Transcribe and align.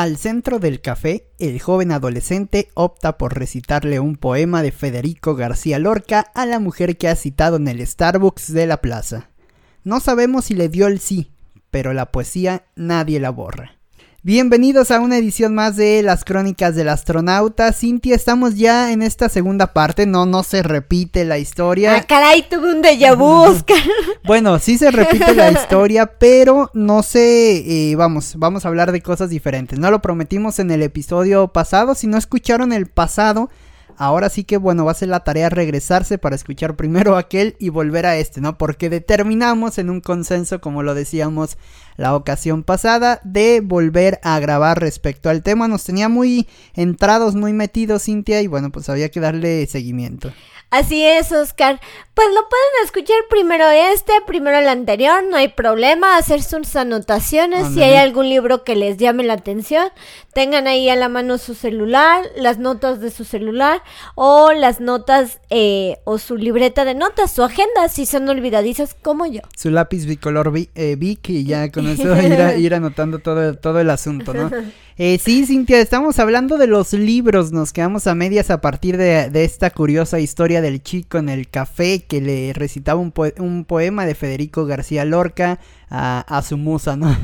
Al 0.00 0.16
centro 0.16 0.58
del 0.58 0.80
café, 0.80 1.26
el 1.38 1.60
joven 1.60 1.92
adolescente 1.92 2.70
opta 2.72 3.18
por 3.18 3.38
recitarle 3.38 4.00
un 4.00 4.16
poema 4.16 4.62
de 4.62 4.72
Federico 4.72 5.34
García 5.34 5.78
Lorca 5.78 6.20
a 6.20 6.46
la 6.46 6.58
mujer 6.58 6.96
que 6.96 7.06
ha 7.06 7.14
citado 7.14 7.56
en 7.56 7.68
el 7.68 7.86
Starbucks 7.86 8.50
de 8.50 8.66
la 8.66 8.80
plaza. 8.80 9.28
No 9.84 10.00
sabemos 10.00 10.46
si 10.46 10.54
le 10.54 10.70
dio 10.70 10.86
el 10.86 11.00
sí, 11.00 11.32
pero 11.70 11.92
la 11.92 12.12
poesía 12.12 12.64
nadie 12.76 13.20
la 13.20 13.28
borra. 13.28 13.79
Bienvenidos 14.22 14.90
a 14.90 15.00
una 15.00 15.16
edición 15.16 15.54
más 15.54 15.76
de 15.76 16.02
las 16.02 16.26
crónicas 16.26 16.76
del 16.76 16.90
astronauta. 16.90 17.72
Cintia, 17.72 18.14
estamos 18.14 18.54
ya 18.56 18.92
en 18.92 19.00
esta 19.00 19.30
segunda 19.30 19.72
parte, 19.72 20.04
no, 20.04 20.26
no 20.26 20.42
se 20.42 20.62
repite 20.62 21.24
la 21.24 21.38
historia. 21.38 21.96
Ah, 21.96 22.02
caray, 22.02 22.46
tuve 22.46 22.70
un 22.70 22.82
déjà 22.82 23.16
vu, 23.16 23.24
Oscar. 23.24 23.78
bueno, 24.24 24.58
sí 24.58 24.76
se 24.76 24.90
repite 24.90 25.34
la 25.34 25.50
historia, 25.52 26.18
pero 26.18 26.70
no 26.74 27.02
sé, 27.02 27.92
eh, 27.92 27.96
vamos, 27.96 28.34
vamos 28.36 28.66
a 28.66 28.68
hablar 28.68 28.92
de 28.92 29.00
cosas 29.00 29.30
diferentes. 29.30 29.78
No 29.78 29.90
lo 29.90 30.02
prometimos 30.02 30.58
en 30.58 30.70
el 30.70 30.82
episodio 30.82 31.48
pasado, 31.48 31.94
si 31.94 32.06
no 32.06 32.18
escucharon 32.18 32.74
el 32.74 32.88
pasado, 32.88 33.48
Ahora 34.02 34.30
sí 34.30 34.44
que 34.44 34.56
bueno, 34.56 34.86
va 34.86 34.92
a 34.92 34.94
ser 34.94 35.08
la 35.08 35.24
tarea 35.24 35.50
regresarse 35.50 36.16
para 36.16 36.34
escuchar 36.34 36.74
primero 36.74 37.18
aquel 37.18 37.54
y 37.58 37.68
volver 37.68 38.06
a 38.06 38.16
este, 38.16 38.40
¿no? 38.40 38.56
Porque 38.56 38.88
determinamos 38.88 39.76
en 39.76 39.90
un 39.90 40.00
consenso, 40.00 40.58
como 40.62 40.82
lo 40.82 40.94
decíamos 40.94 41.58
la 41.98 42.14
ocasión 42.14 42.62
pasada, 42.62 43.20
de 43.24 43.60
volver 43.60 44.18
a 44.22 44.40
grabar 44.40 44.80
respecto 44.80 45.28
al 45.28 45.42
tema. 45.42 45.68
Nos 45.68 45.84
tenía 45.84 46.08
muy 46.08 46.48
entrados, 46.72 47.34
muy 47.34 47.52
metidos 47.52 48.04
Cintia 48.04 48.40
y 48.40 48.46
bueno, 48.46 48.70
pues 48.70 48.88
había 48.88 49.10
que 49.10 49.20
darle 49.20 49.66
seguimiento. 49.66 50.32
Así 50.70 51.04
es, 51.04 51.30
Oscar. 51.32 51.78
Pues 52.20 52.34
lo 52.34 52.46
pueden 52.50 52.84
escuchar 52.84 53.16
primero 53.30 53.64
este, 53.70 54.12
primero 54.26 54.58
el 54.58 54.68
anterior, 54.68 55.24
no 55.24 55.38
hay 55.38 55.48
problema, 55.48 56.18
hacer 56.18 56.42
sus 56.42 56.76
anotaciones. 56.76 57.68
Si 57.68 57.82
hay 57.82 57.94
algún 57.94 58.28
libro 58.28 58.62
que 58.62 58.76
les 58.76 58.98
llame 58.98 59.24
la 59.24 59.32
atención, 59.32 59.88
tengan 60.34 60.66
ahí 60.66 60.90
a 60.90 60.96
la 60.96 61.08
mano 61.08 61.38
su 61.38 61.54
celular, 61.54 62.22
las 62.36 62.58
notas 62.58 63.00
de 63.00 63.10
su 63.10 63.24
celular 63.24 63.82
o 64.16 64.52
las 64.52 64.80
notas 64.82 65.40
eh, 65.48 65.96
o 66.04 66.18
su 66.18 66.36
libreta 66.36 66.84
de 66.84 66.94
notas, 66.94 67.32
su 67.32 67.42
agenda, 67.42 67.88
si 67.88 68.04
son 68.04 68.28
olvidadizas 68.28 68.92
como 68.92 69.24
yo. 69.24 69.40
Su 69.56 69.70
lápiz 69.70 70.04
bicolor 70.04 70.52
eh, 70.74 70.96
Vic 70.98 71.30
y 71.30 71.44
ya 71.44 71.72
con 71.72 71.88
eso 71.88 72.14
ir, 72.20 72.58
ir 72.58 72.74
anotando 72.74 73.20
todo, 73.20 73.54
todo 73.54 73.80
el 73.80 73.88
asunto, 73.88 74.34
¿no? 74.34 74.50
Eh, 75.02 75.18
sí, 75.18 75.46
Cintia, 75.46 75.80
estamos 75.80 76.18
hablando 76.18 76.58
de 76.58 76.66
los 76.66 76.92
libros. 76.92 77.52
Nos 77.52 77.72
quedamos 77.72 78.06
a 78.06 78.14
medias 78.14 78.50
a 78.50 78.60
partir 78.60 78.98
de, 78.98 79.30
esta 79.32 79.70
curiosa 79.70 80.20
historia 80.20 80.60
del 80.60 80.82
chico 80.82 81.16
en 81.16 81.30
el 81.30 81.48
café 81.48 82.04
que 82.10 82.20
le 82.20 82.52
recitaba 82.52 83.00
un, 83.00 83.14
un 83.38 83.64
poema 83.64 84.04
de 84.04 84.16
Federico 84.16 84.66
García 84.66 85.04
Lorca 85.04 85.60
a, 85.88 86.42
su 86.42 86.56
musa, 86.56 86.96
¿no? 86.96 87.06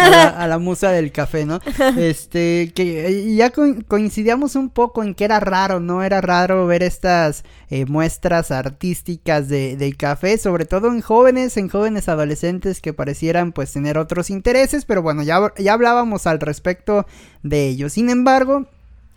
a, 0.00 0.46
la, 0.46 0.58
musa 0.58 0.92
del 0.92 1.10
café, 1.10 1.44
¿no? 1.46 1.58
Este, 1.96 2.72
que 2.74 3.34
ya 3.34 3.50
coincidíamos 3.50 4.54
un 4.54 4.70
poco 4.70 5.02
en 5.02 5.16
que 5.16 5.24
era 5.24 5.40
raro, 5.40 5.80
¿no? 5.80 6.04
Era 6.04 6.20
raro 6.20 6.66
ver 6.66 6.84
estas 6.84 7.44
eh, 7.70 7.86
muestras 7.86 8.52
artísticas 8.52 9.48
de, 9.48 9.76
del 9.76 9.96
café, 9.96 10.38
sobre 10.38 10.64
todo 10.64 10.88
en 10.88 11.00
jóvenes, 11.00 11.56
en 11.56 11.68
jóvenes 11.68 12.08
adolescentes 12.08 12.80
que 12.80 12.92
parecieran 12.92 13.50
pues 13.50 13.72
tener 13.72 13.98
otros 13.98 14.30
intereses, 14.30 14.84
pero 14.84 15.02
bueno, 15.02 15.24
ya, 15.24 15.52
ya 15.58 15.72
hablábamos 15.72 16.28
al 16.28 16.38
respecto 16.38 17.04
de 17.42 17.66
ello. 17.66 17.88
Sin 17.88 18.10
embargo, 18.10 18.66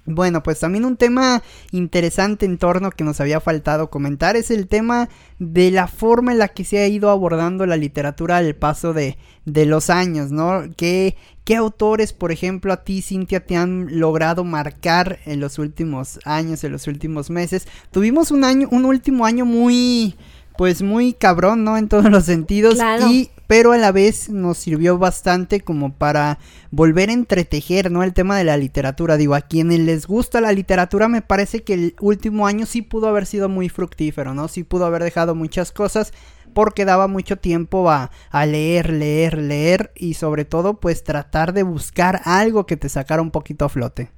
bueno, 0.08 0.42
pues 0.42 0.62
también 0.62 0.86
un 0.86 0.96
tema 0.96 1.44
interesante 1.72 2.46
en 2.46 2.58
torno 2.58 2.92
que 2.92 3.04
nos 3.04 3.20
había 3.20 3.42
faltado 3.42 3.90
comentar 3.90 4.38
es 4.38 4.50
el 4.52 4.68
tema 4.68 5.10
de 5.38 5.70
la 5.70 5.88
forma 5.88 6.32
en 6.32 6.40
la 6.40 6.48
que 6.48 6.64
se 6.64 6.80
ha 6.80 6.88
ido 6.88 7.10
abordando 7.10 7.66
la 7.66 7.76
literatura 7.76 8.38
al 8.38 8.56
paso 8.56 8.94
de, 8.94 9.18
de 9.44 9.66
los 9.66 9.90
años, 9.90 10.32
¿no? 10.32 10.64
¿Qué, 10.78 11.18
¿Qué 11.44 11.58
autores, 11.58 12.14
por 12.14 12.32
ejemplo, 12.32 12.72
a 12.72 12.86
ti, 12.86 13.02
Cintia, 13.02 13.46
te 13.46 13.58
han 13.58 14.00
logrado 14.00 14.46
marcar 14.46 15.20
en 15.26 15.42
los 15.42 15.60
últimos 15.60 16.20
años, 16.24 16.64
en 16.64 16.72
los 16.72 16.88
últimos 16.88 17.30
meses? 17.30 17.68
Tuvimos 17.92 18.32
un 18.32 18.46
año, 18.46 18.70
un 18.72 18.86
último 18.86 19.26
año 19.26 19.46
muy, 19.46 20.16
pues 20.58 20.82
muy 20.82 21.12
cabrón, 21.14 21.66
¿no? 21.66 21.78
En 21.78 21.90
todos 21.90 22.10
los 22.10 22.24
sentidos. 22.24 22.78
Y 23.10 23.30
pero 23.48 23.72
a 23.72 23.78
la 23.78 23.92
vez 23.92 24.30
nos 24.30 24.58
sirvió 24.58 24.98
bastante 24.98 25.62
como 25.62 25.94
para 25.94 26.38
volver 26.70 27.10
a 27.10 27.14
entretejer, 27.14 27.90
¿no? 27.90 28.04
El 28.04 28.14
tema 28.14 28.38
de 28.38 28.44
la 28.44 28.58
literatura. 28.58 29.18
Digo, 29.18 29.36
a 29.36 29.42
quienes 29.42 29.80
les 29.80 30.06
gusta 30.06 30.42
la 30.42 30.52
literatura, 30.52 31.08
me 31.08 31.22
parece 31.22 31.64
que 31.64 31.74
el 31.74 31.96
último 32.00 32.46
año 32.46 32.66
sí 32.66 32.82
pudo 32.82 33.08
haber 33.08 33.26
sido 33.26 33.50
muy 33.50 33.70
fructífero, 33.70 34.34
¿no? 34.34 34.48
Sí 34.50 34.64
pudo 34.64 34.86
haber 34.86 35.04
dejado 35.04 35.34
muchas 35.34 35.72
cosas 35.72 36.14
porque 36.54 36.86
daba 36.86 37.08
mucho 37.08 37.38
tiempo 37.38 37.90
a, 37.90 38.12
a, 38.30 38.46
leer, 38.46 38.92
leer, 38.92 39.38
leer 39.38 39.92
y 39.96 40.16
sobre 40.16 40.44
todo 40.44 40.80
pues 40.80 41.04
tratar 41.04 41.54
de 41.54 41.64
buscar 41.64 42.22
algo 42.26 42.66
que 42.66 42.78
te 42.78 42.90
sacara 42.90 43.22
un 43.22 43.32
poquito 43.32 43.66
a 43.66 43.70
flote. 43.70 44.10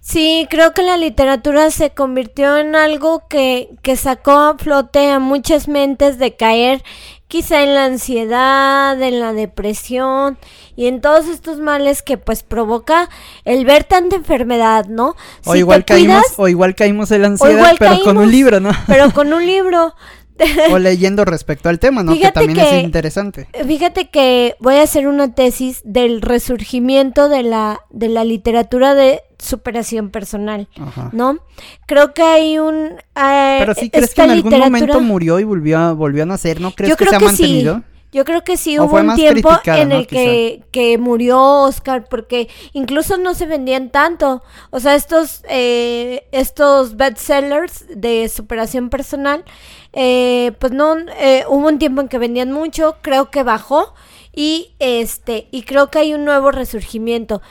Sí, 0.00 0.46
creo 0.50 0.72
que 0.72 0.82
la 0.82 0.96
literatura 0.96 1.70
se 1.70 1.90
convirtió 1.90 2.56
en 2.56 2.74
algo 2.74 3.24
que, 3.28 3.70
que 3.82 3.96
sacó 3.96 4.32
a 4.32 4.58
flote 4.58 5.10
a 5.10 5.18
muchas 5.18 5.68
mentes 5.68 6.18
de 6.18 6.36
caer 6.36 6.82
quizá 7.30 7.62
en 7.62 7.74
la 7.74 7.84
ansiedad, 7.84 9.00
en 9.00 9.20
la 9.20 9.32
depresión 9.32 10.36
y 10.74 10.88
en 10.88 11.00
todos 11.00 11.28
estos 11.28 11.60
males 11.60 12.02
que 12.02 12.18
pues 12.18 12.42
provoca 12.42 13.08
el 13.44 13.64
ver 13.64 13.84
tanta 13.84 14.16
enfermedad, 14.16 14.86
¿no? 14.86 15.14
O 15.44 15.54
igual 15.54 15.84
caímos, 15.84 16.24
o 16.36 16.48
igual 16.48 16.74
caímos 16.74 17.12
en 17.12 17.22
la 17.22 17.28
ansiedad, 17.28 17.76
pero 17.78 18.02
con 18.02 18.18
un 18.18 18.30
libro, 18.30 18.58
¿no? 18.58 18.72
Pero 18.88 19.10
con 19.14 19.32
un 19.32 19.46
libro. 19.46 19.94
o 20.72 20.78
leyendo 20.78 21.24
respecto 21.24 21.68
al 21.68 21.78
tema, 21.78 22.02
¿no? 22.02 22.12
que 22.14 22.32
también 22.32 22.58
es 22.58 22.84
interesante. 22.84 23.48
Fíjate 23.66 24.08
que 24.08 24.56
voy 24.60 24.76
a 24.76 24.82
hacer 24.82 25.06
una 25.06 25.34
tesis 25.34 25.80
del 25.84 26.22
resurgimiento 26.22 27.28
de 27.28 27.42
la, 27.42 27.80
de 27.90 28.08
la 28.08 28.24
literatura 28.24 28.94
de 28.94 29.22
superación 29.38 30.10
personal, 30.10 30.68
¿no? 31.12 31.38
Creo 31.86 32.12
que 32.12 32.22
hay 32.22 32.58
un... 32.58 32.92
Eh, 33.16 33.56
Pero 33.58 33.74
sí 33.74 33.90
crees 33.90 34.14
que 34.14 34.22
en 34.22 34.30
algún 34.30 34.58
momento 34.58 35.00
murió 35.00 35.40
y 35.40 35.44
volvió 35.44 35.78
a, 35.78 35.92
volvió 35.92 36.24
a 36.24 36.26
nacer, 36.26 36.60
¿no 36.60 36.72
crees 36.72 36.96
que 36.96 37.06
se 37.06 37.16
ha 37.16 37.20
mantenido? 37.20 37.82
Yo 38.12 38.24
creo 38.24 38.42
que 38.42 38.56
sí 38.56 38.78
hubo 38.78 38.96
un 38.96 39.14
tiempo 39.14 39.50
en 39.66 39.92
el 39.92 40.06
que, 40.08 40.64
que, 40.72 40.98
murió 40.98 41.62
Oscar 41.62 42.06
porque 42.08 42.48
incluso 42.72 43.18
no 43.18 43.34
se 43.34 43.46
vendían 43.46 43.90
tanto. 43.90 44.42
O 44.70 44.80
sea, 44.80 44.96
estos, 44.96 45.42
eh, 45.48 46.26
estos 46.32 46.96
bestsellers 46.96 47.84
de 47.94 48.28
superación 48.28 48.90
personal, 48.90 49.44
eh, 49.92 50.52
pues 50.58 50.72
no, 50.72 50.96
eh, 51.18 51.44
hubo 51.48 51.68
un 51.68 51.78
tiempo 51.78 52.00
en 52.00 52.08
que 52.08 52.18
vendían 52.18 52.52
mucho, 52.52 52.96
creo 53.02 53.30
que 53.30 53.42
bajó 53.42 53.94
y 54.34 54.74
este, 54.78 55.48
y 55.50 55.62
creo 55.62 55.90
que 55.90 55.98
hay 55.98 56.14
un 56.14 56.24
nuevo 56.24 56.50
resurgimiento. 56.50 57.42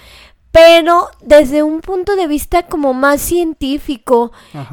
Pero 0.52 1.10
desde 1.22 1.62
un 1.62 1.80
punto 1.80 2.16
de 2.16 2.26
vista 2.26 2.64
como 2.64 2.96
más 2.96 3.22
científico, 3.22 4.32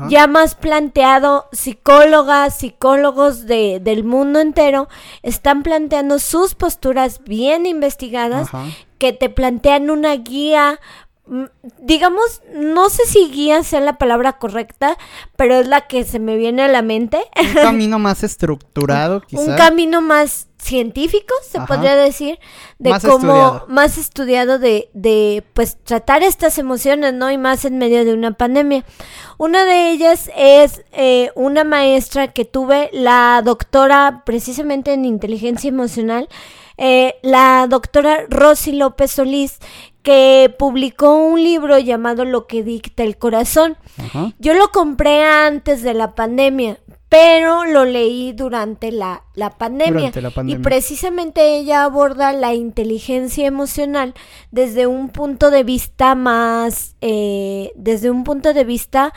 ya 0.09 0.27
más 0.27 0.55
planteado, 0.55 1.49
psicólogas, 1.53 2.57
psicólogos 2.57 3.45
de, 3.45 3.79
del 3.81 4.03
mundo 4.03 4.41
entero 4.41 4.89
están 5.23 5.63
planteando 5.63 6.19
sus 6.19 6.55
posturas 6.55 7.23
bien 7.25 7.67
investigadas 7.67 8.49
que 8.99 9.13
te 9.13 9.29
plantean 9.29 9.91
una 9.91 10.15
guía 10.15 10.81
digamos, 11.81 12.43
no 12.55 12.89
sé 12.89 13.05
si 13.07 13.31
guía 13.31 13.63
sea 13.65 13.81
la 13.81 13.99
palabra 13.99 14.39
correcta, 14.39 14.97
pero 15.37 15.57
es 15.57 15.67
la 15.67 15.83
que 15.83 16.05
se 16.05 16.19
me 16.19 16.37
viene 16.37 16.63
a 16.63 16.69
la 16.69 16.83
mente. 16.83 17.19
Un 17.37 17.55
camino 17.63 17.99
más 17.99 18.23
estructurado, 18.23 19.21
quizás. 19.23 19.47
Un 19.47 19.57
camino 19.57 20.01
más 20.01 20.49
científico, 20.59 21.35
se 21.49 21.61
podría 21.61 21.95
decir, 21.97 22.39
de 22.79 22.93
cómo 23.01 23.65
más 23.69 23.99
estudiado 23.99 24.59
de, 24.59 24.89
de, 24.95 25.45
pues, 25.55 25.79
tratar 25.83 26.23
estas 26.23 26.59
emociones, 26.59 27.13
¿no? 27.15 27.31
Y 27.31 27.39
más 27.39 27.65
en 27.65 27.79
medio 27.79 28.05
de 28.05 28.15
una 28.15 28.33
pandemia. 28.33 28.85
Una 29.39 29.65
de 29.65 29.91
ellas 29.91 30.31
es 30.37 30.83
eh, 30.93 31.31
una 31.35 31.65
maestra 31.65 32.33
que 32.33 32.45
tuve, 32.45 32.91
la 32.93 33.43
doctora 33.45 34.23
precisamente 34.25 34.93
en 34.93 35.05
inteligencia 35.05 35.69
emocional, 35.69 36.29
eh, 36.79 37.17
la 37.23 37.67
doctora 37.69 38.27
Rosy 38.29 38.73
López 38.73 39.11
Solís, 39.11 39.59
que 40.07 40.55
publicó 40.57 41.17
un 41.17 41.43
libro 41.43 41.81
llamado 41.81 42.25
Lo 42.25 42.47
que 42.47 42.63
dicta 42.63 43.03
el 43.03 43.19
corazón. 43.19 43.77
Yo 44.39 44.55
lo 44.55 44.69
compré 44.69 45.25
antes 45.25 45.83
de 45.83 45.95
la 45.95 46.15
pandemia, 46.15 46.79
pero 47.19 47.65
lo 47.65 47.87
leí 47.87 48.35
durante 48.35 48.93
la, 48.93 49.23
pandemia. 49.57 50.13
Y 50.45 50.57
precisamente 50.57 51.57
ella 51.57 51.85
aborda 51.85 52.35
la 52.35 52.53
inteligencia 52.53 53.47
emocional 53.47 54.13
desde 54.51 54.87
un 54.87 55.09
punto 55.09 55.51
de 55.51 55.65
vista 55.65 56.15
más, 56.15 56.95
eh, 57.01 57.73
desde 57.75 58.11
un 58.11 58.23
punto 58.23 58.53
de 58.53 58.65
vista 58.65 59.15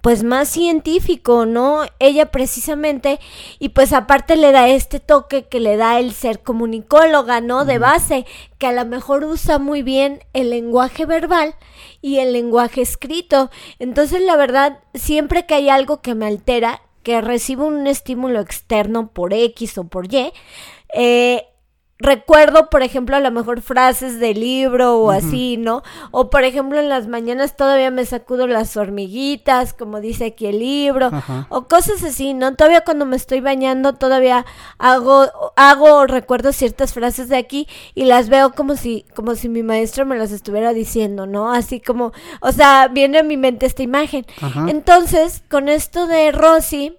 pues 0.00 0.24
más 0.24 0.48
científico, 0.48 1.44
¿no? 1.44 1.82
Ella 1.98 2.30
precisamente, 2.30 3.20
y 3.58 3.68
pues 3.68 3.92
aparte 3.92 4.36
le 4.36 4.50
da 4.50 4.68
este 4.68 4.98
toque 4.98 5.44
que 5.44 5.60
le 5.60 5.76
da 5.76 6.00
el 6.00 6.12
ser 6.12 6.42
comunicóloga, 6.42 7.42
¿no? 7.42 7.66
De 7.66 7.78
base, 7.78 8.24
que 8.56 8.66
a 8.66 8.72
lo 8.72 8.86
mejor 8.86 9.24
usa 9.24 9.58
muy 9.58 9.82
bien 9.82 10.20
el 10.32 10.48
lenguaje 10.48 11.04
verbal 11.04 11.54
y 12.00 12.18
el 12.18 12.32
lenguaje 12.32 12.80
escrito. 12.80 13.50
Entonces, 13.78 14.22
la 14.22 14.36
verdad, 14.36 14.80
siempre 14.94 15.44
que 15.44 15.54
hay 15.54 15.68
algo 15.68 16.00
que 16.00 16.14
me 16.14 16.26
altera, 16.26 16.80
que 17.02 17.20
recibo 17.20 17.66
un 17.66 17.86
estímulo 17.86 18.40
externo 18.40 19.10
por 19.10 19.32
X 19.32 19.78
o 19.78 19.84
por 19.84 20.12
Y, 20.12 20.32
eh, 20.94 21.46
recuerdo, 22.02 22.68
por 22.68 22.82
ejemplo, 22.82 23.16
a 23.16 23.20
lo 23.20 23.30
mejor 23.30 23.62
frases 23.62 24.18
del 24.18 24.40
libro 24.40 24.98
o 24.98 25.10
así, 25.10 25.56
¿no? 25.56 25.82
O 26.10 26.30
por 26.30 26.44
ejemplo, 26.44 26.78
en 26.80 26.88
las 26.88 27.06
mañanas 27.06 27.56
todavía 27.56 27.90
me 27.90 28.04
sacudo 28.04 28.46
las 28.46 28.76
hormiguitas, 28.76 29.72
como 29.72 30.00
dice 30.00 30.26
aquí 30.26 30.46
el 30.46 30.58
libro, 30.58 31.10
o 31.48 31.68
cosas 31.68 32.02
así, 32.02 32.34
¿no? 32.34 32.56
Todavía 32.56 32.82
cuando 32.82 33.06
me 33.06 33.16
estoy 33.16 33.40
bañando, 33.40 33.94
todavía 33.94 34.44
hago, 34.78 35.26
hago, 35.56 36.06
recuerdo 36.06 36.52
ciertas 36.52 36.92
frases 36.92 37.28
de 37.28 37.36
aquí 37.36 37.68
y 37.94 38.04
las 38.04 38.28
veo 38.28 38.52
como 38.52 38.76
si, 38.76 39.06
como 39.14 39.36
si 39.36 39.48
mi 39.48 39.62
maestro 39.62 40.04
me 40.04 40.18
las 40.18 40.32
estuviera 40.32 40.72
diciendo, 40.72 41.26
¿no? 41.26 41.52
Así 41.52 41.80
como, 41.80 42.12
o 42.40 42.52
sea, 42.52 42.88
viene 42.88 43.18
a 43.18 43.22
mi 43.22 43.36
mente 43.36 43.66
esta 43.66 43.82
imagen. 43.82 44.26
Entonces, 44.66 45.44
con 45.48 45.68
esto 45.68 46.06
de 46.06 46.32
Rosy, 46.32 46.98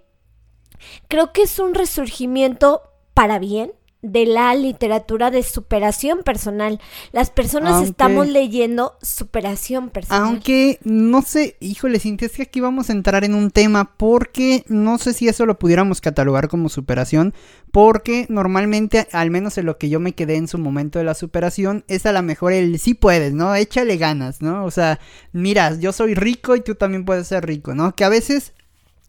creo 1.08 1.32
que 1.32 1.42
es 1.42 1.58
un 1.58 1.74
resurgimiento 1.74 2.82
para 3.12 3.38
bien 3.38 3.72
de 4.04 4.26
la 4.26 4.54
literatura 4.54 5.30
de 5.30 5.42
superación 5.42 6.22
personal. 6.22 6.78
Las 7.12 7.30
personas 7.30 7.82
estamos 7.82 8.28
leyendo 8.28 8.98
superación 9.00 9.88
personal. 9.88 10.24
Aunque 10.24 10.78
no 10.84 11.22
sé, 11.22 11.56
híjole, 11.58 11.98
Cintia, 11.98 12.26
es 12.26 12.32
que 12.32 12.42
aquí 12.42 12.60
vamos 12.60 12.90
a 12.90 12.92
entrar 12.92 13.24
en 13.24 13.34
un 13.34 13.50
tema 13.50 13.96
porque 13.96 14.64
no 14.68 14.98
sé 14.98 15.14
si 15.14 15.26
eso 15.26 15.46
lo 15.46 15.58
pudiéramos 15.58 16.02
catalogar 16.02 16.48
como 16.48 16.68
superación, 16.68 17.32
porque 17.72 18.26
normalmente, 18.28 19.08
al 19.12 19.30
menos 19.30 19.56
en 19.56 19.64
lo 19.64 19.78
que 19.78 19.88
yo 19.88 20.00
me 20.00 20.12
quedé 20.12 20.36
en 20.36 20.48
su 20.48 20.58
momento 20.58 20.98
de 20.98 21.06
la 21.06 21.14
superación, 21.14 21.82
es 21.88 22.04
a 22.04 22.12
lo 22.12 22.22
mejor 22.22 22.52
el 22.52 22.78
sí 22.78 22.92
puedes, 22.92 23.32
¿no? 23.32 23.54
Échale 23.54 23.96
ganas, 23.96 24.42
¿no? 24.42 24.66
O 24.66 24.70
sea, 24.70 25.00
mira, 25.32 25.74
yo 25.78 25.92
soy 25.92 26.14
rico 26.14 26.54
y 26.56 26.60
tú 26.60 26.74
también 26.74 27.06
puedes 27.06 27.26
ser 27.28 27.46
rico, 27.46 27.74
¿no? 27.74 27.94
Que 27.94 28.04
a 28.04 28.10
veces, 28.10 28.52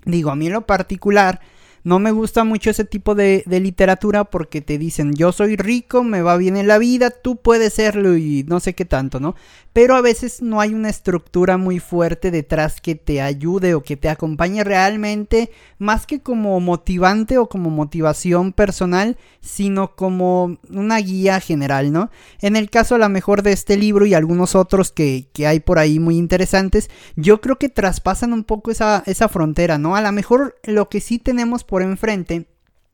digo, 0.06 0.32
a 0.32 0.38
mí 0.38 0.48
en 0.48 0.54
lo 0.54 0.66
particular, 0.66 1.42
no 1.86 2.00
me 2.00 2.12
gusta 2.12 2.44
mucho 2.44 2.72
ese 2.72 2.84
tipo 2.84 3.14
de, 3.14 3.44
literatura 3.46 4.24
porque 4.24 4.60
te 4.60 4.80
dicen, 4.80 5.14
yo 5.14 5.32
soy 5.32 5.56
rico, 5.56 6.04
me 6.04 6.24
va 6.24 6.36
bien 6.36 6.58
en 6.58 6.68
la 6.68 6.80
vida, 6.80 7.12
tú 7.12 7.36
puedes 7.36 7.74
serlo 7.74 8.18
y 8.18 8.44
no 8.48 8.60
sé 8.60 8.74
qué 8.74 8.86
tanto, 8.86 9.20
¿no? 9.20 9.36
Pero 9.72 9.96
a 9.96 10.02
veces 10.02 10.42
no 10.42 10.62
hay 10.62 10.74
una 10.74 10.90
estructura 10.90 11.58
muy 11.58 11.80
fuerte 11.80 12.32
detrás 12.32 12.82
que 12.82 12.96
te 12.96 13.22
ayude 13.22 13.76
o 13.76 13.84
que 13.84 13.98
te 13.98 14.10
acompañe 14.10 14.64
realmente, 14.64 15.52
más 15.78 16.08
que 16.08 16.22
como 16.22 16.60
motivante 16.60 17.38
o 17.38 17.50
como 17.50 17.70
motivación 17.70 18.52
personal, 18.52 19.18
sino 19.42 19.96
como 19.96 20.58
una 20.70 20.98
guía 20.98 21.40
general, 21.40 21.92
¿no? 21.92 22.10
En 22.42 22.56
el 22.56 22.72
caso 22.72 22.96
a 22.96 23.00
lo 23.00 23.10
mejor 23.10 23.44
de 23.44 23.52
este 23.52 23.78
libro 23.78 24.08
y 24.08 24.16
algunos 24.16 24.56
otros 24.56 24.92
que, 24.92 25.28
hay 25.46 25.60
por 25.60 25.78
ahí 25.78 26.00
muy 26.00 26.18
interesantes, 26.18 26.90
yo 27.16 27.42
creo 27.42 27.60
que 27.60 27.70
traspasan 27.70 28.34
un 28.34 28.44
poco 28.44 28.72
esa, 28.72 29.04
esa 29.06 29.30
frontera, 29.30 29.78
¿no? 29.78 29.96
A 29.96 30.02
lo 30.02 30.12
mejor 30.12 30.58
lo 30.64 30.90
que 30.90 31.00
sí 31.00 31.20
tenemos 31.20 31.64
por 31.64 31.75
por 31.76 31.82
enfrente 31.82 32.48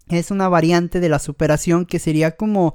es 0.09 0.31
una 0.31 0.49
variante 0.49 0.99
de 0.99 1.07
la 1.07 1.19
superación 1.19 1.85
que 1.85 1.99
sería 1.99 2.35
como 2.35 2.73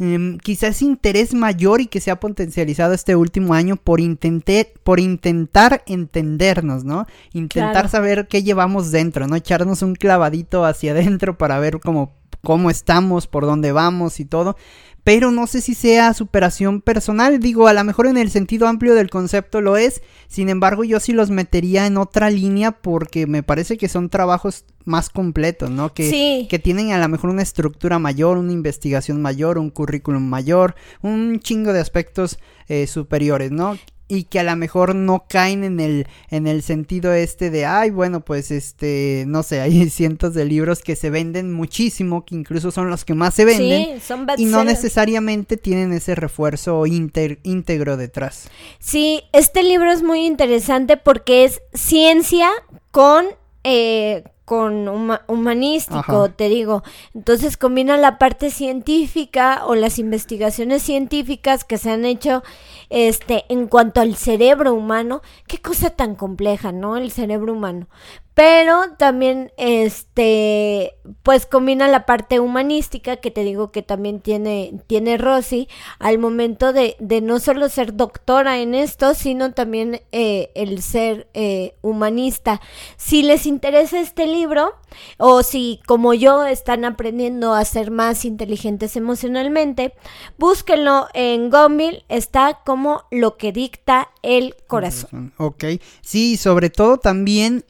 em, 0.00 0.36
quizás 0.38 0.82
interés 0.82 1.32
mayor 1.32 1.80
y 1.80 1.86
que 1.86 2.00
se 2.00 2.10
ha 2.10 2.18
potencializado 2.18 2.92
este 2.92 3.14
último 3.14 3.54
año 3.54 3.76
por, 3.76 4.00
intentar, 4.00 4.66
por 4.82 4.98
intentar 4.98 5.84
entendernos, 5.86 6.82
¿no? 6.82 7.06
Intentar 7.34 7.88
saber 7.88 8.26
qué 8.26 8.42
llevamos 8.42 8.90
dentro, 8.90 9.28
¿no? 9.28 9.36
Echarnos 9.36 9.82
un 9.82 9.94
clavadito 9.94 10.64
hacia 10.64 10.90
adentro 10.90 11.38
para 11.38 11.60
ver 11.60 11.78
cómo, 11.78 12.16
cómo 12.42 12.68
estamos, 12.68 13.28
por 13.28 13.46
dónde 13.46 13.70
vamos 13.70 14.18
y 14.18 14.24
todo 14.24 14.56
pero 15.04 15.30
no 15.30 15.46
sé 15.46 15.60
si 15.60 15.74
sea 15.74 16.14
superación 16.14 16.80
personal. 16.80 17.38
Digo, 17.38 17.68
a 17.68 17.74
lo 17.74 17.84
mejor 17.84 18.06
en 18.06 18.16
el 18.16 18.30
sentido 18.30 18.66
amplio 18.66 18.94
del 18.94 19.10
concepto 19.10 19.60
lo 19.60 19.76
es. 19.76 20.02
Sin 20.28 20.48
embargo, 20.48 20.82
yo 20.82 20.98
sí 20.98 21.12
los 21.12 21.30
metería 21.30 21.86
en 21.86 21.98
otra 21.98 22.30
línea 22.30 22.72
porque 22.72 23.26
me 23.26 23.42
parece 23.42 23.76
que 23.76 23.88
son 23.88 24.08
trabajos 24.08 24.64
más 24.84 25.10
completos, 25.10 25.70
¿no? 25.70 25.92
Que, 25.92 26.46
que 26.48 26.58
tienen 26.58 26.92
a 26.92 26.98
lo 26.98 27.08
mejor 27.08 27.30
una 27.30 27.42
estructura 27.42 27.98
mayor, 27.98 28.38
una 28.38 28.52
investigación 28.52 29.20
mayor, 29.20 29.58
un 29.58 29.70
currículum 29.70 30.22
mayor, 30.22 30.74
un 31.02 31.38
chingo 31.40 31.72
de 31.72 31.80
aspectos 31.80 32.38
eh, 32.68 32.86
superiores, 32.86 33.50
¿no? 33.50 33.76
Y 34.06 34.24
que 34.24 34.40
a 34.40 34.42
lo 34.42 34.54
mejor 34.56 34.94
no 34.94 35.24
caen 35.28 35.64
en 35.64 35.80
el 35.80 36.06
en 36.30 36.46
el 36.46 36.62
sentido 36.62 37.12
este 37.12 37.50
de 37.50 37.64
ay 37.64 37.90
bueno 37.90 38.20
pues 38.20 38.50
este 38.50 39.24
no 39.26 39.42
sé 39.42 39.60
hay 39.62 39.88
cientos 39.90 40.34
de 40.34 40.44
libros 40.44 40.82
que 40.82 40.96
se 40.96 41.10
venden 41.10 41.52
muchísimo 41.52 42.24
que 42.24 42.34
incluso 42.34 42.70
son 42.70 42.90
los 42.90 43.04
que 43.04 43.14
más 43.14 43.34
se 43.34 43.44
venden 43.44 43.98
y 44.36 44.44
no 44.44 44.64
necesariamente 44.64 45.56
tienen 45.56 45.92
ese 45.92 46.14
refuerzo 46.14 46.84
íntegro 46.86 47.96
detrás 47.96 48.50
sí 48.78 49.22
este 49.32 49.62
libro 49.62 49.90
es 49.90 50.02
muy 50.02 50.26
interesante 50.26 50.96
porque 50.96 51.44
es 51.44 51.62
ciencia 51.72 52.50
con 52.90 53.26
eh, 53.64 54.24
con 54.44 54.88
humanístico, 55.26 56.30
te 56.30 56.48
digo. 56.48 56.82
Entonces 57.14 57.56
combina 57.56 57.96
la 57.96 58.18
parte 58.18 58.50
científica 58.50 59.62
o 59.66 59.74
las 59.74 59.98
investigaciones 59.98 60.82
científicas 60.82 61.64
que 61.64 61.78
se 61.78 61.90
han 61.90 62.04
hecho 62.04 62.42
este 62.90 63.44
en 63.48 63.66
cuanto 63.68 64.00
al 64.00 64.16
cerebro 64.16 64.74
humano. 64.74 65.22
Qué 65.46 65.58
cosa 65.58 65.90
tan 65.90 66.14
compleja, 66.14 66.72
¿no? 66.72 66.96
El 66.96 67.10
cerebro 67.10 67.54
humano 67.54 67.86
pero 68.34 68.82
también 68.98 69.52
este 69.56 70.96
pues 71.22 71.46
combina 71.46 71.86
la 71.86 72.04
parte 72.04 72.40
humanística 72.40 73.16
que 73.16 73.30
te 73.30 73.44
digo 73.44 73.70
que 73.70 73.82
también 73.82 74.20
tiene 74.20 74.80
tiene 74.88 75.16
Rosy 75.16 75.68
al 76.00 76.18
momento 76.18 76.72
de, 76.72 76.96
de 76.98 77.20
no 77.20 77.38
solo 77.38 77.68
ser 77.68 77.94
doctora 77.94 78.58
en 78.58 78.74
esto 78.74 79.14
sino 79.14 79.52
también 79.52 80.02
eh, 80.10 80.50
el 80.54 80.82
ser 80.82 81.28
eh, 81.34 81.74
humanista. 81.80 82.60
Si 82.96 83.22
les 83.22 83.46
interesa 83.46 84.00
este 84.00 84.26
libro 84.26 84.74
o 85.18 85.44
si 85.44 85.80
como 85.86 86.12
yo 86.12 86.44
están 86.44 86.84
aprendiendo 86.84 87.54
a 87.54 87.64
ser 87.64 87.92
más 87.92 88.24
inteligentes 88.24 88.96
emocionalmente 88.96 89.94
búsquenlo 90.38 91.06
en 91.14 91.50
Gombil 91.50 92.04
está 92.08 92.60
como 92.66 93.04
lo 93.12 93.36
que 93.36 93.52
dicta 93.52 94.10
el 94.22 94.56
corazón. 94.66 95.32
Ok 95.36 95.64
sí 96.00 96.36
sobre 96.36 96.70
todo 96.70 96.98
también 96.98 97.64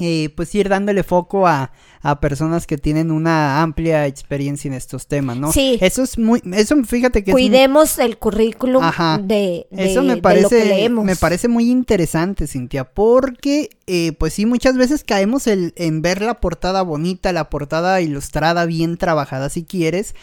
eh, 0.00 0.32
pues 0.34 0.54
ir 0.54 0.68
dándole 0.68 1.02
foco 1.02 1.46
a, 1.46 1.72
a, 2.02 2.20
personas 2.20 2.66
que 2.66 2.78
tienen 2.78 3.10
una 3.10 3.62
amplia 3.62 4.06
experiencia 4.06 4.68
en 4.68 4.74
estos 4.74 5.06
temas, 5.06 5.36
¿no? 5.36 5.52
Sí. 5.52 5.78
Eso 5.80 6.02
es 6.02 6.18
muy, 6.18 6.42
eso 6.52 6.76
fíjate 6.84 7.24
que 7.24 7.32
cuidemos 7.32 7.98
el 7.98 8.18
currículum 8.18 8.82
de, 9.22 9.66
eso 9.70 10.02
me 10.02 10.16
parece, 10.16 10.42
lo 10.42 10.48
que 10.48 10.64
leemos. 10.64 11.04
me 11.04 11.16
parece 11.16 11.48
muy 11.48 11.70
interesante, 11.70 12.46
Cintia, 12.46 12.84
porque 12.84 13.70
eh, 13.86 14.12
pues 14.18 14.34
sí 14.34 14.46
muchas 14.46 14.76
veces 14.76 15.04
caemos 15.04 15.46
en 15.46 16.02
ver 16.02 16.22
la 16.22 16.40
portada 16.40 16.82
bonita, 16.82 17.32
la 17.32 17.50
portada 17.50 18.00
ilustrada 18.00 18.66
bien 18.66 18.96
trabajada, 18.96 19.48
si 19.48 19.64
quieres 19.64 20.14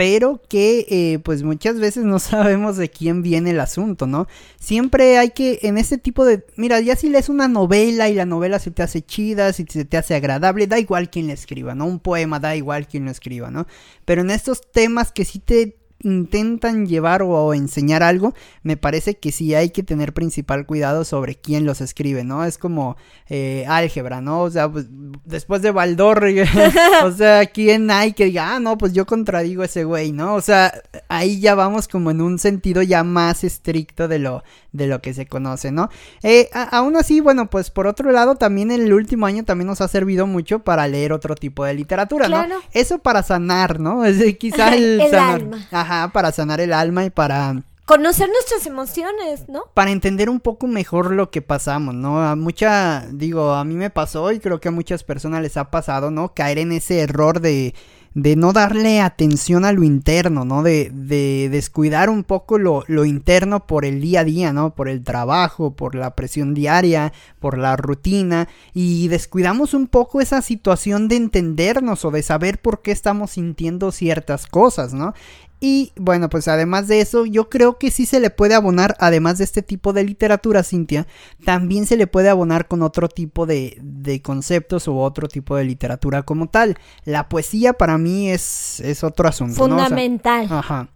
pero 0.00 0.40
que 0.48 0.86
eh, 0.88 1.18
pues 1.18 1.42
muchas 1.42 1.78
veces 1.78 2.04
no 2.04 2.18
sabemos 2.18 2.78
de 2.78 2.88
quién 2.88 3.20
viene 3.20 3.50
el 3.50 3.60
asunto, 3.60 4.06
¿no? 4.06 4.28
Siempre 4.58 5.18
hay 5.18 5.32
que, 5.32 5.58
en 5.64 5.76
este 5.76 5.98
tipo 5.98 6.24
de, 6.24 6.42
mira, 6.56 6.80
ya 6.80 6.96
si 6.96 7.10
lees 7.10 7.28
una 7.28 7.48
novela 7.48 8.08
y 8.08 8.14
la 8.14 8.24
novela 8.24 8.58
se 8.60 8.70
te 8.70 8.82
hace 8.82 9.02
chida, 9.02 9.52
si 9.52 9.66
se 9.68 9.84
te 9.84 9.98
hace 9.98 10.14
agradable, 10.14 10.66
da 10.66 10.78
igual 10.78 11.10
quién 11.10 11.26
la 11.26 11.34
escriba, 11.34 11.74
¿no? 11.74 11.84
Un 11.84 12.00
poema 12.00 12.40
da 12.40 12.56
igual 12.56 12.88
quién 12.88 13.04
lo 13.04 13.10
escriba, 13.10 13.50
¿no? 13.50 13.66
Pero 14.06 14.22
en 14.22 14.30
estos 14.30 14.62
temas 14.72 15.12
que 15.12 15.26
sí 15.26 15.38
te 15.38 15.76
intentan 16.02 16.86
llevar 16.86 17.22
o, 17.22 17.54
enseñar 17.54 18.02
algo, 18.02 18.34
me 18.62 18.76
parece 18.76 19.18
que 19.18 19.32
sí 19.32 19.54
hay 19.54 19.70
que 19.70 19.82
tener 19.82 20.12
principal 20.12 20.66
cuidado 20.66 21.04
sobre 21.04 21.34
quién 21.34 21.66
los 21.66 21.80
escribe, 21.80 22.24
¿no? 22.24 22.44
Es 22.44 22.58
como 22.58 22.96
eh, 23.28 23.64
álgebra, 23.68 24.20
¿no? 24.20 24.42
O 24.42 24.50
sea, 24.50 24.70
pues, 24.70 24.86
después 25.24 25.62
de 25.62 25.70
Baldor, 25.70 26.24
o 27.04 27.12
sea, 27.12 27.46
¿quién 27.46 27.90
hay 27.90 28.12
que 28.12 28.26
diga, 28.26 28.54
ah, 28.54 28.60
no, 28.60 28.78
pues 28.78 28.92
yo 28.92 29.06
contradigo 29.06 29.62
a 29.62 29.66
ese 29.66 29.84
güey, 29.84 30.12
¿no? 30.12 30.34
O 30.34 30.40
sea, 30.40 30.72
ahí 31.08 31.40
ya 31.40 31.54
vamos 31.54 31.88
como 31.88 32.10
en 32.10 32.20
un 32.20 32.38
sentido 32.38 32.82
ya 32.82 33.04
más 33.04 33.44
estricto 33.44 34.08
de 34.08 34.18
lo, 34.18 34.42
de 34.72 34.86
lo 34.86 35.00
que 35.00 35.14
se 35.14 35.26
conoce, 35.26 35.72
¿no? 35.72 35.90
Eh, 36.22 36.48
aún 36.52 36.96
así, 36.96 37.20
bueno, 37.20 37.50
pues 37.50 37.70
por 37.70 37.86
otro 37.86 38.10
lado, 38.10 38.36
también 38.36 38.70
el 38.70 38.92
último 38.92 39.26
año 39.26 39.44
también 39.44 39.66
nos 39.66 39.80
ha 39.80 39.88
servido 39.88 40.26
mucho 40.26 40.60
para 40.60 40.86
leer 40.88 41.12
otro 41.12 41.34
tipo 41.34 41.64
de 41.64 41.74
literatura, 41.74 42.28
¿no? 42.28 42.46
Eso 42.72 42.98
para 42.98 43.22
sanar, 43.22 43.80
¿no? 43.80 44.04
Es 44.10 44.36
quizá 44.38 44.74
el, 44.74 45.00
el 45.00 45.14
alma 45.14 45.66
para 46.12 46.32
sanar 46.32 46.60
el 46.60 46.72
alma 46.72 47.04
y 47.04 47.10
para 47.10 47.62
conocer 47.84 48.28
nuestras 48.28 48.66
emociones, 48.66 49.48
¿no? 49.48 49.64
Para 49.74 49.90
entender 49.90 50.30
un 50.30 50.38
poco 50.38 50.68
mejor 50.68 51.10
lo 51.10 51.30
que 51.30 51.42
pasamos, 51.42 51.94
¿no? 51.94 52.22
A 52.22 52.36
mucha, 52.36 53.06
digo, 53.10 53.52
a 53.54 53.64
mí 53.64 53.74
me 53.74 53.90
pasó 53.90 54.30
y 54.30 54.38
creo 54.38 54.60
que 54.60 54.68
a 54.68 54.72
muchas 54.72 55.02
personas 55.02 55.42
les 55.42 55.56
ha 55.56 55.70
pasado, 55.70 56.12
¿no? 56.12 56.32
Caer 56.32 56.58
en 56.58 56.70
ese 56.70 57.00
error 57.00 57.40
de 57.40 57.74
de 58.14 58.34
no 58.34 58.52
darle 58.52 59.00
atención 59.00 59.64
a 59.64 59.72
lo 59.72 59.84
interno, 59.84 60.44
¿no? 60.44 60.62
De, 60.62 60.90
de 60.92 61.48
descuidar 61.48 62.10
un 62.10 62.24
poco 62.24 62.58
lo, 62.58 62.82
lo, 62.88 63.04
interno 63.04 63.66
por 63.66 63.84
el 63.84 64.00
día 64.00 64.20
a 64.20 64.24
día, 64.24 64.52
¿no? 64.52 64.74
Por 64.74 64.88
el 64.88 65.04
trabajo, 65.04 65.74
por 65.76 65.94
la 65.94 66.16
presión 66.16 66.52
diaria, 66.52 67.12
por 67.38 67.56
la 67.56 67.76
rutina. 67.76 68.48
Y 68.74 69.08
descuidamos 69.08 69.74
un 69.74 69.86
poco 69.86 70.20
esa 70.20 70.42
situación 70.42 71.06
de 71.06 71.16
entendernos 71.16 72.04
o 72.04 72.10
de 72.10 72.22
saber 72.22 72.60
por 72.60 72.82
qué 72.82 72.90
estamos 72.90 73.32
sintiendo 73.32 73.92
ciertas 73.92 74.46
cosas, 74.46 74.92
¿no? 74.92 75.14
Y 75.62 75.92
bueno, 75.96 76.30
pues 76.30 76.48
además 76.48 76.88
de 76.88 77.02
eso, 77.02 77.26
yo 77.26 77.50
creo 77.50 77.76
que 77.76 77.90
sí 77.90 78.06
se 78.06 78.18
le 78.18 78.30
puede 78.30 78.54
abonar, 78.54 78.96
además 78.98 79.36
de 79.36 79.44
este 79.44 79.60
tipo 79.60 79.92
de 79.92 80.04
literatura, 80.04 80.62
Cintia, 80.62 81.06
también 81.44 81.84
se 81.84 81.98
le 81.98 82.06
puede 82.06 82.30
abonar 82.30 82.66
con 82.66 82.82
otro 82.82 83.08
tipo 83.08 83.44
de, 83.44 83.76
de 83.82 84.22
conceptos 84.22 84.88
u 84.88 84.98
otro 84.98 85.28
tipo 85.28 85.56
de 85.56 85.64
literatura 85.64 86.22
como 86.22 86.48
tal. 86.48 86.78
La 87.04 87.28
poesía 87.28 87.74
para 87.74 87.98
mí 87.98 88.30
es, 88.30 88.80
es 88.80 89.04
otro 89.04 89.28
asunto. 89.28 89.56
Fundamental. 89.56 90.46
ajá. 90.50 90.88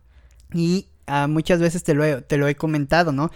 Y 0.54 0.86
ah, 1.06 1.26
muchas 1.28 1.60
veces 1.60 1.84
te 1.84 1.92
lo, 1.92 2.02
he, 2.02 2.22
te 2.22 2.38
lo 2.38 2.48
he 2.48 2.54
comentado, 2.54 3.12
¿no? 3.12 3.30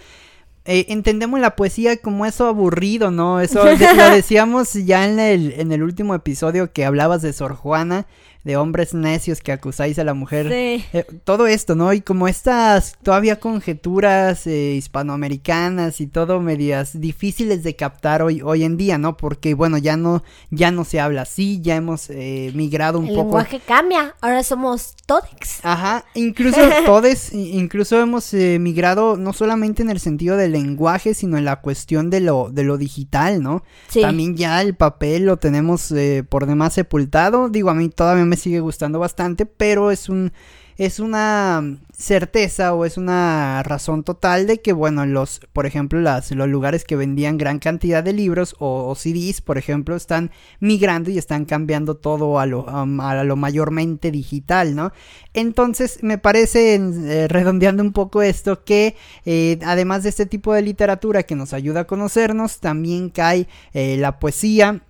Eh, 0.65 0.87
entendemos 0.89 1.41
la 1.41 1.57
poesía 1.57 1.97
como 1.97 2.27
eso 2.27 2.47
aburrido, 2.47 3.11
¿no? 3.11 3.41
Eso 3.41 3.65
lo 3.65 3.75
decíamos 4.11 4.73
ya 4.75 5.07
en 5.07 5.19
el, 5.19 5.53
en 5.59 5.73
el 5.73 5.83
último 5.83 6.15
episodio 6.15 6.73
que 6.73 6.85
hablabas 6.85 7.23
de 7.23 7.33
Sor 7.33 7.55
Juana 7.55 8.07
de 8.45 8.57
hombres 8.57 8.95
necios 8.95 9.41
que 9.41 9.53
acusáis 9.53 9.99
a 9.99 10.05
la 10.05 10.15
mujer. 10.15 10.49
Sí. 10.49 10.85
Eh, 10.93 11.05
todo 11.25 11.47
esto, 11.47 11.75
¿no? 11.75 11.93
Y 11.93 12.01
como 12.01 12.29
estas 12.29 12.97
todavía 13.03 13.41
conjeturas 13.41 14.47
eh, 14.47 14.75
hispanoamericanas 14.77 16.01
y 16.01 16.07
todo 16.07 16.41
medias 16.41 16.99
difíciles 17.01 17.63
de 17.63 17.77
captar 17.77 18.23
hoy, 18.23 18.41
hoy 18.43 18.65
en 18.65 18.77
día, 18.77 18.99
¿no? 18.99 19.17
Porque 19.17 19.55
bueno, 19.55 19.79
ya 19.79 19.97
no, 19.97 20.23
ya 20.51 20.71
no 20.71 20.85
se 20.85 21.01
habla 21.01 21.23
así, 21.23 21.61
ya 21.61 21.77
hemos 21.77 22.11
eh, 22.11 22.53
migrado 22.55 22.99
un 22.99 23.09
poco. 23.09 23.19
El 23.19 23.25
lenguaje 23.27 23.61
cambia, 23.67 24.15
ahora 24.21 24.43
somos 24.43 24.95
todex. 25.07 25.65
Ajá, 25.65 26.05
incluso 26.15 26.61
todes, 26.87 27.33
incluso 27.33 28.01
hemos 28.01 28.33
migrado 28.33 29.17
no 29.17 29.33
solamente 29.33 29.83
en 29.83 29.91
el 29.91 30.01
sentido 30.01 30.37
del 30.37 30.53
lenguaje, 30.53 31.15
sino 31.15 31.39
en 31.39 31.45
la 31.45 31.61
cuestión 31.61 32.11
de 32.11 32.21
lo, 32.21 32.51
de 32.51 32.63
lo 32.63 32.79
digital, 32.79 33.43
¿no? 33.43 33.65
Sí. 33.89 34.01
También 34.01 34.37
ya 34.37 34.63
el 34.63 34.75
papel 34.75 35.27
lo 35.27 35.39
tenemos 35.39 35.93
por 36.29 36.47
demás 36.47 36.75
sepultado. 36.75 37.49
Digo, 37.49 37.71
a 37.71 37.75
mí 37.75 37.89
todavía 37.89 38.25
me 38.29 38.37
sigue 38.37 38.61
gustando 38.61 38.99
bastante, 38.99 39.47
pero 39.47 39.91
es 39.91 40.09
un 40.09 40.33
es 40.79 41.01
una 41.01 41.77
certeza 41.93 42.73
o 42.73 42.85
es 42.85 42.97
una 42.97 43.65
razón 43.65 44.05
total 44.05 44.47
de 44.47 44.61
que, 44.61 44.73
bueno, 44.73 45.05
los, 45.07 45.41
por 45.53 45.67
ejemplo, 45.67 46.01
las, 46.01 46.31
los 46.31 46.49
lugares 46.49 46.85
que 46.85 46.95
vendían 46.95 47.37
gran 47.37 47.59
cantidad 47.59 48.05
de 48.05 48.13
libros 48.13 48.55
o, 48.61 48.95
CDs, 48.95 49.41
por 49.41 49.59
ejemplo, 49.59 49.97
están 49.97 50.31
migrando 50.61 51.11
y 51.11 51.19
están 51.19 51.47
cambiando 51.47 51.97
todo 51.97 52.39
a 52.39 52.47
lo, 52.47 52.69
a 52.69 53.25
lo 53.25 53.37
mayormente 53.37 54.13
digital, 54.13 54.77
¿no? 54.77 54.93
Entonces, 55.35 55.99
me 56.03 56.17
parece, 56.17 56.77
eh, 56.77 57.27
redondeando 57.27 57.83
un 57.83 57.93
poco 57.93 58.23
esto, 58.23 58.63
que 58.63 58.95
eh, 59.27 59.59
además 59.65 60.05
de 60.05 60.11
este 60.11 60.27
tipo 60.27 60.55
de 60.55 60.63
literatura 60.63 61.25
que 61.25 61.35
nos 61.35 61.55
ayuda 61.55 61.81
a 61.81 61.87
conocernos, 61.89 62.61
también 62.61 63.11
cae 63.11 63.49
eh, 63.73 63.97
la 63.99 64.21
poesía, 64.21 64.83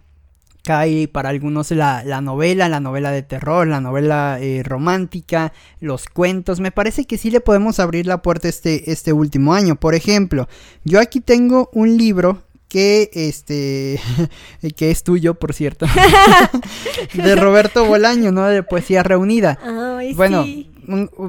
cae 0.68 1.08
para 1.08 1.30
algunos 1.30 1.70
la, 1.70 2.20
novela, 2.20 2.68
la 2.68 2.78
novela 2.78 3.10
de 3.10 3.22
terror, 3.22 3.66
la 3.66 3.80
novela 3.80 4.37
eh, 4.38 4.62
romántica, 4.62 5.54
los 5.80 6.08
cuentos. 6.08 6.60
Me 6.60 6.72
parece 6.72 7.06
que 7.06 7.16
sí 7.16 7.30
le 7.30 7.40
podemos 7.40 7.80
abrir 7.80 8.06
la 8.06 8.20
puerta 8.20 8.48
este, 8.48 8.92
este 8.92 9.14
último 9.14 9.54
año. 9.54 9.76
Por 9.76 9.94
ejemplo, 9.94 10.46
yo 10.84 11.00
aquí 11.00 11.22
tengo 11.22 11.70
un 11.72 11.96
libro 11.96 12.42
que 12.68 13.08
este 13.14 13.98
que 14.76 14.90
es 14.90 15.04
tuyo 15.04 15.37
por 15.37 15.54
cierto 15.54 15.87
de 17.14 17.34
Roberto 17.34 17.87
Bolaño 17.87 18.30
no 18.30 18.44
de 18.44 18.62
poesía 18.62 19.02
reunida 19.02 19.58
bueno 20.16 20.44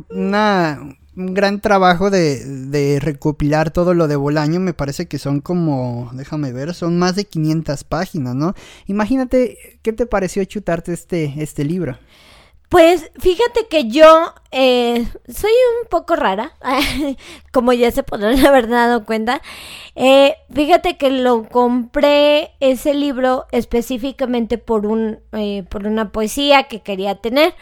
una 0.10 0.99
un 1.20 1.34
gran 1.34 1.60
trabajo 1.60 2.10
de, 2.10 3.00
recopilar 3.02 3.72
todo 3.72 3.94
lo 3.94 4.08
de 4.08 4.16
Bolaño. 4.16 4.60
Me 4.60 4.74
parece 4.74 5.08
que 5.08 5.20
son 5.20 5.42
como, 5.42 6.10
déjame 6.14 6.52
ver, 6.54 6.74
son 6.74 6.98
más 6.98 7.16
de 7.16 7.26
500 7.26 7.84
páginas, 7.84 8.36
¿no? 8.36 8.56
Imagínate, 8.88 9.80
¿qué 9.82 9.94
te 9.94 10.06
pareció 10.06 10.44
chutarte 10.46 10.94
este, 10.94 11.34
este 11.38 11.64
libro? 11.66 11.98
Pues 12.70 13.10
fíjate 13.18 13.66
que 13.68 13.90
yo 13.90 14.32
eh, 14.52 15.08
soy 15.28 15.52
un 15.82 15.90
poco 15.90 16.16
rara, 16.16 16.54
como 17.52 17.74
ya 17.74 17.90
se 17.90 18.04
podrán 18.04 18.40
haber 18.46 18.70
dado 18.70 19.06
cuenta. 19.06 19.42
Eh, 19.96 20.36
fíjate 20.54 20.96
que 20.96 21.10
lo 21.10 21.50
compré 21.50 22.52
ese 22.60 22.94
libro 22.94 23.48
específicamente 23.52 24.60
por 24.60 24.86
un 24.86 25.20
eh, 25.32 25.64
por 25.70 25.88
una 25.88 26.12
poesía 26.12 26.64
que 26.64 26.82
quería 26.82 27.16
tener 27.16 27.56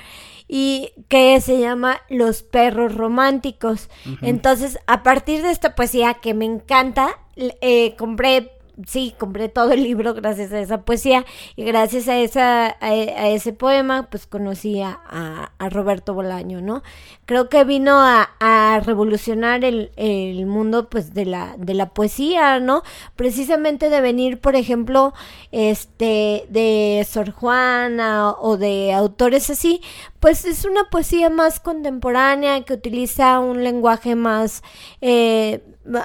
y 0.47 0.93
que 1.09 1.39
se 1.41 1.59
llama 1.59 2.01
Los 2.09 2.43
perros 2.43 2.95
románticos. 2.95 3.89
Entonces, 4.21 4.79
a 4.87 5.03
partir 5.03 5.41
de 5.41 5.51
esta 5.51 5.75
poesía 5.75 6.15
que 6.15 6.33
me 6.33 6.45
encanta, 6.45 7.19
eh, 7.35 7.95
compré 7.97 8.56
sí, 8.85 9.15
compré 9.17 9.49
todo 9.49 9.71
el 9.71 9.83
libro 9.83 10.13
gracias 10.13 10.51
a 10.51 10.59
esa 10.59 10.81
poesía 10.83 11.25
y 11.55 11.63
gracias 11.63 12.07
a, 12.07 12.17
esa, 12.17 12.77
a, 12.79 13.27
ese 13.29 13.53
poema, 13.53 14.07
pues 14.09 14.27
conocí 14.27 14.81
a, 14.81 15.51
Roberto 15.71 16.13
Bolaño, 16.13 16.61
¿no? 16.61 16.83
Creo 17.25 17.49
que 17.49 17.63
vino 17.63 17.97
a, 17.99 18.79
revolucionar 18.85 19.65
el, 19.65 19.91
el, 19.95 20.45
mundo, 20.45 20.89
pues, 20.89 21.13
de 21.13 21.25
la, 21.25 21.55
de 21.57 21.73
la 21.73 21.89
poesía, 21.89 22.59
¿no? 22.59 22.83
Precisamente 23.15 23.89
de 23.89 24.01
venir, 24.01 24.39
por 24.39 24.55
ejemplo, 24.55 25.13
este, 25.51 26.45
de 26.49 27.05
Sor 27.09 27.31
Juana 27.31 28.31
o 28.31 28.57
de 28.57 28.93
autores 28.93 29.49
así, 29.49 29.81
pues 30.19 30.45
es 30.45 30.65
una 30.65 30.89
poesía 30.89 31.29
más 31.29 31.59
contemporánea 31.59 32.63
que 32.63 32.73
utiliza 32.73 33.39
un 33.39 33.63
lenguaje 33.63 34.15
más... 34.15 34.63
Eh, 35.01 35.61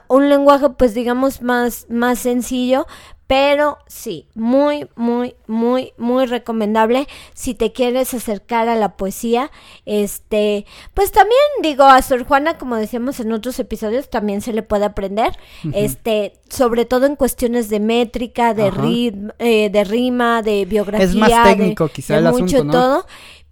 un 0.09 0.29
lenguaje 0.29 0.71
pues 0.71 0.95
digamos 0.95 1.43
más, 1.43 1.87
más 1.89 2.19
sencillo, 2.19 2.87
pero 3.33 3.79
sí, 3.87 4.29
muy, 4.35 4.91
muy, 4.95 5.37
muy, 5.47 5.95
muy 5.97 6.27
recomendable 6.27 7.09
si 7.33 7.55
te 7.55 7.73
quieres 7.73 8.13
acercar 8.13 8.69
a 8.69 8.77
la 8.77 8.99
poesía. 8.99 9.51
Este, 9.87 10.67
pues 10.93 11.13
también 11.13 11.41
digo, 11.63 11.85
a 11.85 12.03
Sor 12.03 12.27
Juana, 12.27 12.59
como 12.59 12.77
decíamos 12.77 13.21
en 13.21 13.33
otros 13.33 13.59
episodios, 13.59 14.11
también 14.11 14.43
se 14.43 14.53
le 14.53 14.63
puede 14.63 14.85
aprender. 14.85 15.39
Este, 15.73 16.35
sobre 16.51 16.85
todo 16.85 17.07
en 17.07 17.17
cuestiones 17.17 17.71
de 17.71 17.81
métrica, 17.81 18.53
de, 18.53 19.33
eh, 19.39 19.71
de 19.71 19.85
rima, 19.85 20.43
de 20.43 20.67
biografía. 20.67 21.07
Es 21.07 21.15
más 21.15 21.45
técnico, 21.45 21.89
quizá 21.89 22.19
el 22.19 22.31
mucho 22.33 22.67
todo. 22.67 23.07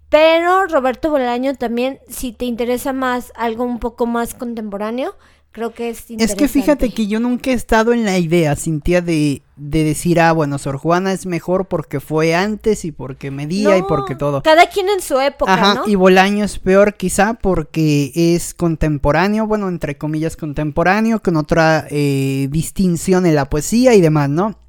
Pero 0.09 0.67
Roberto 0.67 1.09
Bolaño 1.09 1.55
también, 1.55 2.01
si 2.07 2.33
te 2.33 2.45
interesa 2.45 2.93
más 2.93 3.33
algo 3.33 3.63
un 3.63 3.79
poco 3.79 4.05
más 4.05 4.35
contemporáneo, 4.35 5.15
Creo 5.53 5.73
que 5.73 5.89
es 5.89 6.05
Es 6.17 6.35
que 6.35 6.47
fíjate 6.47 6.93
que 6.93 7.07
yo 7.07 7.19
nunca 7.19 7.51
he 7.51 7.53
estado 7.53 7.91
en 7.91 8.05
la 8.05 8.17
idea, 8.17 8.55
Cintia, 8.55 9.01
de, 9.01 9.41
de 9.57 9.83
decir, 9.83 10.21
ah, 10.21 10.31
bueno, 10.31 10.57
Sor 10.57 10.77
Juana 10.77 11.11
es 11.11 11.25
mejor 11.25 11.67
porque 11.67 11.99
fue 11.99 12.33
antes 12.33 12.85
y 12.85 12.93
porque 12.93 13.31
medía 13.31 13.77
y 13.77 13.81
porque 13.83 14.15
todo. 14.15 14.41
Cada 14.43 14.67
quien 14.67 14.87
en 14.87 15.01
su 15.01 15.19
época, 15.19 15.53
Ajá, 15.53 15.83
y 15.87 15.95
Bolaño 15.95 16.45
es 16.45 16.57
peor 16.57 16.93
quizá 16.93 17.33
porque 17.33 18.13
es 18.15 18.53
contemporáneo, 18.53 19.45
bueno, 19.45 19.67
entre 19.67 19.97
comillas 19.97 20.37
contemporáneo, 20.37 21.21
con 21.21 21.35
otra 21.35 21.85
eh, 21.89 22.47
distinción 22.49 23.25
en 23.25 23.35
la 23.35 23.49
poesía 23.49 23.93
y 23.93 23.99
demás, 23.99 24.29
¿no? 24.29 24.60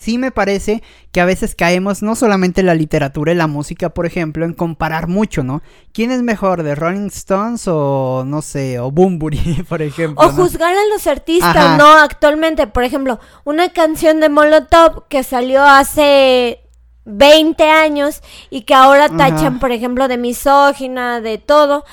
Sí 0.00 0.18
me 0.18 0.30
parece 0.30 0.82
que 1.12 1.20
a 1.20 1.24
veces 1.24 1.54
caemos 1.54 2.02
no 2.02 2.14
solamente 2.14 2.60
en 2.60 2.66
la 2.66 2.74
literatura 2.74 3.32
y 3.32 3.34
la 3.36 3.46
música, 3.46 3.90
por 3.90 4.06
ejemplo, 4.06 4.44
en 4.44 4.54
comparar 4.54 5.06
mucho, 5.06 5.44
¿no? 5.44 5.62
¿Quién 5.92 6.10
es 6.10 6.22
mejor, 6.22 6.62
de 6.62 6.74
Rolling 6.74 7.08
Stones 7.08 7.68
o, 7.68 8.24
no 8.26 8.42
sé, 8.42 8.78
o 8.78 8.90
Bumburi, 8.90 9.64
por 9.68 9.82
ejemplo? 9.82 10.26
O 10.26 10.30
juzgar 10.30 10.74
a 10.74 10.86
los 10.92 11.06
artistas, 11.06 11.78
¿no? 11.78 11.86
Actualmente, 11.86 12.66
por 12.66 12.84
ejemplo, 12.84 13.20
una 13.44 13.68
canción 13.70 14.20
de 14.20 14.28
Molotov 14.28 15.06
que 15.08 15.22
salió 15.22 15.64
hace 15.64 16.60
20 17.04 17.62
años 17.64 18.22
y 18.50 18.62
que 18.62 18.74
ahora 18.74 19.08
tachan, 19.08 19.58
por 19.58 19.72
ejemplo, 19.72 20.08
de 20.08 20.16
misógina, 20.16 21.20
de 21.20 21.38
todo 21.38 21.84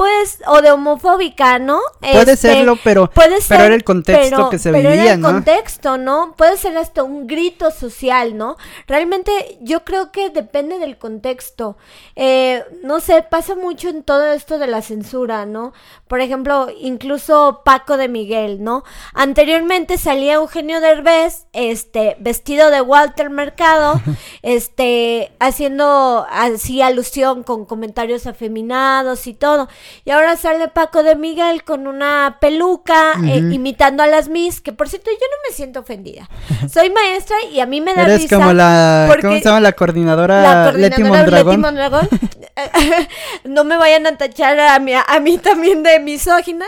pues, 0.00 0.38
o 0.46 0.62
de 0.62 0.70
homofóbica, 0.70 1.58
¿no? 1.58 1.78
Puede 2.00 2.32
este, 2.32 2.54
serlo, 2.54 2.78
pero, 2.82 3.10
puede 3.10 3.42
ser, 3.42 3.58
pero 3.58 3.64
era 3.64 3.74
el 3.74 3.84
contexto 3.84 4.48
que 4.48 4.58
se 4.58 4.72
pero 4.72 4.88
era 4.88 5.12
el 5.12 5.20
contexto, 5.20 5.98
¿no? 5.98 6.32
Puede 6.38 6.56
ser 6.56 6.74
hasta 6.78 7.02
un 7.02 7.26
grito 7.26 7.70
social, 7.70 8.34
¿no? 8.34 8.56
Realmente 8.86 9.58
yo 9.60 9.84
creo 9.84 10.10
que 10.10 10.30
depende 10.30 10.78
del 10.78 10.96
contexto. 10.96 11.76
Eh, 12.16 12.64
no 12.82 13.00
sé, 13.00 13.22
pasa 13.28 13.54
mucho 13.56 13.90
en 13.90 14.02
todo 14.02 14.32
esto 14.32 14.58
de 14.58 14.68
la 14.68 14.80
censura, 14.80 15.44
¿no? 15.44 15.74
Por 16.08 16.22
ejemplo, 16.22 16.68
incluso 16.80 17.60
Paco 17.62 17.98
de 17.98 18.08
Miguel, 18.08 18.64
¿no? 18.64 18.84
Anteriormente 19.12 19.98
salía 19.98 20.36
Eugenio 20.36 20.80
Derbez, 20.80 21.44
este, 21.52 22.16
vestido 22.20 22.70
de 22.70 22.80
Walter 22.80 23.28
Mercado, 23.28 24.00
este, 24.40 25.30
haciendo 25.40 26.26
así 26.30 26.80
alusión 26.80 27.42
con 27.42 27.66
comentarios 27.66 28.26
afeminados 28.26 29.26
y 29.26 29.34
todo. 29.34 29.68
Y 30.04 30.10
ahora 30.10 30.36
sale 30.36 30.68
Paco 30.68 31.02
de 31.02 31.16
Miguel 31.16 31.64
con 31.64 31.86
una 31.86 32.38
peluca 32.40 33.12
eh, 33.24 33.38
imitando 33.38 34.02
a 34.02 34.06
las 34.06 34.28
Miss, 34.28 34.60
que 34.60 34.72
por 34.72 34.88
cierto 34.88 35.10
yo 35.10 35.16
no 35.16 35.48
me 35.48 35.54
siento 35.54 35.80
ofendida. 35.80 36.28
Soy 36.72 36.90
maestra 36.90 37.36
y 37.52 37.60
a 37.60 37.66
mí 37.66 37.80
me 37.80 37.94
da 37.94 38.02
Eres 38.04 38.28
como 38.28 38.52
la, 38.52 39.16
¿cómo 39.20 39.34
se 39.34 39.44
llama 39.44 39.60
la 39.60 39.72
coordinadora? 39.72 40.42
La 40.42 40.64
coordinadora 40.70 41.42
Leti 41.42 41.56
Mondragón. 41.56 42.08
no 43.44 43.64
me 43.64 43.76
vayan 43.76 44.06
a 44.06 44.16
tachar 44.16 44.58
a 44.58 44.78
mí, 44.78 44.92
a 44.94 45.20
mí 45.20 45.38
también 45.38 45.82
de 45.82 46.00
misógina, 46.00 46.66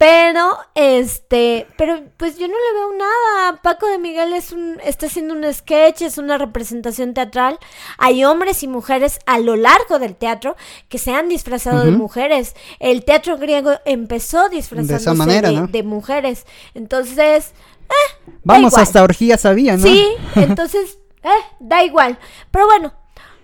pero, 0.00 0.56
este, 0.74 1.66
pero 1.76 2.00
pues 2.16 2.38
yo 2.38 2.48
no 2.48 2.54
le 2.54 2.72
veo 2.72 2.92
nada. 2.98 3.60
Paco 3.60 3.86
de 3.86 3.98
Miguel 3.98 4.32
es 4.32 4.50
un, 4.50 4.78
está 4.82 5.04
haciendo 5.04 5.34
un 5.34 5.44
sketch, 5.52 6.00
es 6.00 6.16
una 6.16 6.38
representación 6.38 7.12
teatral. 7.12 7.58
Hay 7.98 8.24
hombres 8.24 8.62
y 8.62 8.66
mujeres 8.66 9.18
a 9.26 9.38
lo 9.38 9.56
largo 9.56 9.98
del 9.98 10.16
teatro 10.16 10.56
que 10.88 10.96
se 10.96 11.12
han 11.12 11.28
disfrazado 11.28 11.84
de 11.84 11.90
mujeres. 11.90 12.56
El 12.78 13.04
teatro 13.04 13.36
griego 13.36 13.72
empezó 13.84 14.48
disfrazándose 14.48 15.42
de, 15.42 15.66
de, 15.66 15.82
mujeres. 15.82 16.46
Entonces, 16.72 17.52
eh, 17.90 18.32
Vamos, 18.42 18.78
hasta 18.78 19.02
orgía 19.02 19.36
sabía, 19.36 19.76
¿no? 19.76 19.82
Sí, 19.82 20.02
entonces, 20.34 20.96
eh, 21.22 21.28
da 21.58 21.84
igual. 21.84 22.18
Pero 22.50 22.64
bueno, 22.64 22.94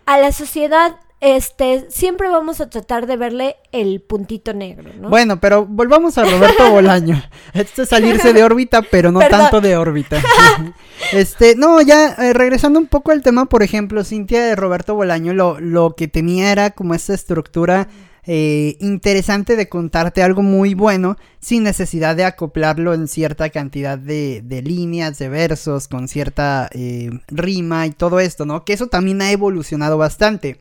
a 0.07 0.17
la 0.17 0.33
sociedad 0.33 0.97
este, 1.35 1.87
siempre 1.90 2.28
vamos 2.28 2.61
a 2.61 2.71
tratar 2.71 3.09
de 3.09 3.16
verle 3.16 3.56
el 3.73 4.00
puntito 4.00 4.54
negro, 4.54 4.92
¿no? 4.97 5.09
Bueno, 5.09 5.40
pero 5.40 5.66
volvamos 5.66 6.16
a 6.18 6.25
Roberto 6.25 6.71
Bolaño. 6.71 7.21
Esto 7.52 7.83
es 7.83 7.88
salirse 7.88 8.33
de 8.33 8.45
órbita, 8.45 8.83
pero 8.83 9.11
no 9.11 9.18
tanto 9.18 9.61
de 9.61 9.76
órbita. 9.76 10.23
este, 11.12 11.56
no, 11.56 11.80
ya 11.83 12.11
eh, 12.11 12.33
regresando 12.33 12.78
un 12.78 12.87
poco 12.87 13.11
al 13.11 13.23
tema, 13.23 13.47
por 13.47 13.64
ejemplo, 13.64 14.04
Cintia 14.04 14.45
de 14.45 14.54
Roberto 14.54 14.95
Bolaño, 14.95 15.35
lo, 15.35 15.59
lo 15.59 15.97
que 15.97 16.06
tenía 16.06 16.52
era 16.52 16.71
como 16.71 16.95
esta 16.95 17.14
estructura 17.14 17.88
eh, 18.28 18.76
interesante 18.78 19.56
de 19.56 19.68
contarte 19.68 20.23
algo 20.23 20.42
muy 20.42 20.75
bueno 20.75 21.16
sin 21.40 21.64
necesidad 21.64 22.14
de 22.14 22.25
acoplarlo 22.25 22.95
en 22.95 23.09
cierta 23.09 23.50
cantidad 23.50 23.99
de, 23.99 24.42
de 24.45 24.62
líneas, 24.62 25.18
de 25.18 25.28
versos, 25.28 25.88
con 25.88 26.06
cierta 26.06 26.68
eh, 26.73 27.11
rima 27.26 27.85
y 27.87 27.90
todo 27.90 28.21
esto, 28.21 28.47
¿no? 28.47 28.64
Que 28.64 28.75
eso 28.75 28.87
también 28.87 29.23
ha 29.23 29.33
evolucionado 29.33 29.99
bastante. 29.99 30.61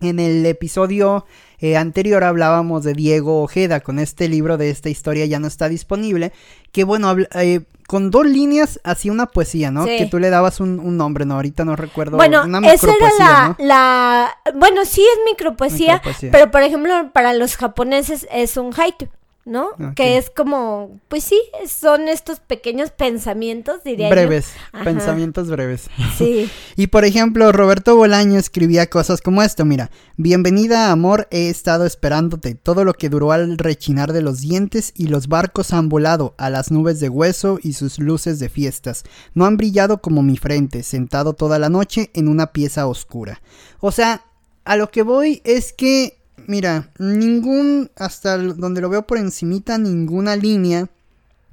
En 0.00 0.18
el 0.18 0.46
episodio 0.46 1.26
eh, 1.58 1.76
anterior 1.76 2.24
hablábamos 2.24 2.84
de 2.84 2.94
Diego 2.94 3.42
Ojeda 3.42 3.80
con 3.80 3.98
este 3.98 4.28
libro 4.28 4.56
de 4.56 4.70
esta 4.70 4.88
historia 4.88 5.26
ya 5.26 5.38
no 5.38 5.46
está 5.46 5.68
disponible. 5.68 6.32
Que 6.72 6.84
bueno, 6.84 7.14
eh, 7.34 7.60
con 7.86 8.10
dos 8.10 8.24
líneas 8.24 8.80
hacía 8.82 9.12
una 9.12 9.26
poesía, 9.26 9.70
¿no? 9.70 9.84
Que 9.84 10.06
tú 10.10 10.18
le 10.18 10.30
dabas 10.30 10.60
un, 10.60 10.96
nombre, 10.96 11.26
¿no? 11.26 11.34
Ahorita 11.34 11.64
no 11.64 11.76
recuerdo. 11.76 12.16
Bueno, 12.16 12.44
esa 12.62 12.92
era 12.94 13.56
la, 13.58 14.36
Bueno, 14.54 14.84
sí 14.84 15.02
es 15.02 15.18
micropoesía, 15.26 16.00
pero 16.32 16.50
por 16.50 16.62
ejemplo 16.62 17.10
para 17.12 17.34
los 17.34 17.56
japoneses 17.56 18.26
es 18.32 18.56
un 18.56 18.72
haiku. 18.72 19.08
¿No? 19.50 19.70
Que 19.96 20.16
es 20.16 20.30
como, 20.30 21.00
pues 21.08 21.24
sí, 21.24 21.40
son 21.66 22.08
estos 22.08 22.38
pequeños 22.38 22.92
pensamientos, 22.92 23.82
diría 23.84 24.08
breves, 24.08 24.52
pensamientos 24.84 25.50
breves. 25.50 25.90
Sí. 26.16 26.48
y 26.76 26.86
por 26.86 27.04
ejemplo, 27.04 27.50
Roberto 27.50 27.96
Bolaño 27.96 28.38
escribía 28.38 28.88
cosas 28.88 29.20
como 29.20 29.42
esto, 29.42 29.64
mira, 29.64 29.90
bienvenida 30.16 30.92
amor, 30.92 31.26
he 31.32 31.48
estado 31.48 31.84
esperándote, 31.84 32.54
todo 32.54 32.84
lo 32.84 32.94
que 32.94 33.08
duró 33.08 33.32
al 33.32 33.58
rechinar 33.58 34.12
de 34.12 34.22
los 34.22 34.40
dientes 34.40 34.92
y 34.96 35.08
los 35.08 35.26
barcos 35.26 35.72
han 35.72 35.88
volado 35.88 36.34
a 36.38 36.48
las 36.48 36.70
nubes 36.70 37.00
de 37.00 37.08
hueso 37.08 37.58
y 37.60 37.72
sus 37.72 37.98
luces 37.98 38.38
de 38.38 38.48
fiestas, 38.48 39.02
no 39.34 39.46
han 39.46 39.56
brillado 39.56 40.00
como 40.00 40.22
mi 40.22 40.36
frente, 40.36 40.84
sentado 40.84 41.32
toda 41.32 41.58
la 41.58 41.68
noche 41.68 42.10
en 42.14 42.28
una 42.28 42.52
pieza 42.52 42.86
oscura. 42.86 43.42
O 43.80 43.90
sea, 43.90 44.22
a 44.64 44.76
lo 44.76 44.92
que 44.92 45.02
voy 45.02 45.42
es 45.44 45.72
que 45.72 46.19
Mira, 46.50 46.90
ningún, 46.98 47.92
hasta 47.94 48.36
donde 48.36 48.80
lo 48.80 48.88
veo 48.88 49.06
por 49.06 49.18
encimita, 49.18 49.78
ninguna 49.78 50.34
línea 50.34 50.88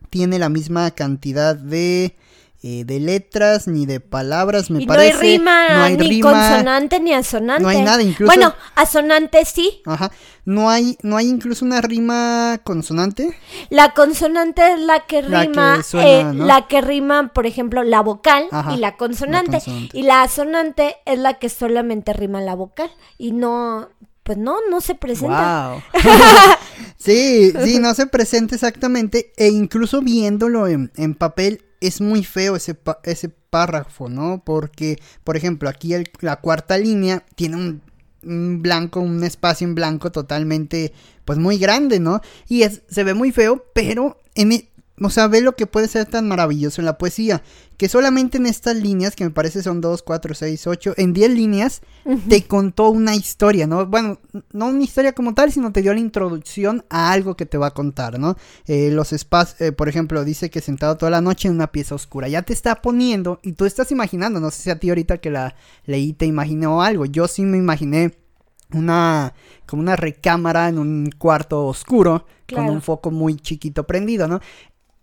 tiene 0.10 0.40
la 0.40 0.50
misma 0.50 0.90
cantidad 0.90 1.56
de, 1.56 2.16
eh, 2.64 2.84
de 2.84 3.00
letras 3.00 3.68
ni 3.68 3.86
de 3.86 4.00
palabras, 4.00 4.72
me 4.72 4.88
parece. 4.88 5.14
No 5.14 5.20
hay 5.20 5.38
rima, 5.38 5.68
no 5.70 5.84
hay 5.84 5.98
ni 5.98 6.20
consonante 6.20 7.00
ni 7.00 7.14
asonante. 7.14 7.62
No 7.62 7.70
hay 7.70 7.84
nada, 7.84 8.02
incluso. 8.02 8.26
Bueno, 8.26 8.56
asonante 8.74 9.46
sí. 9.46 9.84
Ajá. 9.86 10.12
No 10.46 10.68
hay, 10.68 10.98
no 11.04 11.16
hay 11.16 11.28
incluso 11.28 11.64
una 11.64 11.80
rima 11.82 12.60
consonante. 12.64 13.38
La 13.70 13.94
consonante 13.94 14.74
es 14.74 14.80
la 14.80 15.06
que 15.06 15.22
rima, 15.22 15.78
la 15.78 15.84
que, 15.84 16.20
eh, 16.22 16.34
la 16.34 16.68
que 16.68 16.82
rima, 16.82 17.34
por 17.34 17.46
ejemplo, 17.46 17.84
la 17.84 18.02
vocal 18.02 18.48
y 18.74 18.78
la 18.78 18.98
consonante. 18.98 19.62
Y 19.94 20.02
la 20.02 20.24
asonante 20.24 20.96
es 21.06 21.20
la 21.20 21.36
que 21.36 21.50
solamente 21.50 22.14
rima 22.14 22.42
la 22.42 22.56
vocal 22.56 22.90
y 23.20 23.32
no 23.32 23.90
pues 24.28 24.38
no, 24.38 24.58
no 24.70 24.82
se 24.82 24.94
presenta. 24.94 25.82
sí, 26.98 27.54
sí, 27.64 27.80
no 27.80 27.94
se 27.94 28.08
presenta 28.08 28.56
exactamente. 28.56 29.32
E 29.38 29.48
incluso 29.48 30.02
viéndolo 30.02 30.68
en, 30.68 31.16
papel 31.16 31.64
es 31.80 32.02
muy 32.02 32.26
feo 32.26 32.58
ese, 32.58 32.78
ese 33.04 33.30
párrafo, 33.30 34.10
¿no? 34.10 34.44
Porque, 34.46 35.00
por 35.24 35.38
ejemplo, 35.38 35.70
aquí 35.70 35.94
la 36.20 36.42
cuarta 36.42 36.78
línea 36.78 37.24
tiene 37.36 37.56
un, 37.56 37.82
un, 38.22 38.62
blanco, 38.62 39.00
un 39.00 39.24
espacio 39.24 39.66
en 39.66 39.76
blanco 39.76 40.12
totalmente, 40.12 40.92
pues 41.24 41.40
muy 41.40 41.58
grande, 41.58 42.02
¿no? 42.02 42.20
Y 42.50 42.64
es, 42.64 42.82
se 42.90 43.06
ve 43.06 43.14
muy 43.14 43.32
feo, 43.32 43.64
pero 43.74 44.20
en, 44.36 44.52
e, 44.52 44.70
o 45.00 45.10
sea, 45.12 45.28
ve 45.28 45.42
lo 45.42 45.56
que 45.56 45.68
puede 45.68 45.88
ser 45.88 46.06
tan 46.08 46.28
maravilloso 46.28 46.82
en 46.82 46.86
la 46.86 46.98
poesía. 46.98 47.44
Que 47.78 47.88
solamente 47.88 48.38
en 48.38 48.48
estas 48.48 48.76
líneas, 48.76 49.16
que 49.16 49.24
me 49.24 49.30
parece 49.30 49.62
son 49.62 49.80
2, 49.80 50.02
4, 50.02 50.34
6, 50.34 50.66
8, 50.66 50.94
en 50.98 51.14
10 51.14 51.32
líneas, 51.32 51.82
te 52.28 52.44
contó 52.48 52.90
una 52.90 53.16
historia, 53.16 53.68
¿no? 53.68 53.86
Bueno, 53.86 54.20
no 54.52 54.70
una 54.70 54.84
historia 54.84 55.14
como 55.14 55.36
tal, 55.36 55.52
sino 55.52 55.72
te 55.72 55.84
dio 55.84 55.94
la 55.94 56.00
introducción 56.00 56.84
a 56.90 57.12
algo 57.12 57.38
que 57.38 57.46
te 57.46 57.60
va 57.60 57.68
a 57.68 57.74
contar, 57.76 58.18
¿no? 58.18 58.36
Eh, 58.66 58.90
los 58.92 59.14
espacios, 59.14 59.62
eh, 59.62 59.72
por 59.72 59.88
ejemplo, 59.88 60.26
dice 60.26 60.50
que 60.50 60.62
sentado 60.62 60.98
toda 60.98 61.12
la 61.12 61.22
noche 61.22 61.48
en 61.48 61.54
una 61.54 61.72
pieza 61.72 61.94
oscura. 61.94 62.28
Ya 62.28 62.42
te 62.42 62.54
está 62.54 62.82
poniendo 62.82 63.40
y 63.44 63.52
tú 63.52 63.66
estás 63.66 63.92
imaginando, 63.92 64.40
no 64.40 64.50
sé 64.50 64.64
si 64.64 64.70
a 64.72 64.80
ti 64.80 64.90
ahorita 64.90 65.20
que 65.20 65.30
la 65.30 65.56
leí 65.86 66.14
te 66.14 66.26
imaginó 66.26 66.82
algo. 66.82 67.06
Yo 67.06 67.28
sí 67.28 67.44
me 67.44 67.58
imaginé 67.58 68.18
una 68.74 69.34
como 69.66 69.82
una 69.82 69.96
recámara 69.96 70.68
en 70.68 70.80
un 70.80 71.10
cuarto 71.18 71.66
oscuro 71.68 72.26
con 72.52 72.70
un 72.70 72.82
foco 72.82 73.12
muy 73.12 73.36
chiquito 73.36 73.86
prendido, 73.86 74.28
¿no? 74.28 74.40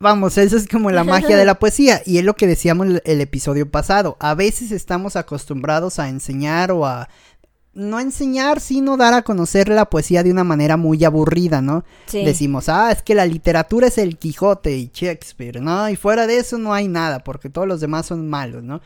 Vamos, 0.04 0.36
eso 0.36 0.58
es 0.58 0.68
como 0.68 0.90
la 0.90 1.02
magia 1.02 1.34
de 1.34 1.46
la 1.46 1.54
poesía 1.58 2.02
y 2.04 2.18
es 2.18 2.24
lo 2.24 2.36
que 2.36 2.46
decíamos 2.46 2.88
el, 2.88 3.02
el 3.06 3.22
episodio 3.22 3.70
pasado. 3.70 4.18
A 4.20 4.34
veces 4.34 4.70
estamos 4.70 5.16
acostumbrados 5.16 5.98
a 5.98 6.10
enseñar 6.10 6.72
o 6.72 6.84
a 6.84 7.08
no 7.72 7.98
enseñar, 7.98 8.60
sino 8.60 8.98
dar 8.98 9.14
a 9.14 9.22
conocer 9.22 9.68
la 9.70 9.86
poesía 9.86 10.22
de 10.22 10.30
una 10.30 10.44
manera 10.44 10.76
muy 10.76 11.02
aburrida, 11.04 11.62
¿no? 11.62 11.84
Decimos, 12.12 12.68
ah, 12.68 12.92
es 12.92 13.02
que 13.02 13.14
la 13.14 13.24
literatura 13.24 13.86
es 13.86 13.96
el 13.96 14.18
Quijote 14.18 14.76
y 14.76 14.90
Shakespeare, 14.92 15.62
¿no? 15.62 15.88
Y 15.88 15.96
fuera 15.96 16.26
de 16.26 16.36
eso 16.36 16.58
no 16.58 16.74
hay 16.74 16.86
nada, 16.86 17.24
porque 17.24 17.48
todos 17.48 17.66
los 17.66 17.80
demás 17.80 18.04
son 18.04 18.28
malos, 18.28 18.62
¿no? 18.62 18.82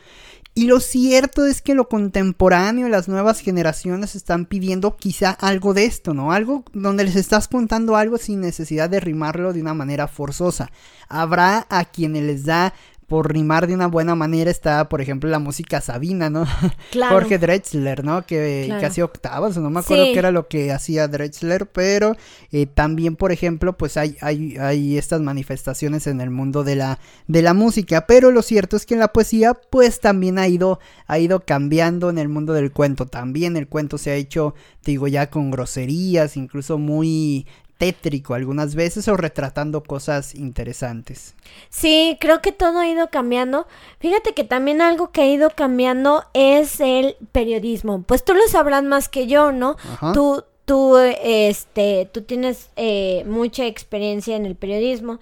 Y 0.59 0.67
lo 0.67 0.81
cierto 0.81 1.45
es 1.45 1.61
que 1.61 1.73
lo 1.73 1.87
contemporáneo, 1.87 2.89
las 2.89 3.07
nuevas 3.07 3.39
generaciones 3.39 4.13
están 4.13 4.45
pidiendo 4.45 4.97
quizá 4.97 5.29
algo 5.29 5.73
de 5.73 5.85
esto, 5.85 6.13
¿no? 6.13 6.33
Algo 6.33 6.65
donde 6.73 7.05
les 7.05 7.15
estás 7.15 7.47
contando 7.47 7.95
algo 7.95 8.17
sin 8.17 8.41
necesidad 8.41 8.89
de 8.89 8.99
rimarlo 8.99 9.53
de 9.53 9.61
una 9.61 9.73
manera 9.73 10.09
forzosa. 10.09 10.69
Habrá 11.07 11.65
a 11.69 11.85
quienes 11.85 12.23
les 12.23 12.43
da 12.43 12.73
por 13.09 13.33
rimar 13.33 13.67
de 13.67 13.73
una 13.73 13.87
buena 13.87 14.15
manera 14.15 14.49
está, 14.49 14.87
por 14.87 15.01
ejemplo, 15.01 15.29
la 15.29 15.39
música 15.39 15.81
Sabina, 15.81 16.29
¿no? 16.29 16.45
Claro. 16.91 17.15
Jorge 17.15 17.37
Drexler, 17.37 18.05
¿no? 18.05 18.25
Que, 18.25 18.71
hacía 18.83 19.03
octavas, 19.03 19.57
no 19.57 19.69
me 19.69 19.81
acuerdo 19.81 20.05
qué 20.05 20.17
era 20.17 20.31
lo 20.31 20.47
que 20.47 20.71
hacía 20.71 21.07
Drexler, 21.07 21.67
pero 21.67 22.15
eh, 22.51 22.65
también, 22.67 23.15
por 23.15 23.31
ejemplo, 23.31 23.77
pues 23.77 23.97
hay, 23.97 24.15
hay, 24.21 24.57
hay 24.57 24.97
estas 24.97 25.21
manifestaciones 25.21 26.07
en 26.07 26.21
el 26.21 26.29
mundo 26.29 26.63
de 26.63 26.75
la, 26.75 26.99
de 27.27 27.41
la 27.41 27.53
música, 27.53 28.05
pero 28.07 28.31
lo 28.31 28.41
cierto 28.41 28.77
es 28.77 28.85
que 28.85 28.93
en 28.93 29.01
la 29.01 29.11
poesía, 29.11 29.53
pues 29.53 29.99
también 29.99 30.39
ha 30.39 30.47
ido, 30.47 30.79
ha 31.07 31.19
ido 31.19 31.41
cambiando 31.41 32.09
en 32.09 32.17
el 32.17 32.29
mundo 32.29 32.53
del 32.53 32.71
cuento, 32.71 33.07
también 33.07 33.57
el 33.57 33.67
cuento 33.67 33.97
se 33.97 34.11
ha 34.11 34.15
hecho, 34.15 34.53
digo, 34.85 35.07
ya 35.07 35.29
con 35.29 35.51
groserías, 35.51 36.37
incluso 36.37 36.77
muy 36.77 37.45
tétrico 37.79 38.33
algunas 38.33 38.75
veces 38.75 39.07
o 39.07 39.15
retratando 39.15 39.81
cosas 39.81 40.35
interesantes. 40.35 41.33
Sí, 41.69 42.17
creo 42.19 42.41
que 42.41 42.51
todo 42.51 42.79
ha 42.79 42.87
ido 42.87 43.09
cambiando. 43.09 43.67
Fíjate 43.99 44.33
que 44.33 44.43
también 44.43 44.81
algo 44.81 45.11
que 45.11 45.21
ha 45.21 45.27
ido 45.27 45.49
cambiando 45.49 46.25
es 46.33 46.81
el 46.81 47.15
periodismo. 47.31 48.03
Pues 48.03 48.25
tú 48.25 48.33
lo 48.33 48.45
sabrás 48.49 48.83
más 48.83 49.07
que 49.07 49.27
yo, 49.27 49.53
¿no? 49.53 49.77
Tú, 50.13 50.43
tú, 50.65 50.97
este, 50.97 52.09
tú 52.13 52.23
tienes 52.23 52.69
eh, 52.75 53.23
mucha 53.25 53.65
experiencia 53.65 54.35
en 54.35 54.45
el 54.45 54.57
periodismo. 54.57 55.19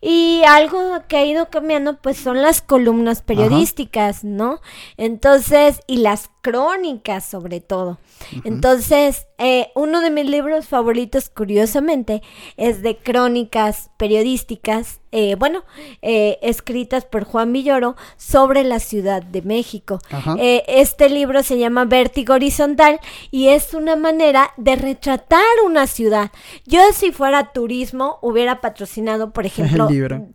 Y 0.00 0.42
algo 0.46 0.78
que 1.08 1.16
ha 1.16 1.24
ido 1.24 1.50
cambiando, 1.50 1.96
pues 2.00 2.16
son 2.16 2.40
las 2.40 2.62
columnas 2.62 3.22
periodísticas, 3.22 4.22
¿no? 4.22 4.60
Entonces, 4.96 5.80
y 5.88 5.96
las 5.96 6.30
crónicas 6.48 7.24
sobre 7.24 7.60
todo. 7.60 7.98
Entonces, 8.44 9.26
eh, 9.38 9.68
uno 9.74 10.00
de 10.00 10.10
mis 10.10 10.28
libros 10.28 10.66
favoritos, 10.66 11.28
curiosamente, 11.28 12.22
es 12.56 12.82
de 12.82 12.96
crónicas 12.96 13.90
periodísticas, 13.96 15.00
eh, 15.12 15.36
bueno, 15.36 15.62
eh, 16.02 16.38
escritas 16.42 17.04
por 17.04 17.24
Juan 17.24 17.52
Villoro 17.52 17.96
sobre 18.16 18.64
la 18.64 18.80
Ciudad 18.80 19.22
de 19.22 19.42
México. 19.42 19.98
este 20.38 21.08
libro 21.08 21.42
se 21.42 21.58
llama 21.58 21.84
Vértigo 21.84 22.34
Horizontal 22.34 23.00
y 23.30 23.48
es 23.48 23.74
una 23.74 23.96
manera 23.96 24.52
de 24.56 24.76
retratar 24.76 25.44
una 25.64 25.86
ciudad. 25.86 26.30
Yo 26.66 26.80
si 26.92 27.12
fuera 27.12 27.52
turismo 27.52 28.18
hubiera 28.22 28.60
patrocinado, 28.60 29.32
por 29.32 29.46
ejemplo, 29.50 29.88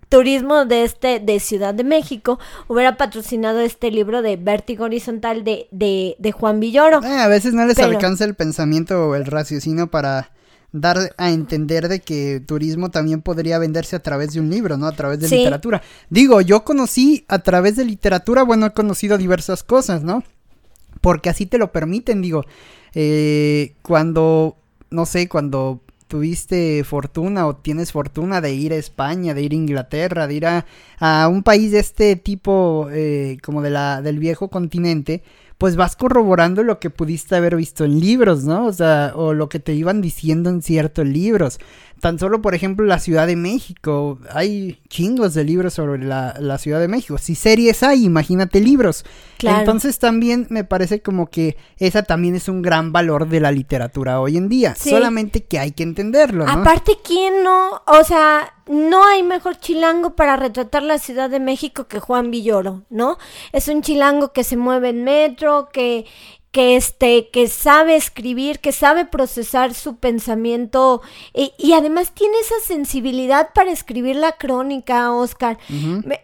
turismo 0.10 0.66
de 0.66 0.84
este 0.84 1.20
de 1.20 1.40
Ciudad 1.40 1.74
de 1.74 1.84
México, 1.84 2.40
hubiera 2.68 2.98
patrocinado 2.98 3.60
este 3.60 3.92
libro 3.92 4.22
de 4.22 4.38
Vértigo 4.38 4.86
Horizontal 4.86 5.44
de, 5.44 5.68
de, 5.72 6.03
Juan 6.32 6.60
Villoro. 6.60 7.02
a 7.04 7.28
veces 7.28 7.54
no 7.54 7.66
les 7.66 7.80
alcanza 7.80 8.26
el 8.26 8.36
pensamiento 8.36 9.10
o 9.10 9.16
el 9.16 9.26
raciocinio 9.26 9.88
para 9.88 10.30
dar 10.74 11.14
a 11.18 11.30
entender 11.30 11.88
de 11.88 12.02
que 12.02 12.42
turismo 12.46 12.90
también 12.90 13.22
podría 13.22 13.60
venderse 13.60 13.96
a 13.96 14.02
través 14.02 14.34
de 14.34 14.42
un 14.42 14.50
libro, 14.50 14.76
¿no? 14.76 14.88
A 14.88 14.92
través 14.92 15.20
de 15.20 15.30
literatura. 15.30 15.82
Digo, 16.10 16.42
yo 16.42 16.64
conocí 16.64 17.26
a 17.28 17.40
través 17.40 17.76
de 17.76 17.86
literatura, 17.86 18.44
bueno, 18.44 18.66
he 18.66 18.72
conocido 18.72 19.18
diversas 19.18 19.64
cosas, 19.64 20.04
¿no? 20.04 20.24
Porque 21.00 21.30
así 21.30 21.46
te 21.46 21.60
lo 21.60 21.72
permiten, 21.72 22.22
digo, 22.22 22.44
eh, 22.96 23.76
cuando, 23.84 24.58
no 24.90 25.06
sé, 25.06 25.30
cuando 25.30 25.82
tuviste 26.08 26.84
fortuna 26.84 27.48
o 27.48 27.56
tienes 27.56 27.92
fortuna 27.92 28.42
de 28.42 28.54
ir 28.54 28.74
a 28.74 28.78
España, 28.78 29.34
de 29.34 29.44
ir 29.44 29.52
a 29.52 29.56
Inglaterra, 29.56 30.28
de 30.28 30.34
ir 30.34 30.46
a, 30.46 30.66
a 31.00 31.28
un 31.28 31.44
país 31.44 31.72
de 31.72 31.80
este 31.80 32.16
tipo, 32.16 32.88
eh, 32.92 33.38
como 33.44 33.62
de 33.62 33.70
la, 33.70 34.02
del 34.02 34.20
viejo 34.20 34.50
continente, 34.50 35.24
pues 35.58 35.76
vas 35.76 35.96
corroborando 35.96 36.64
lo 36.64 36.80
que 36.80 36.90
pudiste 36.90 37.36
haber 37.36 37.56
visto 37.56 37.86
en 37.86 38.00
libros, 38.00 38.44
¿no? 38.44 38.66
O 38.66 38.74
sea, 38.74 39.14
o 39.16 39.34
lo 39.34 39.50
que 39.50 39.60
te 39.60 39.74
iban 39.74 40.02
diciendo 40.02 40.50
en 40.50 40.62
ciertos 40.62 41.06
libros. 41.06 41.60
Tan 42.00 42.20
solo, 42.20 42.42
por 42.42 42.54
ejemplo, 42.54 42.86
la 42.86 43.00
Ciudad 43.00 43.28
de 43.28 43.38
México. 43.38 44.20
Hay 44.32 44.82
chingos 44.90 45.34
de 45.34 45.46
libros 45.46 45.74
sobre 45.74 46.04
la, 46.04 46.58
Ciudad 46.58 46.82
de 46.82 46.90
México. 46.90 47.18
Si 47.18 47.34
series 47.36 47.82
hay, 47.82 48.04
imagínate 48.04 48.60
libros. 48.60 49.06
Claro. 49.38 49.60
Entonces 49.60 50.00
también 50.00 50.48
me 50.50 50.66
parece 50.66 51.02
como 51.02 51.30
que 51.30 51.56
esa 51.78 52.04
también 52.04 52.36
es 52.36 52.50
un 52.50 52.62
gran 52.62 52.92
valor 52.92 53.30
de 53.30 53.40
la 53.40 53.52
literatura 53.52 54.20
hoy 54.20 54.36
en 54.36 54.50
día. 54.50 54.76
Solamente 54.76 55.46
que 55.46 55.60
hay 55.60 55.72
que 55.72 55.84
entenderlo, 55.84 56.46
¿no? 56.46 56.52
Aparte, 56.52 56.98
¿quién 57.06 57.42
no? 57.42 57.82
O 57.88 58.04
sea, 58.04 58.53
no 58.68 59.04
hay 59.06 59.24
mejor 59.24 59.58
chilango 59.58 60.16
para 60.16 60.36
retratar 60.36 60.84
la 60.84 61.00
Ciudad 61.00 61.30
de 61.30 61.40
México 61.40 61.88
que 61.88 62.00
Juan 62.00 62.32
Villoro, 62.32 62.84
¿no? 62.90 63.18
Es 63.52 63.68
un 63.68 63.82
chilango 63.82 64.32
que 64.32 64.44
se 64.44 64.58
mueve 64.58 64.90
en 64.90 65.04
metro, 65.04 65.70
que 65.72 66.06
que 66.54 66.76
este 66.76 67.30
que 67.30 67.48
sabe 67.48 67.96
escribir, 67.96 68.60
que 68.60 68.72
sabe 68.72 69.06
procesar 69.06 69.74
su 69.74 69.96
pensamiento 69.96 71.02
y, 71.34 71.74
además 71.74 72.12
tiene 72.14 72.38
esa 72.40 72.60
sensibilidad 72.64 73.50
para 73.56 73.72
escribir 73.72 74.18
la 74.18 74.34
crónica, 74.34 75.12
Oscar. 75.12 75.58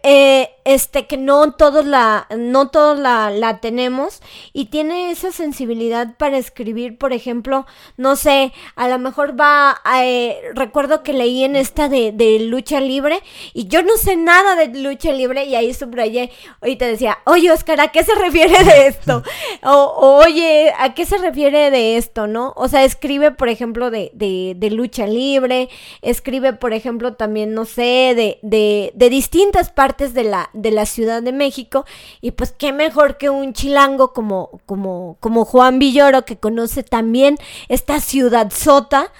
eh, 0.04 0.50
este 0.64 1.06
que 1.06 1.16
no 1.16 1.52
todos 1.52 1.84
la 1.84 2.26
no 2.36 2.68
todos 2.68 2.98
la, 2.98 3.30
la, 3.30 3.58
tenemos 3.60 4.20
y 4.52 4.66
tiene 4.66 5.10
esa 5.10 5.32
sensibilidad 5.32 6.16
para 6.16 6.38
escribir 6.38 6.98
por 6.98 7.12
ejemplo 7.12 7.66
no 7.96 8.16
sé 8.16 8.52
a 8.76 8.88
lo 8.88 8.98
mejor 8.98 9.38
va 9.38 9.80
eh, 10.02 10.40
recuerdo 10.54 11.02
que 11.02 11.12
leí 11.12 11.44
en 11.44 11.56
esta 11.56 11.88
de, 11.88 12.12
de, 12.12 12.40
lucha 12.40 12.80
libre 12.80 13.22
y 13.52 13.68
yo 13.68 13.82
no 13.82 13.96
sé 13.96 14.16
nada 14.16 14.56
de 14.56 14.78
lucha 14.78 15.12
libre 15.12 15.44
y 15.44 15.54
ahí 15.54 15.72
subrayé 15.74 16.30
y 16.62 16.76
te 16.76 16.86
decía 16.86 17.18
oye 17.26 17.50
Oscar 17.50 17.80
a 17.80 17.88
qué 17.88 18.04
se 18.04 18.14
refiere 18.14 18.62
de 18.64 18.86
esto 18.86 19.22
o, 19.64 20.22
oye 20.24 20.72
a 20.78 20.94
qué 20.94 21.06
se 21.06 21.18
refiere 21.18 21.70
de 21.70 21.96
esto 21.96 22.26
no 22.26 22.52
o 22.56 22.68
sea 22.68 22.84
escribe 22.84 23.30
por 23.30 23.48
ejemplo 23.48 23.90
de, 23.90 24.10
de, 24.14 24.54
de 24.56 24.70
lucha 24.70 25.06
libre 25.06 25.68
escribe 26.02 26.52
por 26.52 26.72
ejemplo 26.72 27.14
también 27.14 27.54
no 27.54 27.64
sé 27.64 28.14
de, 28.14 28.38
de, 28.42 28.92
de 28.94 29.10
distintas 29.10 29.70
partes 29.70 30.14
de 30.14 30.24
la 30.24 30.50
de 30.62 30.70
la 30.70 30.86
Ciudad 30.86 31.22
de 31.22 31.32
México 31.32 31.84
y 32.20 32.32
pues 32.32 32.52
qué 32.52 32.72
mejor 32.72 33.18
que 33.18 33.30
un 33.30 33.52
chilango 33.52 34.12
como, 34.12 34.60
como, 34.66 35.16
como 35.20 35.44
Juan 35.44 35.78
Villoro 35.78 36.24
que 36.24 36.38
conoce 36.38 36.82
también 36.82 37.36
esta 37.68 38.00
ciudad 38.00 38.50
sota 38.50 39.12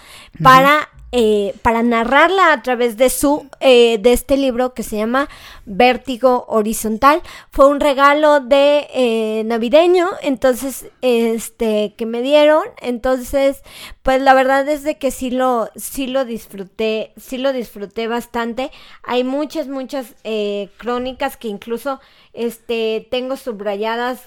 para 0.43 0.89
eh, 1.13 1.55
para 1.63 1.83
narrarla 1.83 2.53
a 2.53 2.63
través 2.63 2.97
de 2.97 3.11
su 3.11 3.49
eh, 3.59 3.99
de 3.99 4.13
este 4.13 4.37
libro 4.37 4.75
que 4.75 4.85
se 4.85 4.97
llama 4.97 5.29
Vértigo 5.67 6.45
Horizontal. 6.47 7.21
Fue 7.51 7.67
un 7.67 7.81
regalo 7.81 8.39
de 8.39 8.87
eh, 8.95 9.43
navideño 9.45 10.07
entonces 10.23 10.87
este 11.03 11.95
que 11.97 12.07
me 12.07 12.23
dieron. 12.23 12.63
Entonces 12.81 13.63
pues 14.05 14.23
la 14.23 14.35
verdad 14.35 14.69
es 14.69 14.85
de 14.85 14.99
que 14.99 15.11
sí 15.11 15.33
lo 15.33 15.69
sí 15.75 16.07
lo 16.07 16.25
disfruté 16.25 17.13
sí 17.17 17.39
lo 17.39 17.53
disfruté 17.53 18.07
bastante. 18.07 18.71
Hay 19.03 19.25
muchas 19.25 19.67
muchas 19.67 20.15
crónicas 20.79 21.37
que 21.37 21.49
incluso 21.49 21.99
este 22.35 23.09
tengo 23.11 23.37
subrayadas 23.37 24.23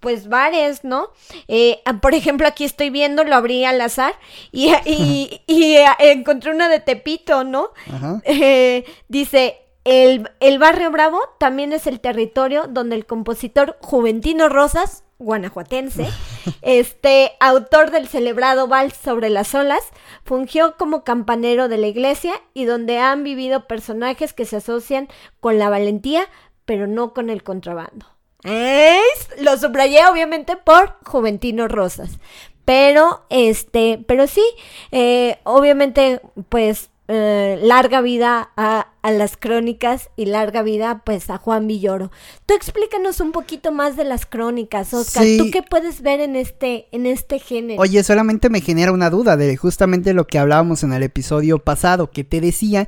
pues 0.00 0.28
bares, 0.28 0.84
¿no? 0.84 1.08
Eh, 1.48 1.80
ah, 1.84 2.00
por 2.00 2.14
ejemplo, 2.14 2.46
aquí 2.46 2.64
estoy 2.64 2.90
viendo, 2.90 3.24
lo 3.24 3.34
abrí 3.34 3.64
al 3.64 3.80
azar 3.80 4.14
y, 4.52 4.72
y, 5.46 5.76
eh, 5.76 5.86
encontré 5.98 6.50
una 6.52 6.68
de 6.68 6.80
Tepito, 6.80 7.44
¿no? 7.44 7.70
Eh, 8.24 8.84
dice, 9.08 9.58
el, 9.84 10.30
el, 10.40 10.58
barrio 10.58 10.90
Bravo 10.90 11.20
también 11.38 11.72
es 11.72 11.86
el 11.86 12.00
territorio 12.00 12.66
donde 12.68 12.94
el 12.94 13.06
compositor 13.06 13.78
Juventino 13.80 14.48
Rosas, 14.48 15.04
guanajuatense, 15.18 16.08
este 16.62 17.32
autor 17.40 17.90
del 17.90 18.06
celebrado 18.06 18.68
Vals 18.68 18.94
sobre 18.94 19.30
las 19.30 19.54
olas, 19.54 19.82
fungió 20.24 20.76
como 20.76 21.04
campanero 21.04 21.68
de 21.68 21.78
la 21.78 21.86
iglesia 21.86 22.34
y 22.54 22.64
donde 22.64 22.98
han 22.98 23.24
vivido 23.24 23.66
personajes 23.66 24.32
que 24.32 24.44
se 24.44 24.56
asocian 24.56 25.08
con 25.40 25.58
la 25.58 25.70
valentía, 25.70 26.26
pero 26.64 26.86
no 26.86 27.14
con 27.14 27.30
el 27.30 27.42
contrabando. 27.42 28.17
Es, 28.44 29.40
lo 29.40 29.56
subrayé 29.58 30.06
obviamente 30.06 30.56
por 30.56 30.96
Juventino 31.04 31.68
Rosas. 31.68 32.18
Pero, 32.64 33.24
este, 33.30 34.04
pero 34.06 34.26
sí, 34.26 34.44
eh, 34.92 35.38
obviamente, 35.44 36.20
pues, 36.50 36.90
eh, 37.08 37.58
larga 37.62 38.02
vida 38.02 38.50
a, 38.58 38.88
las 39.02 39.38
crónicas 39.38 40.10
y 40.16 40.26
larga 40.26 40.60
vida, 40.60 41.00
pues, 41.06 41.30
a 41.30 41.38
Juan 41.38 41.66
Villoro. 41.66 42.12
Tú 42.44 42.52
explícanos 42.52 43.20
un 43.20 43.32
poquito 43.32 43.72
más 43.72 43.96
de 43.96 44.04
las 44.04 44.26
crónicas, 44.26 44.92
Oscar. 44.92 45.24
¿Tú 45.38 45.50
qué 45.50 45.62
puedes 45.62 46.02
ver 46.02 46.20
en 46.20 46.36
este, 46.36 46.88
en 46.92 47.06
este 47.06 47.38
género? 47.38 47.80
Oye, 47.80 48.04
solamente 48.04 48.50
me 48.50 48.60
genera 48.60 48.92
una 48.92 49.08
duda 49.08 49.38
de 49.38 49.56
justamente 49.56 50.12
lo 50.12 50.26
que 50.26 50.38
hablábamos 50.38 50.82
en 50.82 50.92
el 50.92 51.02
episodio 51.02 51.58
pasado, 51.58 52.10
que 52.10 52.22
te 52.22 52.42
decía 52.42 52.86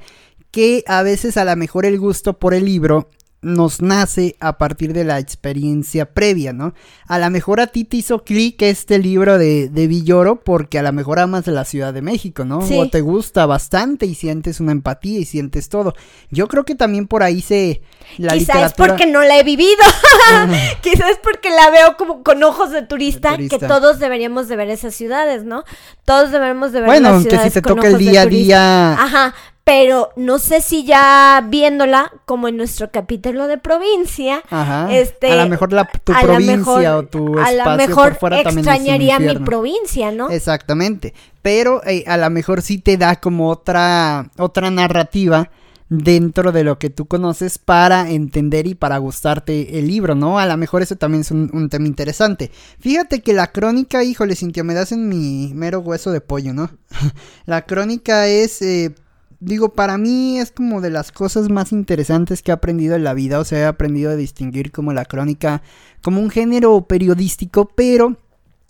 que 0.51 0.85
a 0.87 1.03
veces 1.03 1.39
a 1.39 1.47
lo 1.47 1.57
mejor 1.57 1.87
el 1.87 1.99
gusto 1.99 2.39
por 2.39 2.53
el 2.53 2.67
libro 2.67 3.09
nos 3.43 3.81
nace 3.81 4.37
a 4.39 4.59
partir 4.59 4.93
de 4.93 5.05
la 5.05 5.19
experiencia 5.19 6.13
previa, 6.13 6.53
¿no? 6.53 6.75
A 7.07 7.19
lo 7.19 7.31
mejor 7.31 7.61
a 7.61 7.69
ti 7.69 7.85
te 7.85 7.97
hizo 7.97 8.23
clic 8.23 8.61
este 8.61 8.99
libro 8.99 9.39
de, 9.39 9.71
de 9.71 9.87
Villoro 9.87 10.41
porque 10.41 10.79
a 10.79 10.83
lo 10.83 10.93
mejor 10.93 11.19
amas 11.19 11.47
la 11.47 11.65
Ciudad 11.65 11.95
de 11.95 12.03
México, 12.03 12.45
¿no? 12.45 12.59
O 12.59 12.89
te 12.89 13.01
gusta 13.01 13.47
bastante 13.47 14.05
y 14.05 14.15
sientes 14.15 14.61
una 14.61 14.73
empatía 14.73 15.19
y 15.19 15.25
sientes 15.25 15.71
todo. 15.71 15.95
Yo 16.31 16.49
creo 16.49 16.65
que 16.65 16.75
también 16.75 17.07
por 17.07 17.23
ahí 17.23 17.41
se... 17.41 17.81
La 18.19 18.35
Quizás 18.35 18.67
es 18.67 18.73
porque 18.75 19.07
no 19.07 19.23
la 19.23 19.39
he 19.39 19.43
vivido. 19.43 19.85
Quizás 20.83 21.11
es 21.11 21.19
porque 21.23 21.49
la 21.49 21.71
veo 21.71 21.97
como 21.97 22.23
con 22.23 22.43
ojos 22.43 22.73
de 22.73 22.83
turista, 22.83 23.39
que 23.39 23.59
todos 23.59 23.99
deberíamos 23.99 24.49
de 24.49 24.57
ver 24.57 24.69
esas 24.69 24.95
ciudades, 24.95 25.45
¿no? 25.45 25.65
Todos 26.05 26.31
deberíamos 26.31 26.73
de 26.73 26.81
ver 26.81 26.89
bueno, 26.89 27.13
las 27.13 27.23
ciudades 27.23 27.45
que 27.45 27.51
si 27.51 27.55
te 27.55 27.63
toca 27.63 27.89
el 27.89 27.97
día 27.97 28.23
a 28.23 28.27
día... 28.27 28.93
Ajá, 28.93 29.35
pero 29.71 30.11
no 30.17 30.41
sé 30.41 30.63
si 30.63 30.83
ya 30.83 31.47
viéndola 31.49 32.11
como 32.25 32.49
en 32.49 32.57
nuestro 32.57 32.91
capítulo 32.91 33.47
de 33.47 33.57
provincia, 33.57 34.43
este, 34.91 35.31
a 35.31 35.45
lo 35.45 35.49
mejor 35.49 35.73
la, 35.73 35.85
tu 35.85 36.13
provincia 36.13 36.97
o 36.97 37.05
tu 37.05 37.39
espacio 37.39 37.63
a 37.63 37.71
lo 37.71 37.77
mejor 37.77 38.09
por 38.11 38.19
fuera 38.19 38.41
extrañaría 38.41 39.21
mi 39.21 39.37
provincia, 39.37 40.11
¿no? 40.11 40.29
Exactamente, 40.29 41.15
pero 41.41 41.87
eh, 41.87 42.03
a 42.09 42.17
lo 42.17 42.29
mejor 42.31 42.63
sí 42.63 42.79
te 42.79 42.97
da 42.97 43.21
como 43.21 43.49
otra 43.49 44.33
otra 44.39 44.73
narrativa 44.73 45.51
dentro 45.89 46.51
de 46.51 46.65
lo 46.65 46.81
que 46.81 46.91
tú 46.91 47.07
conoces 47.07 47.59
para 47.59 48.11
entender 48.11 48.67
y 48.67 48.75
para 48.75 48.99
gustarte 48.99 49.79
el 49.79 49.87
libro, 49.87 50.17
¿no? 50.17 50.41
A 50.41 50.47
lo 50.47 50.57
mejor 50.57 50.83
eso 50.83 50.97
también 50.97 51.21
es 51.21 51.31
un, 51.31 51.69
tema 51.69 51.87
interesante. 51.87 52.51
Fíjate 52.81 53.21
que 53.21 53.35
la 53.35 53.53
crónica, 53.53 54.03
híjole, 54.03 54.35
Cintia, 54.35 54.65
me 54.65 54.75
das 54.75 54.91
en 54.91 55.09
mi 55.09 55.53
mero 55.55 55.79
hueso 55.79 56.11
de 56.11 56.21
pollo, 56.21 56.55
¿no? 56.55 56.71
la 57.47 57.63
crónica 57.67 58.27
es 58.27 58.63
eh, 58.63 58.97
digo, 59.41 59.71
para 59.71 59.99
mí 59.99 60.39
es 60.39 60.53
como 60.53 60.81
de 60.81 60.91
las 60.91 61.11
cosas 61.13 61.49
más 61.49 61.73
interesantes 61.73 62.43
que 62.43 62.51
he 62.51 62.55
aprendido 62.55 62.95
en 62.95 63.05
la 63.05 63.15
vida, 63.15 63.41
o 63.41 63.45
sea, 63.45 63.59
he 63.61 63.65
aprendido 63.65 64.11
a 64.11 64.17
distinguir 64.17 64.71
como 64.71 64.93
la 64.93 65.05
crónica 65.05 65.63
como 66.03 66.21
un 66.21 66.31
género 66.31 66.83
periodístico, 66.83 67.71
pero 67.75 68.17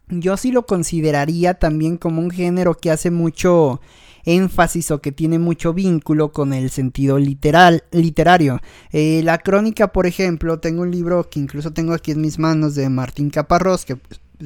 yo 0.08 0.36
sí 0.36 0.52
lo 0.52 0.66
consideraría 0.66 1.54
también 1.54 1.96
como 1.96 2.20
un 2.20 2.30
género 2.30 2.74
que 2.74 2.90
hace 2.90 3.10
mucho 3.10 3.80
énfasis 4.24 4.90
o 4.90 5.00
que 5.00 5.12
tiene 5.12 5.38
mucho 5.38 5.72
vínculo 5.72 6.32
con 6.32 6.52
el 6.52 6.70
sentido 6.70 7.18
literal, 7.18 7.84
literario. 7.90 8.60
Eh, 8.92 9.22
la 9.24 9.38
crónica, 9.38 9.92
por 9.92 10.06
ejemplo, 10.06 10.60
tengo 10.60 10.82
un 10.82 10.90
libro 10.90 11.28
que 11.30 11.40
incluso 11.40 11.72
tengo 11.72 11.94
aquí 11.94 12.12
en 12.12 12.20
mis 12.20 12.38
manos 12.38 12.74
de 12.74 12.88
Martín 12.88 13.30
Caparrós, 13.30 13.84
que 13.84 13.96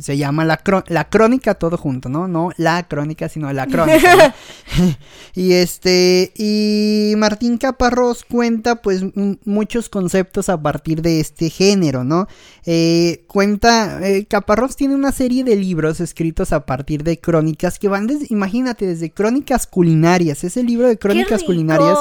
se 0.00 0.16
llama 0.16 0.44
la, 0.44 0.60
la 0.88 1.08
crónica 1.08 1.54
todo 1.54 1.76
junto, 1.76 2.08
¿no? 2.08 2.28
No 2.28 2.50
la 2.56 2.86
crónica, 2.86 3.28
sino 3.28 3.52
la 3.52 3.66
crónica. 3.66 4.34
y 5.34 5.52
este, 5.52 6.32
y 6.36 7.14
Martín 7.16 7.58
Caparrós 7.58 8.24
cuenta 8.24 8.82
pues 8.82 9.04
muchos 9.44 9.88
conceptos 9.88 10.48
a 10.48 10.60
partir 10.60 11.02
de 11.02 11.20
este 11.20 11.50
género, 11.50 12.04
¿no? 12.04 12.26
Eh, 12.66 13.24
cuenta, 13.26 14.00
eh, 14.06 14.26
Caparrós 14.26 14.76
tiene 14.76 14.94
una 14.94 15.12
serie 15.12 15.44
de 15.44 15.56
libros 15.56 16.00
escritos 16.00 16.52
a 16.52 16.66
partir 16.66 17.04
de 17.04 17.18
crónicas 17.18 17.78
que 17.78 17.88
van 17.88 18.06
desde, 18.06 18.26
imagínate, 18.30 18.86
desde 18.86 19.10
crónicas 19.10 19.66
culinarias, 19.66 20.44
ese 20.44 20.62
libro 20.62 20.88
de 20.88 20.98
crónicas 20.98 21.42
culinarias 21.42 21.98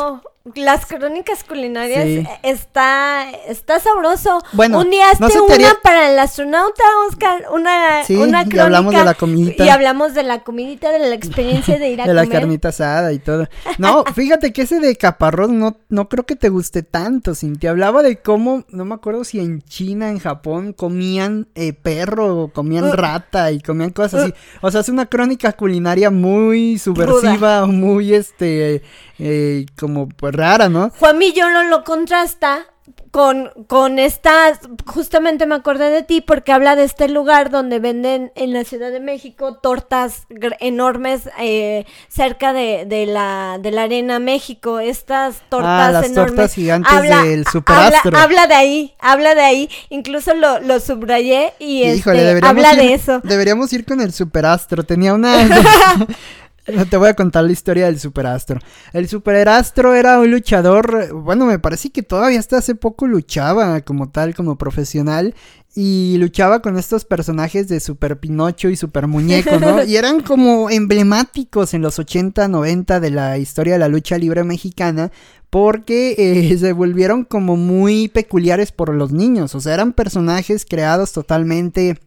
las 0.56 0.86
crónicas 0.86 1.46
culinarias 1.46 2.28
está 2.44 3.32
está 3.48 3.80
sabroso. 3.80 4.44
Bueno, 4.52 4.80
un 4.80 4.90
día 4.90 5.10
hazte 5.12 5.40
una 5.40 5.74
para 5.82 6.12
el 6.12 6.20
astronauta, 6.20 6.84
Oscar, 7.08 7.46
una, 7.54 8.04
sí, 8.04 8.18
una 8.18 8.44
crónica. 8.44 8.58
Y 8.58 8.60
hablamos 8.60 8.94
de 8.94 9.06
la 9.06 9.14
comidita. 9.14 9.66
Y 9.66 9.70
hablamos 9.70 10.14
de 10.14 10.24
la 10.24 10.44
comidita, 10.44 10.92
de 10.92 11.00
la 11.00 11.16
experiencia 11.16 11.80
de 11.80 11.90
ir 11.92 12.02
a 12.02 12.06
de 12.08 12.14
la 12.14 12.28
carnita 12.28 12.70
asada 12.70 13.14
y 13.14 13.20
todo. 13.20 13.48
No, 13.78 14.04
fíjate 14.14 14.52
que 14.52 14.64
ese 14.64 14.82
de 14.82 14.98
caparrós 14.98 15.50
no, 15.50 15.78
no 15.88 16.10
creo 16.10 16.26
que 16.26 16.36
te 16.36 16.50
guste 16.50 16.84
tanto, 16.84 17.36
Cintia. 17.36 17.70
Hablaba 17.70 18.04
de 18.04 18.18
cómo, 18.18 18.66
no 18.68 18.84
me 18.84 18.96
acuerdo 18.96 19.24
si 19.24 19.40
en 19.40 19.62
China, 19.62 20.10
en 20.10 20.20
Japón, 20.20 20.74
comían 20.74 21.48
eh, 21.56 21.72
perro, 21.72 22.52
comían 22.54 22.90
uh. 22.90 22.92
rata 22.92 23.50
y 23.54 23.62
comían 23.62 23.92
cosas 23.92 24.24
así. 24.24 24.32
Uh. 24.62 24.68
O 24.68 24.72
sea, 24.72 24.82
es 24.82 24.90
una 24.90 25.06
crónica 25.06 25.54
culinaria 25.54 26.12
muy 26.12 26.78
subversiva, 26.80 27.66
muy 27.66 28.14
este 28.14 28.84
eh, 29.20 29.66
como 29.80 30.10
pues 30.10 30.33
rara, 30.34 30.70
¿no? 30.70 30.92
Juan 31.00 31.18
Millón 31.18 31.70
lo 31.70 31.84
contrasta 31.84 32.68
con, 33.12 33.52
con 33.68 34.00
esta, 34.00 34.60
justamente 34.88 35.46
me 35.46 35.54
acordé 35.54 35.92
de 35.92 36.02
ti 36.02 36.20
porque 36.20 36.52
habla 36.52 36.76
de 36.76 36.84
este 36.84 37.08
lugar 37.08 37.52
donde 37.52 37.78
venden 37.78 38.32
en 38.36 38.54
la 38.54 38.64
Ciudad 38.64 38.92
de 38.92 39.00
México 39.00 39.60
tortas 39.62 40.26
enormes 40.60 41.30
eh, 41.40 41.86
cerca 42.08 42.54
de, 42.54 42.86
de, 42.88 43.06
la, 43.06 43.60
de 43.62 43.70
la 43.70 43.84
Arena 43.84 44.18
México, 44.18 44.80
estas 44.80 45.48
tortas 45.50 45.90
ah, 45.90 45.92
las 45.92 46.12
tortas 46.12 46.56
gigantes 46.56 47.02
del 47.24 47.46
superastro. 47.46 48.18
Habla, 48.18 48.48
de 48.48 48.56
ahí, 48.56 48.96
habla 49.00 49.36
de 49.36 49.42
ahí, 49.42 49.70
incluso 49.90 50.34
lo, 50.34 50.60
lo 50.60 50.80
subrayé 50.80 51.54
y 51.60 51.84
este, 51.84 52.40
habla 52.42 52.74
de 52.74 52.96
eso. 52.96 53.22
Deberíamos 53.24 53.72
ir 53.74 53.86
con 53.86 54.02
el 54.02 54.12
superastro, 54.12 54.84
tenía 54.84 55.14
una... 55.14 55.36
Te 56.90 56.98
voy 56.98 57.10
a 57.10 57.14
contar 57.14 57.44
la 57.44 57.52
historia 57.52 57.86
del 57.86 58.00
superastro. 58.00 58.60
El 58.94 59.08
superastro 59.08 59.94
era 59.94 60.20
un 60.20 60.32
luchador, 60.32 61.14
bueno, 61.14 61.46
me 61.46 61.60
parece 61.60 61.90
que 61.90 62.04
todavía 62.04 62.40
hasta 62.40 62.58
hace 62.58 62.76
poco 62.76 63.08
luchaba 63.08 63.82
como 63.82 64.10
tal, 64.10 64.34
como 64.34 64.58
profesional. 64.58 65.36
Y 65.76 66.18
luchaba 66.20 66.62
con 66.62 66.78
estos 66.78 67.04
personajes 67.04 67.68
de 67.68 67.80
Super 67.80 68.20
Pinocho 68.20 68.70
y 68.70 68.76
Super 68.76 69.08
Muñeco, 69.08 69.60
¿no? 69.60 69.84
Y 69.84 69.96
eran 69.96 70.22
como 70.22 70.70
emblemáticos 70.70 71.74
en 71.74 71.82
los 71.82 71.98
80, 71.98 72.48
90 72.48 73.00
de 73.00 73.10
la 73.10 73.40
historia 73.40 73.74
de 73.74 73.80
la 73.80 73.88
lucha 73.88 74.20
libre 74.20 74.44
mexicana, 74.44 75.12
porque 75.50 76.14
eh, 76.20 76.58
se 76.60 76.74
volvieron 76.74 77.26
como 77.26 77.58
muy 77.58 78.08
peculiares 78.08 78.72
por 78.72 78.94
los 78.94 79.12
niños. 79.12 79.56
O 79.56 79.62
sea, 79.62 79.74
eran 79.74 79.94
personajes 79.94 80.64
creados 80.70 81.12
totalmente 81.12 81.98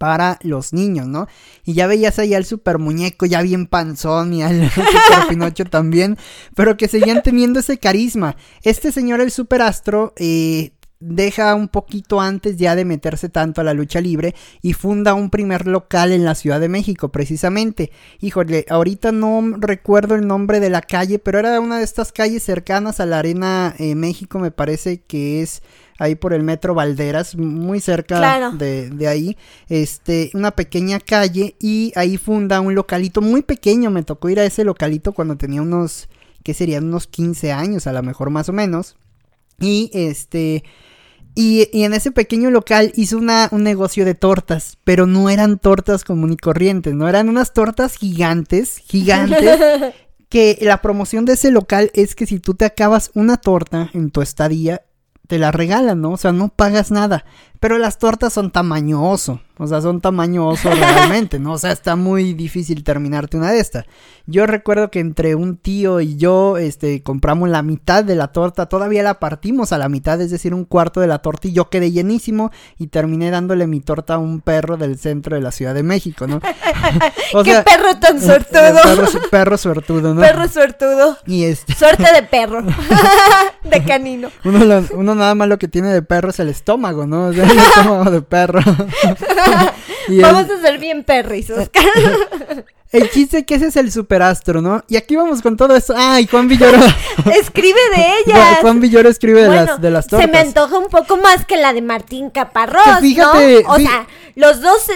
para 0.00 0.38
los 0.40 0.72
niños, 0.72 1.06
¿no? 1.06 1.28
Y 1.62 1.74
ya 1.74 1.86
veías 1.86 2.18
ahí 2.18 2.32
al 2.32 2.46
super 2.46 2.78
muñeco, 2.78 3.26
ya 3.26 3.42
bien 3.42 3.66
panzón 3.66 4.32
y 4.32 4.42
al 4.42 4.70
super 4.74 5.28
Pinocho 5.28 5.66
también, 5.66 6.16
pero 6.56 6.78
que 6.78 6.88
seguían 6.88 7.22
teniendo 7.22 7.60
ese 7.60 7.76
carisma. 7.76 8.34
Este 8.62 8.92
señor, 8.92 9.20
el 9.20 9.30
superastro, 9.30 10.14
eh, 10.16 10.72
deja 11.00 11.54
un 11.54 11.68
poquito 11.68 12.20
antes 12.20 12.58
ya 12.58 12.76
de 12.76 12.84
meterse 12.84 13.30
tanto 13.30 13.62
a 13.62 13.64
la 13.64 13.72
lucha 13.72 14.02
libre 14.02 14.34
y 14.60 14.74
funda 14.74 15.14
un 15.14 15.30
primer 15.30 15.66
local 15.66 16.12
en 16.12 16.24
la 16.24 16.34
Ciudad 16.34 16.60
de 16.60 16.68
México, 16.68 17.08
precisamente. 17.08 17.90
Híjole, 18.20 18.66
ahorita 18.68 19.10
no 19.10 19.56
recuerdo 19.58 20.14
el 20.14 20.26
nombre 20.26 20.60
de 20.60 20.68
la 20.68 20.82
calle, 20.82 21.18
pero 21.18 21.38
era 21.38 21.58
una 21.58 21.78
de 21.78 21.84
estas 21.84 22.12
calles 22.12 22.42
cercanas 22.42 23.00
a 23.00 23.06
la 23.06 23.18
Arena 23.18 23.74
eh, 23.78 23.94
México, 23.94 24.38
me 24.38 24.50
parece 24.50 25.00
que 25.00 25.40
es 25.40 25.62
ahí 25.98 26.14
por 26.14 26.34
el 26.34 26.42
metro 26.42 26.74
Valderas, 26.74 27.36
muy 27.36 27.80
cerca 27.80 28.50
de, 28.52 29.08
ahí, 29.08 29.36
este, 29.68 30.30
una 30.34 30.50
pequeña 30.50 30.98
calle 30.98 31.56
y 31.60 31.92
ahí 31.94 32.16
funda 32.16 32.60
un 32.60 32.74
localito 32.74 33.20
muy 33.20 33.42
pequeño, 33.42 33.90
me 33.90 34.02
tocó 34.02 34.28
ir 34.30 34.40
a 34.40 34.44
ese 34.44 34.64
localito 34.64 35.12
cuando 35.12 35.36
tenía 35.36 35.60
unos, 35.60 36.08
¿qué 36.42 36.54
serían? 36.54 36.84
Unos 36.84 37.06
15 37.06 37.52
años, 37.52 37.86
a 37.86 37.92
lo 37.92 38.02
mejor 38.02 38.30
más 38.30 38.50
o 38.50 38.52
menos, 38.52 38.96
y 39.58 39.90
este... 39.94 40.62
Y, 41.34 41.68
y, 41.72 41.84
en 41.84 41.94
ese 41.94 42.10
pequeño 42.10 42.50
local 42.50 42.92
hizo 42.96 43.16
una, 43.16 43.48
un 43.52 43.62
negocio 43.62 44.04
de 44.04 44.14
tortas, 44.14 44.78
pero 44.84 45.06
no 45.06 45.30
eran 45.30 45.58
tortas 45.58 46.04
común 46.04 46.32
y 46.32 46.36
corrientes, 46.36 46.94
no 46.94 47.08
eran 47.08 47.28
unas 47.28 47.52
tortas 47.52 47.96
gigantes, 47.96 48.78
gigantes, 48.78 49.58
que 50.28 50.58
la 50.60 50.82
promoción 50.82 51.24
de 51.24 51.34
ese 51.34 51.50
local 51.50 51.90
es 51.94 52.14
que 52.14 52.26
si 52.26 52.40
tú 52.40 52.54
te 52.54 52.64
acabas 52.64 53.10
una 53.14 53.36
torta 53.36 53.90
en 53.94 54.10
tu 54.10 54.22
estadía, 54.22 54.82
te 55.26 55.38
la 55.38 55.52
regalan, 55.52 56.00
¿no? 56.00 56.10
O 56.10 56.16
sea, 56.16 56.32
no 56.32 56.48
pagas 56.48 56.90
nada. 56.90 57.24
Pero 57.60 57.76
las 57.76 57.98
tortas 57.98 58.32
son 58.32 58.50
tamaño 58.50 59.08
oso. 59.08 59.40
O 59.62 59.66
sea, 59.66 59.82
son 59.82 60.00
tamaño 60.00 60.48
oso 60.48 60.70
realmente, 60.74 61.38
¿no? 61.38 61.52
O 61.52 61.58
sea, 61.58 61.70
está 61.70 61.94
muy 61.94 62.32
difícil 62.32 62.82
terminarte 62.82 63.36
una 63.36 63.52
de 63.52 63.60
estas. 63.60 63.84
Yo 64.24 64.46
recuerdo 64.46 64.90
que 64.90 65.00
entre 65.00 65.34
un 65.34 65.58
tío 65.58 66.00
y 66.00 66.16
yo, 66.16 66.56
este, 66.56 67.02
compramos 67.02 67.50
la 67.50 67.62
mitad 67.62 68.02
de 68.02 68.14
la 68.14 68.28
torta. 68.28 68.70
Todavía 68.70 69.02
la 69.02 69.20
partimos 69.20 69.72
a 69.72 69.78
la 69.78 69.90
mitad, 69.90 70.18
es 70.22 70.30
decir, 70.30 70.54
un 70.54 70.64
cuarto 70.64 71.00
de 71.00 71.08
la 71.08 71.18
torta. 71.18 71.48
Y 71.48 71.52
yo 71.52 71.68
quedé 71.68 71.90
llenísimo 71.90 72.50
y 72.78 72.86
terminé 72.86 73.30
dándole 73.30 73.66
mi 73.66 73.80
torta 73.80 74.14
a 74.14 74.18
un 74.18 74.40
perro 74.40 74.78
del 74.78 74.98
centro 74.98 75.36
de 75.36 75.42
la 75.42 75.52
Ciudad 75.52 75.74
de 75.74 75.82
México, 75.82 76.26
¿no? 76.26 76.40
¡Qué 77.44 77.62
perro 77.62 77.98
tan 78.00 78.18
suertudo! 78.18 78.80
Perro, 78.82 79.06
perro 79.30 79.58
suertudo, 79.58 80.14
¿no? 80.14 80.22
Perro 80.22 80.48
suertudo. 80.48 81.18
Y 81.26 81.44
este... 81.44 81.74
Suerte 81.74 82.06
de 82.14 82.22
perro. 82.22 82.62
de 83.64 83.84
canino. 83.84 84.30
Uno, 84.44 84.86
uno 84.94 85.14
nada 85.14 85.34
más 85.34 85.48
lo 85.48 85.58
que 85.58 85.68
tiene 85.68 85.92
de 85.92 86.00
perro 86.00 86.30
es 86.30 86.40
el 86.40 86.48
estómago, 86.48 87.06
¿no? 87.06 87.26
O 87.26 87.32
sea, 87.34 87.49
el 87.50 87.58
estómago 87.58 88.10
de 88.10 88.22
perro. 88.22 88.60
vamos 90.08 90.50
a 90.50 90.60
ser 90.60 90.78
bien 90.78 91.04
perris, 91.04 91.50
Oscar. 91.50 91.84
El 92.92 93.08
chiste 93.08 93.44
que 93.44 93.54
ese 93.54 93.68
es 93.68 93.76
el 93.76 93.92
superastro, 93.92 94.60
¿no? 94.60 94.82
Y 94.88 94.96
aquí 94.96 95.14
vamos 95.14 95.42
con 95.42 95.56
todo 95.56 95.76
esto. 95.76 95.94
¡Ay, 95.96 96.26
Juan 96.26 96.48
Villoro! 96.48 96.76
escribe 97.40 97.78
de 97.94 98.04
ellas. 98.18 98.58
Juan 98.62 98.80
Villoro 98.80 99.08
escribe 99.08 99.42
de, 99.42 99.48
las, 99.48 99.80
de 99.80 99.90
las 99.92 100.08
tortas. 100.08 100.26
Se 100.26 100.32
me 100.32 100.38
antoja 100.38 100.76
un 100.76 100.88
poco 100.88 101.16
más 101.16 101.44
que 101.44 101.56
la 101.56 101.72
de 101.72 101.82
Martín 101.82 102.30
Caparrós, 102.30 102.98
fíjate, 103.00 103.62
¿no? 103.62 103.74
O 103.74 103.76
sea, 103.76 104.08
los 104.34 104.60
dos, 104.60 104.86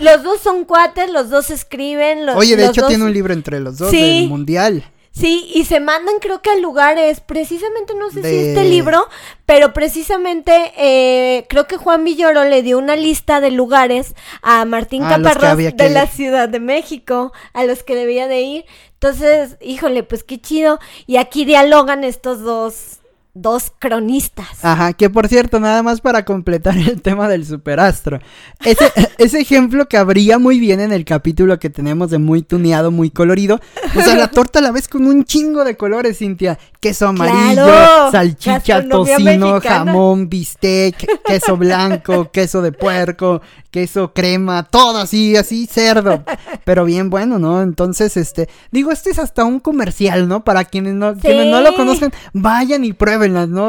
los 0.00 0.22
dos 0.22 0.40
son 0.40 0.64
cuates, 0.64 1.10
los 1.10 1.28
dos 1.28 1.50
escriben. 1.50 2.24
Los, 2.24 2.36
Oye, 2.36 2.56
de 2.56 2.68
hecho 2.68 2.86
tiene 2.86 3.04
un 3.04 3.12
libro 3.12 3.34
entre 3.34 3.60
los 3.60 3.76
dos 3.76 3.92
del 3.92 4.28
Mundial. 4.30 4.84
Sí, 5.12 5.50
y 5.54 5.66
se 5.66 5.78
mandan 5.78 6.14
creo 6.20 6.40
que 6.40 6.50
a 6.50 6.56
lugares, 6.56 7.20
precisamente 7.20 7.94
no 7.94 8.10
sé 8.10 8.22
si 8.22 8.48
este 8.48 8.64
libro, 8.64 9.06
pero 9.44 9.74
precisamente 9.74 10.72
eh, 10.78 11.44
creo 11.50 11.66
que 11.66 11.76
Juan 11.76 12.02
Villoro 12.02 12.44
le 12.44 12.62
dio 12.62 12.78
una 12.78 12.96
lista 12.96 13.40
de 13.40 13.50
lugares 13.50 14.14
a 14.40 14.64
Martín 14.64 15.02
Caparrós 15.02 15.58
de 15.58 15.90
la 15.90 16.06
Ciudad 16.06 16.48
de 16.48 16.60
México, 16.60 17.32
a 17.52 17.64
los 17.64 17.82
que 17.82 17.94
debía 17.94 18.26
de 18.26 18.40
ir. 18.40 18.64
Entonces, 18.94 19.58
híjole, 19.60 20.02
pues 20.02 20.24
qué 20.24 20.40
chido. 20.40 20.78
Y 21.06 21.18
aquí 21.18 21.44
dialogan 21.44 22.04
estos 22.04 22.40
dos 22.40 23.01
dos 23.34 23.72
cronistas. 23.78 24.62
Ajá, 24.62 24.92
que 24.92 25.08
por 25.08 25.26
cierto, 25.26 25.58
nada 25.58 25.82
más 25.82 26.02
para 26.02 26.24
completar 26.24 26.76
el 26.76 27.00
tema 27.00 27.28
del 27.28 27.46
superastro. 27.46 28.20
Ese, 28.62 28.92
ese 29.18 29.40
ejemplo 29.40 29.88
que 29.88 29.96
habría 29.96 30.38
muy 30.38 30.60
bien 30.60 30.80
en 30.80 30.92
el 30.92 31.04
capítulo 31.04 31.58
que 31.58 31.70
tenemos 31.70 32.10
de 32.10 32.18
muy 32.18 32.42
tuneado, 32.42 32.90
muy 32.90 33.10
colorido. 33.10 33.60
O 33.96 34.00
sea, 34.02 34.16
la 34.16 34.28
torta 34.30 34.60
la 34.60 34.70
ves 34.70 34.86
con 34.86 35.06
un 35.06 35.24
chingo 35.24 35.64
de 35.64 35.76
colores, 35.76 36.18
Cintia. 36.18 36.58
Queso 36.78 37.08
amarillo, 37.08 38.10
salchicha, 38.10 38.86
tocino, 38.88 39.60
jamón, 39.60 40.28
bistec, 40.28 41.22
queso 41.24 41.56
blanco, 41.56 42.30
queso 42.32 42.60
de 42.60 42.72
puerco, 42.72 43.40
queso 43.70 44.12
crema, 44.12 44.64
todo 44.64 44.98
así, 44.98 45.36
así, 45.36 45.66
cerdo. 45.66 46.24
Pero 46.64 46.84
bien 46.84 47.08
bueno, 47.08 47.38
¿no? 47.38 47.62
Entonces, 47.62 48.16
este, 48.16 48.48
digo, 48.72 48.90
este 48.90 49.10
es 49.10 49.20
hasta 49.20 49.44
un 49.44 49.60
comercial, 49.60 50.26
¿no? 50.26 50.42
Para 50.42 50.64
quienes 50.64 50.94
no, 50.94 51.14
quienes 51.14 51.46
no 51.46 51.60
lo 51.60 51.72
conozcan, 51.74 52.12
vayan 52.32 52.84
y 52.84 52.92
prueben 52.92 53.21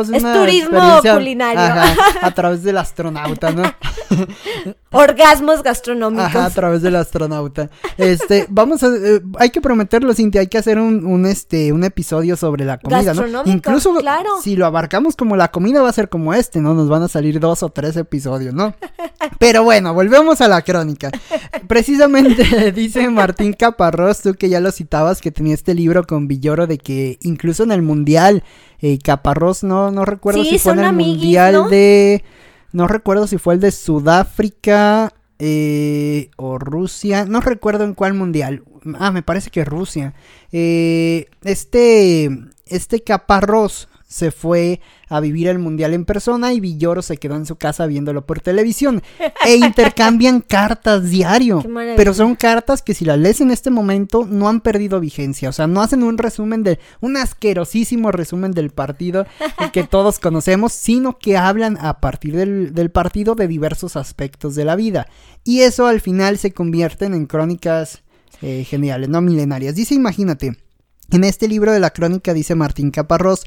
Es, 0.10 0.24
turismo 0.24 1.02
culinario. 1.02 1.82
a 2.22 2.32
través 2.32 2.64
del 2.64 2.78
astronauta, 2.78 3.52
¿no? 3.52 3.64
Orgasmos 4.92 5.64
gastronómicos. 5.64 6.26
Ajá, 6.26 6.46
a 6.46 6.50
través 6.50 6.82
del 6.82 6.96
astronauta. 6.96 7.70
Este, 7.98 8.46
vamos 8.50 8.84
a, 8.84 8.88
eh, 8.88 9.22
hay 9.40 9.50
que 9.50 9.60
prometerlo, 9.60 10.14
Cintia, 10.14 10.42
hay 10.42 10.48
que 10.48 10.58
hacer 10.58 10.78
un, 10.78 11.06
un, 11.06 11.26
este, 11.26 11.74
un 11.74 11.84
episodio 11.84 12.36
sobre 12.38 12.64
la 12.64 12.78
comida, 12.78 13.14
¿no? 13.14 13.44
Incluso 13.46 13.96
claro. 13.96 14.30
si 14.42 14.56
lo 14.56 14.66
abarcamos 14.66 15.16
como 15.16 15.36
la 15.36 15.50
comida 15.50 15.82
va 15.82 15.90
a 15.90 15.94
ser 15.94 16.10
como 16.10 16.34
este, 16.34 16.60
¿no? 16.60 16.74
Nos 16.74 16.90
van 16.90 17.04
a 17.04 17.08
salir 17.08 17.40
dos 17.40 17.64
o 17.64 17.70
tres 17.70 17.98
episodios, 17.98 18.54
¿no? 18.54 18.76
Pero 19.40 19.64
bueno, 19.64 19.94
volvemos 19.94 20.42
a 20.42 20.48
la 20.48 20.62
crónica. 20.62 21.12
Precisamente 21.68 22.72
dice 22.76 23.10
Martín 23.10 23.54
Caparrós, 23.54 24.22
tú 24.22 24.36
que 24.36 24.50
ya 24.50 24.60
lo 24.60 24.72
citabas, 24.72 25.22
que 25.22 25.32
tenía 25.32 25.54
este 25.54 25.74
libro 25.74 26.06
con 26.06 26.28
Villoro 26.28 26.68
de 26.68 26.78
que 26.78 27.18
incluso 27.22 27.64
en 27.64 27.72
el 27.72 27.82
mundial, 27.82 28.44
eh, 28.84 29.00
Caparrós, 29.00 29.64
no, 29.64 29.92
no 29.92 30.04
recuerdo 30.04 30.44
si 30.44 30.60
fue 30.60 30.74
en 30.74 30.80
el 30.80 30.94
mundial 30.94 31.70
de 31.70 32.22
no 32.74 32.86
recuerdo 32.86 33.28
si 33.28 33.38
fue 33.38 33.54
el 33.54 33.62
de 33.62 33.72
Sudáfrica 33.72 35.14
eh, 35.40 36.32
o 36.36 36.58
Rusia. 36.58 37.24
No 37.24 37.40
recuerdo 37.40 37.86
en 37.86 37.94
cuál 37.94 38.14
mundial. 38.14 38.64
Ah, 39.00 39.12
me 39.12 39.22
parece 39.22 39.52
que 39.52 39.64
Rusia. 39.64 40.14
Eh, 40.52 41.30
este, 41.44 42.30
este 42.66 43.02
Caparrós 43.02 43.88
se 44.14 44.30
fue 44.30 44.80
a 45.10 45.20
vivir 45.20 45.48
el 45.48 45.58
mundial 45.58 45.96
en 45.96 46.06
persona 46.06 46.54
y 46.54 46.60
Villoro 46.60 47.02
se 47.02 47.18
quedó 47.18 47.36
en 47.36 47.48
su 47.48 47.56
casa 47.56 47.88
viéndolo 47.88 48.28
por 48.28 48.42
televisión. 48.42 49.02
E 49.44 49.56
intercambian 49.58 50.42
cartas 50.42 51.10
diario. 51.10 51.64
Pero 51.98 52.14
son 52.14 52.36
cartas 52.36 52.84
que 52.84 52.94
si 52.94 53.06
las 53.06 53.18
lees 53.18 53.42
en 53.42 53.50
este 53.50 53.72
momento 53.72 54.28
no 54.30 54.50
han 54.50 54.62
perdido 54.62 55.00
vigencia. 55.00 55.50
O 55.50 55.52
sea, 55.52 55.66
no 55.66 55.82
hacen 55.82 56.04
un 56.04 56.20
resumen 56.20 56.62
de, 56.62 56.78
un 57.02 57.18
asquerosísimo 57.18 58.12
resumen 58.12 58.52
del 58.52 58.70
partido 58.70 59.26
que 59.72 59.84
todos 59.90 60.20
conocemos, 60.20 60.74
sino 60.74 61.18
que 61.18 61.36
hablan 61.36 61.80
a 61.82 62.00
partir 62.00 62.36
del, 62.36 62.92
partido 62.92 63.34
de 63.34 63.48
diversos 63.48 63.96
aspectos 63.96 64.54
de 64.54 64.66
la 64.66 64.76
vida. 64.76 65.08
Y 65.44 65.62
eso 65.62 65.88
al 65.88 66.02
final 66.02 66.38
se 66.38 66.54
convierten 66.54 67.16
en 67.16 67.26
crónicas 67.26 68.04
eh, 68.44 68.64
geniales, 68.64 69.10
no 69.10 69.22
milenarias. 69.22 69.74
Dice, 69.74 69.96
imagínate. 69.96 70.56
En 71.12 71.24
este 71.24 71.48
libro 71.48 71.72
de 71.72 71.80
la 71.80 71.92
crónica 71.92 72.34
dice 72.34 72.56
Martín 72.56 72.90
Caparrós 72.90 73.44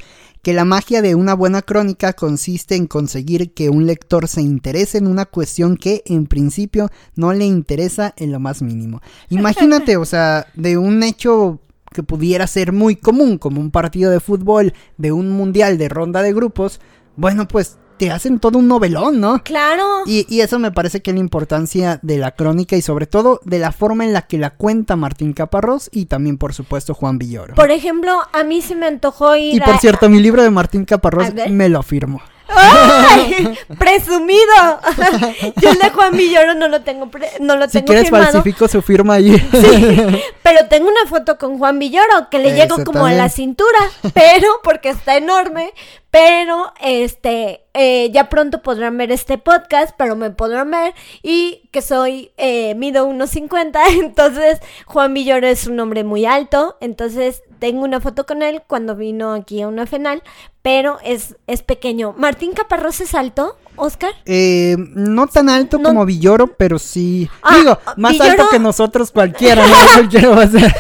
que 0.47 0.55
la 0.55 0.65
magia 0.65 1.03
de 1.03 1.17
una 1.17 1.35
buena 1.35 1.61
crónica 1.61 2.13
consiste 2.13 2.77
en 2.77 2.87
conseguir 2.87 3.53
que 3.53 3.69
un 3.69 3.85
lector 3.85 4.29
se 4.29 4.43
interese 4.43 4.97
en 4.97 5.09
una 5.09 5.25
cuestión 5.25 5.77
que 5.77 6.05
en 6.07 6.29
principio 6.29 6.89
no 7.17 7.33
le 7.33 7.45
interesa 7.45 8.15
en 8.17 8.31
lo 8.31 8.39
más 8.39 8.63
mínimo. 8.63 9.03
Imagínate, 9.29 9.97
o 9.97 10.05
sea, 10.05 10.47
de 10.55 10.79
un 10.79 11.03
hecho 11.03 11.59
que 11.93 12.05
pudiera 12.05 12.47
ser 12.47 12.71
muy 12.71 12.95
común, 12.95 13.39
como 13.39 13.61
un 13.61 13.73
partido 13.73 14.09
de 14.13 14.21
fútbol, 14.21 14.73
de 14.99 15.11
un 15.11 15.31
mundial 15.31 15.79
de 15.79 15.89
ronda 15.89 16.23
de 16.23 16.33
grupos, 16.33 16.81
bueno, 17.17 17.49
pues 17.49 17.79
te 17.97 18.11
hacen 18.11 18.39
todo 18.39 18.59
un 18.59 18.69
novelón, 18.69 19.21
¿no? 19.21 19.43
Claro. 19.43 19.85
Y, 20.07 20.27
y, 20.29 20.41
eso 20.41 20.59
me 20.59 20.71
parece 20.73 21.03
que 21.03 21.11
es 21.11 21.15
la 21.15 21.21
importancia 21.21 21.99
de 22.03 22.19
la 22.19 22.33
crónica 22.33 22.77
y 22.77 22.83
sobre 22.83 23.07
todo 23.07 23.41
de 23.45 23.59
la 23.59 23.73
forma 23.73 24.05
en 24.05 24.13
la 24.13 24.23
que 24.23 24.39
la 24.39 24.51
cuenta 24.51 24.97
Martín 24.97 25.33
Caparrós 25.33 25.89
y 25.93 26.07
también, 26.07 26.39
por 26.39 26.55
supuesto, 26.55 26.95
Juan 26.95 27.19
Villoro. 27.19 27.55
Por 27.55 27.71
ejemplo, 27.71 28.23
a 28.33 28.45
mí 28.45 28.63
se 28.63 28.75
me 28.77 28.87
antojó 28.87 29.37
ir 29.37 29.55
Y 29.57 29.61
por 29.61 29.79
cierto, 29.79 30.09
mi 30.09 30.21
libro 30.21 30.43
de 30.43 30.51
Martín 30.51 30.85
Caparrós 30.85 31.33
me 31.51 31.69
lo 31.69 31.83
firmo. 31.83 32.21
¡Ay! 32.49 33.59
¡Presumido! 33.79 34.81
Yo 35.61 35.71
el 35.71 35.79
de 35.79 35.91
Juan 35.91 36.17
Villoro 36.17 36.55
no 36.55 36.69
lo 36.69 36.83
tengo, 36.83 37.11
no 37.41 37.57
lo 37.57 37.69
si 37.69 37.83
quieres 37.83 38.11
falsifico 38.11 38.69
su 38.69 38.83
firma 38.83 39.15
ahí. 39.15 39.37
Sí, 39.39 40.23
pero 40.43 40.67
tengo 40.69 40.89
una 40.89 41.09
foto 41.09 41.39
con 41.39 41.59
Juan 41.59 41.79
Villoro 41.79 42.29
que 42.31 42.39
le 42.39 42.55
llego 42.55 42.77
como 42.85 43.07
a 43.07 43.13
la 43.13 43.29
cintura, 43.29 43.79
pero 44.15 44.49
porque 44.63 44.91
está 44.91 45.17
enorme, 45.17 45.73
pero 46.11 46.73
este 46.81 47.65
eh, 47.75 48.11
ya 48.13 48.29
pronto 48.29 48.63
podrán 48.63 48.97
ver 48.97 49.13
este 49.13 49.39
podcast, 49.39 49.95
pero 49.99 50.17
me 50.17 50.31
podrán 50.31 50.71
ver 50.71 50.95
y 51.23 51.69
que 51.73 51.83
soy, 51.83 52.33
eh, 52.37 52.75
mido 52.75 53.09
1.50, 53.09 53.79
entonces 54.01 54.61
Juan 54.87 55.13
Villoro 55.15 55.47
es 55.47 55.67
un 55.67 55.79
hombre 55.81 56.05
muy 56.05 56.27
alto, 56.27 56.77
entonces 56.81 57.43
tengo 57.59 57.85
una 57.85 58.01
foto 58.01 58.27
con 58.27 58.43
él 58.43 58.63
cuando 58.67 58.97
vino 58.97 59.33
aquí 59.33 59.63
a 59.63 59.69
una 59.69 59.87
final, 59.87 60.23
pero 60.63 60.99
es, 61.05 61.37
es 61.47 61.63
pequeño. 61.63 62.15
¿Martín 62.19 62.53
Caparrós 62.53 63.01
es 63.01 63.15
alto, 63.15 63.57
Oscar? 63.77 64.11
Eh, 64.25 64.77
no 64.79 65.27
tan 65.27 65.49
alto 65.49 65.81
como 65.81 66.05
Villoro, 66.05 66.49
pero 66.49 66.79
sí, 66.79 67.29
ah, 67.43 67.57
digo, 67.57 67.79
más 67.97 68.21
alto 68.21 68.49
que 68.51 68.59
nosotros 68.59 69.11
cualquiera, 69.11 69.67
¿no? 69.67 69.75
cualquiera 69.95 70.31
va 70.31 70.43
a 70.43 70.49
ser. 70.49 70.75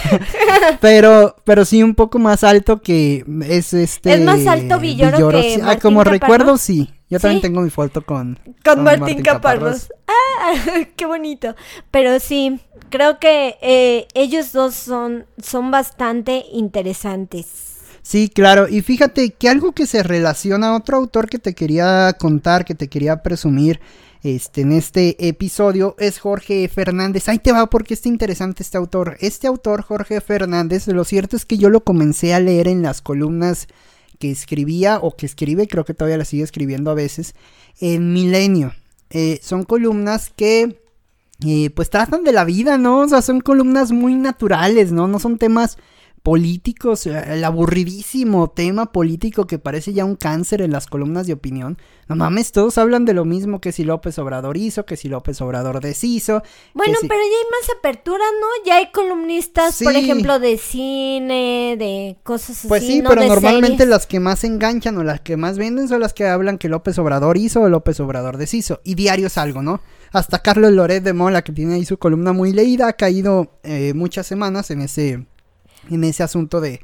pero, 0.80 1.36
pero 1.44 1.64
sí 1.64 1.82
un 1.82 1.94
poco 1.94 2.18
más 2.18 2.44
alto 2.44 2.80
que 2.80 3.24
es 3.48 3.72
este. 3.74 4.14
Es 4.14 4.20
más 4.22 4.46
alto 4.46 4.78
Villoro, 4.78 5.30
que 5.30 5.60
ah, 5.62 5.78
como 5.78 6.04
recuerdo, 6.04 6.56
sí. 6.58 6.92
Yo 7.08 7.20
también 7.20 7.40
tengo 7.40 7.60
mi 7.60 7.70
foto 7.70 8.02
con, 8.02 8.36
con, 8.64 8.82
Martín, 8.82 9.22
Caparrós. 9.22 9.92
Ah, 10.08 10.54
qué 10.96 11.06
bonito. 11.06 11.54
Pero 11.92 12.18
sí, 12.18 12.60
creo 12.90 13.18
que 13.18 13.57
eh, 13.61 14.07
ellos 14.14 14.53
dos 14.53 14.75
son, 14.75 15.27
son 15.42 15.70
bastante 15.70 16.44
interesantes. 16.53 17.46
Sí, 18.03 18.29
claro. 18.29 18.68
Y 18.68 18.83
fíjate 18.83 19.31
que 19.31 19.49
algo 19.49 19.72
que 19.72 19.87
se 19.87 20.03
relaciona 20.03 20.68
a 20.68 20.77
otro 20.77 20.96
autor 20.96 21.29
que 21.29 21.40
te 21.40 21.55
quería 21.55 22.14
contar, 22.18 22.64
que 22.64 22.77
te 22.77 22.88
quería 22.88 23.22
presumir 23.22 23.81
este, 24.22 24.61
en 24.61 24.72
este 24.72 25.29
episodio, 25.29 25.96
es 25.99 26.20
Jorge 26.20 26.68
Fernández. 26.68 27.29
Ahí 27.29 27.38
te 27.38 27.53
va 27.53 27.66
porque 27.66 27.94
está 27.94 28.09
interesante 28.09 28.62
este 28.62 28.79
autor. 28.79 29.16
Este 29.20 29.49
autor, 29.49 29.83
Jorge 29.83 30.20
Fernández, 30.20 30.87
lo 30.87 31.05
cierto 31.05 31.37
es 31.37 31.44
que 31.44 31.59
yo 31.59 31.68
lo 31.68 31.83
comencé 31.83 32.33
a 32.33 32.40
leer 32.40 32.68
en 32.68 32.83
las 32.83 33.03
columnas 33.03 33.66
que 34.20 34.31
escribía 34.31 34.99
o 35.03 35.16
que 35.16 35.27
escribe, 35.27 35.68
creo 35.68 35.85
que 35.85 35.94
todavía 35.94 36.16
la 36.16 36.25
sigue 36.25 36.44
escribiendo 36.44 36.90
a 36.90 36.94
veces, 36.94 37.35
en 37.81 38.12
Milenio. 38.12 38.72
Eh, 39.11 39.40
son 39.42 39.64
columnas 39.64 40.31
que 40.35 40.81
eh, 41.44 41.70
pues 41.70 41.90
tratan 41.90 42.25
de 42.25 42.33
la 42.33 42.44
vida, 42.44 42.79
¿no? 42.79 43.01
O 43.01 43.09
sea, 43.09 43.22
son 43.22 43.40
columnas 43.40 43.92
muy 43.92 44.14
naturales, 44.14 44.92
¿no? 44.92 45.07
No 45.07 45.18
son 45.18 45.38
temas 45.38 45.79
políticos, 46.26 47.06
el 47.06 47.44
aburridísimo 47.44 48.50
tema 48.50 48.90
político 48.90 49.46
que 49.46 49.60
parece 49.60 49.92
ya 49.92 50.04
un 50.04 50.16
cáncer 50.16 50.60
en 50.60 50.72
las 50.72 50.88
columnas 50.88 51.28
de 51.28 51.34
opinión. 51.34 51.78
No 52.08 52.16
mames, 52.16 52.50
todos 52.50 52.78
hablan 52.78 53.04
de 53.04 53.14
lo 53.14 53.24
mismo 53.24 53.60
que 53.60 53.70
si 53.70 53.84
López 53.84 54.18
Obrador 54.18 54.56
hizo, 54.56 54.84
que 54.84 54.96
si 54.96 55.08
López 55.08 55.40
Obrador 55.40 55.80
deshizo. 55.80 56.42
Bueno, 56.74 56.98
pero 57.02 57.14
ya 57.14 57.16
hay 57.20 57.50
más 57.52 57.78
apertura, 57.78 58.24
¿no? 58.40 58.46
Ya 58.66 58.78
hay 58.78 58.90
columnistas, 58.90 59.80
por 59.80 59.94
ejemplo, 59.94 60.40
de 60.40 60.58
cine, 60.58 61.76
de 61.78 62.16
cosas 62.24 62.48
pues 62.48 62.58
así. 62.58 62.68
Pues 62.68 62.82
sí, 62.82 63.02
pero 63.08 63.24
normalmente 63.24 63.86
las 63.86 64.08
que 64.08 64.18
más 64.18 64.42
enganchan 64.42 64.98
o 64.98 65.04
las 65.04 65.20
que 65.20 65.36
más 65.36 65.58
venden 65.58 65.86
son 65.86 66.00
las 66.00 66.12
que 66.12 66.26
hablan 66.26 66.58
que 66.58 66.68
López 66.68 66.98
Obrador 66.98 67.36
hizo 67.36 67.60
o 67.60 67.68
López 67.68 68.00
Obrador 68.00 68.36
deshizo. 68.36 68.80
Y 68.82 68.96
diario 68.96 69.28
es 69.28 69.38
algo, 69.38 69.62
¿no? 69.62 69.80
Hasta 70.10 70.40
Carlos 70.40 70.72
Loret 70.72 71.04
de 71.04 71.12
Mola, 71.12 71.42
que 71.42 71.52
tiene 71.52 71.74
ahí 71.74 71.84
su 71.84 71.98
columna 71.98 72.32
muy 72.32 72.52
leída, 72.52 72.88
ha 72.88 72.94
caído 72.94 73.60
eh, 73.62 73.92
muchas 73.94 74.26
semanas 74.26 74.72
en 74.72 74.82
ese 74.82 75.24
en 75.90 76.05
ese 76.05 76.22
asunto 76.22 76.61
de, 76.61 76.81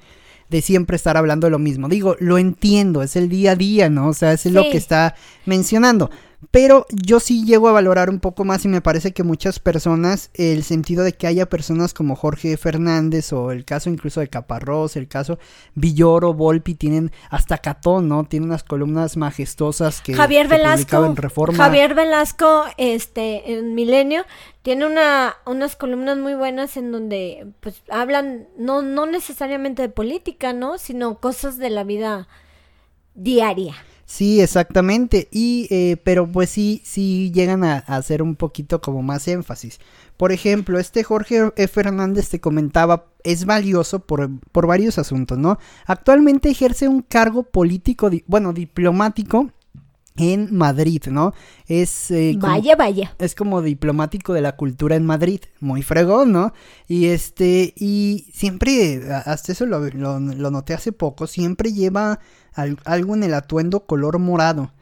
de 0.49 0.62
siempre 0.62 0.97
estar 0.97 1.17
hablando 1.17 1.47
de 1.47 1.51
lo 1.51 1.59
mismo. 1.59 1.88
Digo, 1.88 2.17
lo 2.21 2.38
entiendo, 2.38 3.03
es 3.03 3.17
el 3.17 3.29
día 3.29 3.53
a 3.53 3.57
día, 3.57 3.88
¿no? 3.88 4.09
O 4.09 4.15
sea, 4.15 4.33
es 4.33 4.47
lo 4.47 4.62
que 4.62 4.77
está 4.77 5.15
mencionando. 5.47 6.11
Pero 6.50 6.87
yo 6.90 7.20
sí 7.20 7.44
llego 7.44 7.68
a 7.68 7.72
valorar 7.72 8.11
un 8.11 8.18
poco 8.18 8.44
más 8.44 8.64
y 8.64 8.68
me 8.68 8.81
parece 8.81 9.12
que 9.12 9.22
muchas 9.22 9.59
personas, 9.61 10.31
el 10.35 10.64
sentido 10.64 11.05
de 11.05 11.12
que 11.12 11.26
haya 11.26 11.48
personas 11.48 11.94
como 11.94 12.16
Jorge 12.16 12.57
Fernández 12.57 13.33
o 13.33 13.52
el 13.52 13.64
caso 13.64 13.90
incluso 13.90 14.20
de 14.20 14.28
Caparrós, 14.28 14.96
el 14.96 15.07
caso 15.07 15.38
Villoro, 15.74 16.35
Volpi, 16.35 16.74
tienen 16.74 17.12
hasta 17.31 17.59
Catón, 17.59 18.09
¿no? 18.09 18.24
Tienen 18.24 18.48
unas 18.48 18.64
columnas 18.64 19.16
majestuosas 19.16 20.00
que 20.00 20.14
Javier 20.14 20.48
Velasco, 20.48 21.05
en 21.05 21.16
Reforma. 21.16 21.57
Javier 21.57 21.94
Velasco, 21.94 22.64
este, 22.76 23.52
en 23.52 23.74
Milenio, 23.74 24.24
tiene 24.62 24.87
una, 24.87 25.37
unas 25.46 25.76
columnas 25.76 26.18
muy 26.18 26.35
buenas 26.35 26.76
en 26.76 26.90
donde 26.90 27.46
pues 27.61 27.83
hablan 27.88 28.48
no, 28.59 28.83
no 28.83 29.07
necesariamente 29.07 29.83
de 29.83 29.88
política, 29.88 30.52
¿no? 30.52 30.78
Sino 30.78 31.20
cosas 31.20 31.57
de 31.57 31.70
la 31.70 31.85
vida 31.85 32.26
diaria. 33.14 33.76
Sí, 34.12 34.42
exactamente. 34.42 35.29
Y, 35.31 35.68
eh, 35.70 35.96
pero 36.05 36.31
pues 36.31 36.51
sí, 36.51 36.83
sí 36.85 37.33
llegan 37.33 37.64
a, 37.64 37.79
hacer 37.79 38.20
un 38.20 38.37
poquito 38.37 38.83
como 38.83 39.03
más 39.03 39.27
énfasis. 39.27 39.81
Por 40.18 40.33
ejemplo, 40.33 40.79
este 40.79 41.03
Jorge 41.03 41.51
e. 41.57 41.66
Fernández 41.66 42.29
te 42.29 42.38
comentaba, 42.38 43.07
es 43.25 43.46
valioso 43.46 44.01
por, 44.01 44.29
por 44.53 44.66
varios 44.66 44.98
asuntos, 44.98 45.38
¿no? 45.38 45.59
Actualmente 45.87 46.51
ejerce 46.51 46.88
un 46.88 47.01
cargo 47.01 47.44
político, 47.44 48.11
bueno, 48.27 48.53
diplomático 48.53 49.51
en 50.16 50.55
Madrid, 50.55 51.03
¿no? 51.11 51.33
Es 51.66 52.11
eh, 52.11 52.37
vaya, 52.38 52.77
vaya. 52.77 53.14
Es 53.18 53.35
como 53.35 53.62
diplomático 53.62 54.33
de 54.33 54.42
la 54.42 54.57
cultura 54.57 54.96
en 54.96 55.07
Madrid, 55.07 55.40
muy 55.61 55.83
fregón, 55.83 56.33
¿no? 56.33 56.53
Y 56.88 57.07
este 57.07 57.72
y 57.77 58.27
siempre 58.33 59.03
hasta 59.25 59.53
eso 59.53 59.66
lo, 59.66 59.81
lo 59.88 60.51
noté 60.51 60.75
hace 60.75 60.92
poco, 60.92 61.27
siempre 61.27 61.72
lleva 61.72 62.20
algo 62.85 63.14
en 63.14 63.22
el 63.22 63.35
atuendo 63.35 63.87
color 63.87 64.18
morado. 64.18 64.72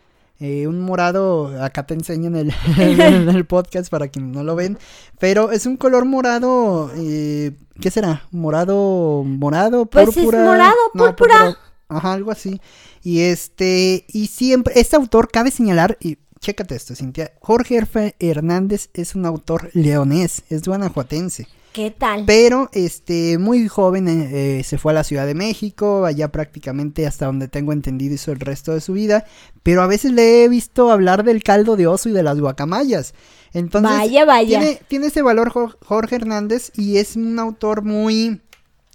Eh, 0.42 0.66
un 0.66 0.80
morado, 0.80 1.62
acá 1.62 1.84
te 1.84 1.92
enseño 1.92 2.28
en 2.34 2.36
el, 2.36 2.54
en 2.78 3.28
el, 3.28 3.44
podcast 3.44 3.90
para 3.90 4.08
quienes 4.08 4.34
no 4.34 4.42
lo 4.42 4.56
ven, 4.56 4.78
pero 5.18 5.52
es 5.52 5.66
un 5.66 5.76
color 5.76 6.06
morado, 6.06 6.90
eh, 6.96 7.52
¿qué 7.78 7.90
será? 7.90 8.22
Morado, 8.30 9.22
morado, 9.22 9.84
púrpura. 9.84 10.12
Pues 10.14 10.16
es 10.16 10.24
morado, 10.24 10.76
púrpura. 10.94 11.58
Ajá, 11.88 12.14
algo 12.14 12.30
así. 12.30 12.58
Y 13.02 13.20
este, 13.20 14.04
y 14.08 14.26
siempre, 14.26 14.78
este 14.78 14.96
autor 14.96 15.30
cabe 15.30 15.50
señalar, 15.50 15.96
y 16.00 16.18
chécate 16.40 16.74
esto, 16.74 16.94
Cintia, 16.94 17.32
Jorge 17.40 17.80
Hernández 18.18 18.90
es 18.94 19.14
un 19.14 19.26
autor 19.26 19.70
leonés, 19.72 20.42
es 20.50 20.66
guanajuatense. 20.66 21.46
¿Qué 21.72 21.92
tal? 21.92 22.24
Pero, 22.26 22.68
este, 22.72 23.38
muy 23.38 23.68
joven 23.68 24.08
eh, 24.08 24.58
eh, 24.58 24.64
se 24.64 24.76
fue 24.76 24.90
a 24.90 24.96
la 24.96 25.04
Ciudad 25.04 25.24
de 25.24 25.34
México, 25.34 26.04
allá 26.04 26.32
prácticamente 26.32 27.06
hasta 27.06 27.26
donde 27.26 27.46
tengo 27.46 27.72
entendido 27.72 28.14
hizo 28.14 28.32
el 28.32 28.40
resto 28.40 28.74
de 28.74 28.80
su 28.80 28.92
vida, 28.92 29.24
pero 29.62 29.82
a 29.82 29.86
veces 29.86 30.12
le 30.12 30.42
he 30.42 30.48
visto 30.48 30.90
hablar 30.90 31.22
del 31.22 31.44
caldo 31.44 31.76
de 31.76 31.86
oso 31.86 32.08
y 32.08 32.12
de 32.12 32.24
las 32.24 32.40
guacamayas. 32.40 33.14
Entonces, 33.52 33.90
vaya, 33.92 34.24
vaya. 34.24 34.58
Tiene, 34.58 34.80
tiene 34.88 35.06
ese 35.06 35.22
valor 35.22 35.52
Jorge 35.52 36.16
Hernández 36.16 36.72
y 36.76 36.96
es 36.96 37.14
un 37.14 37.38
autor 37.38 37.82
muy, 37.82 38.40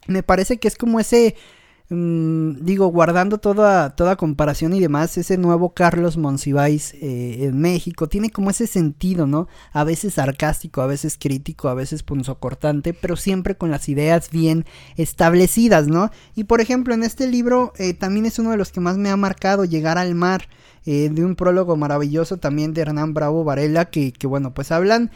me 0.08 0.22
parece 0.22 0.58
que 0.58 0.68
es 0.68 0.76
como 0.76 1.00
ese 1.00 1.36
Mm, 1.90 2.66
digo, 2.66 2.88
guardando 2.88 3.38
toda, 3.38 3.96
toda 3.96 4.16
comparación 4.16 4.74
y 4.74 4.80
demás, 4.80 5.20
ese 5.20 5.38
nuevo 5.38 5.76
Carlos 5.76 6.18
Monsiváis 6.18 6.96
eh, 6.96 7.46
en 7.46 7.60
México 7.60 8.10
tiene 8.10 8.32
como 8.32 8.50
ese 8.50 8.66
sentido, 8.66 9.28
¿no? 9.28 9.48
A 9.72 9.84
veces 9.84 10.16
sarcástico, 10.16 10.82
a 10.82 10.88
veces 10.88 11.16
crítico, 11.20 11.70
a 11.70 11.76
veces 11.76 12.02
punzocortante, 12.02 12.96
pero 12.96 13.16
siempre 13.16 13.56
con 13.56 13.70
las 13.70 13.88
ideas 13.88 14.32
bien 14.32 14.66
establecidas, 14.98 15.88
¿no? 15.88 16.10
Y 16.34 16.46
por 16.46 16.60
ejemplo, 16.60 16.96
en 16.96 17.04
este 17.04 17.28
libro 17.28 17.72
eh, 17.78 17.94
también 17.94 18.26
es 18.26 18.40
uno 18.40 18.50
de 18.50 18.58
los 18.58 18.72
que 18.72 18.80
más 18.80 18.98
me 18.98 19.12
ha 19.12 19.18
marcado, 19.18 19.66
Llegar 19.66 19.98
al 19.98 20.16
Mar. 20.16 20.48
Eh, 20.88 21.10
de 21.12 21.26
un 21.26 21.36
prólogo 21.36 21.76
maravilloso 21.76 22.38
también 22.38 22.76
de 22.76 22.82
Hernán 22.82 23.16
Bravo 23.16 23.44
Varela, 23.44 23.86
que, 23.86 24.14
que 24.14 24.28
bueno, 24.28 24.54
pues 24.54 24.72
hablan 24.72 25.10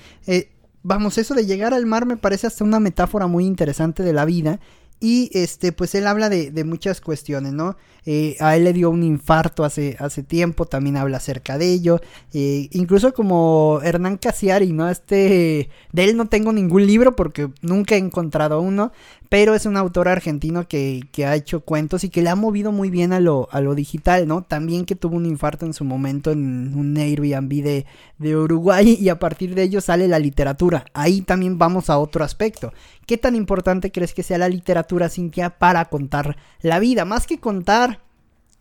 vamos, 0.84 1.18
eso 1.18 1.34
de 1.34 1.46
llegar 1.46 1.74
al 1.74 1.86
mar 1.86 2.06
me 2.06 2.18
parece 2.18 2.48
hasta 2.48 2.64
una 2.64 2.80
metáfora 2.80 3.28
muy 3.28 3.46
interesante 3.46 4.04
de 4.04 4.14
la 4.14 4.26
vida 4.26 4.60
y 5.00 5.30
este, 5.34 5.72
pues 5.72 5.96
él 5.96 6.08
habla 6.08 6.30
de, 6.30 6.64
muchas 6.66 7.00
cuestiones, 7.00 7.54
¿no? 7.54 7.78
Eh, 8.06 8.36
a 8.40 8.56
él 8.58 8.66
le 8.66 8.74
dio 8.74 8.90
un 8.90 9.04
infarto 9.04 9.64
hace, 9.64 9.96
hace 10.00 10.24
tiempo, 10.24 10.66
también 10.66 10.98
habla 10.98 11.18
acerca 11.18 11.58
de 11.58 11.72
ello. 11.72 12.02
Eh, 12.34 12.68
incluso 12.72 13.14
como 13.14 13.80
Hernán 13.84 14.18
Casiari, 14.18 14.74
¿no? 14.74 14.90
Este, 14.90 15.70
de 15.94 16.04
él 16.04 16.18
no 16.18 16.28
tengo 16.28 16.52
ningún 16.52 16.86
libro 16.86 17.16
porque 17.16 17.50
nunca 17.62 17.96
he 17.96 17.98
encontrado 18.00 18.60
uno, 18.60 18.92
pero 19.30 19.54
es 19.54 19.68
un 19.68 19.78
autor 19.78 20.08
argentino 20.08 20.68
que, 20.68 21.02
que, 21.12 21.28
ha 21.28 21.36
hecho 21.36 21.62
cuentos 21.62 22.04
y 22.04 22.10
que 22.10 22.24
le 22.24 22.30
ha 22.30 22.36
movido 22.36 22.72
muy 22.72 22.90
bien 22.90 23.14
a 23.14 23.20
lo, 23.20 23.48
a 23.52 23.62
lo 23.62 23.76
digital, 23.76 24.28
¿no? 24.28 24.42
También 24.42 24.86
que 24.86 24.96
tuvo 24.96 25.18
un 25.18 25.28
infarto 25.28 25.68
en 25.68 25.74
su 25.74 25.86
momento 25.86 26.32
en 26.32 26.74
un 26.76 26.98
Airbnb 26.98 27.64
de, 27.64 27.86
de 28.18 28.36
Uruguay 28.36 28.98
y 29.00 29.10
a 29.10 29.20
partir 29.20 29.54
de 29.54 29.64
ello 29.64 29.82
sale 29.82 30.08
la 30.08 30.18
literatura. 30.18 30.86
Ahí 30.94 31.22
también 31.22 31.60
vamos 31.60 31.92
a 31.92 32.00
otro 32.00 32.24
aspecto. 32.24 32.74
¿Qué 33.06 33.18
tan 33.18 33.36
importante 33.36 33.92
crees 33.92 34.16
que 34.16 34.24
sea 34.24 34.40
la 34.40 34.50
literatura, 34.50 35.10
Cintia, 35.10 35.52
para 35.52 35.86
contar 35.86 36.36
la 36.62 36.80
vida? 36.80 37.06
Más 37.06 37.28
que 37.28 37.40
contar 37.40 38.00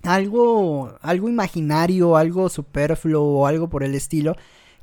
algo, 0.03 0.95
algo 1.01 1.29
imaginario, 1.31 2.17
algo 2.17 2.51
superfluo 2.51 3.23
o 3.23 3.47
algo 3.47 3.71
por 3.71 3.83
el 3.83 3.95
estilo, 3.95 4.37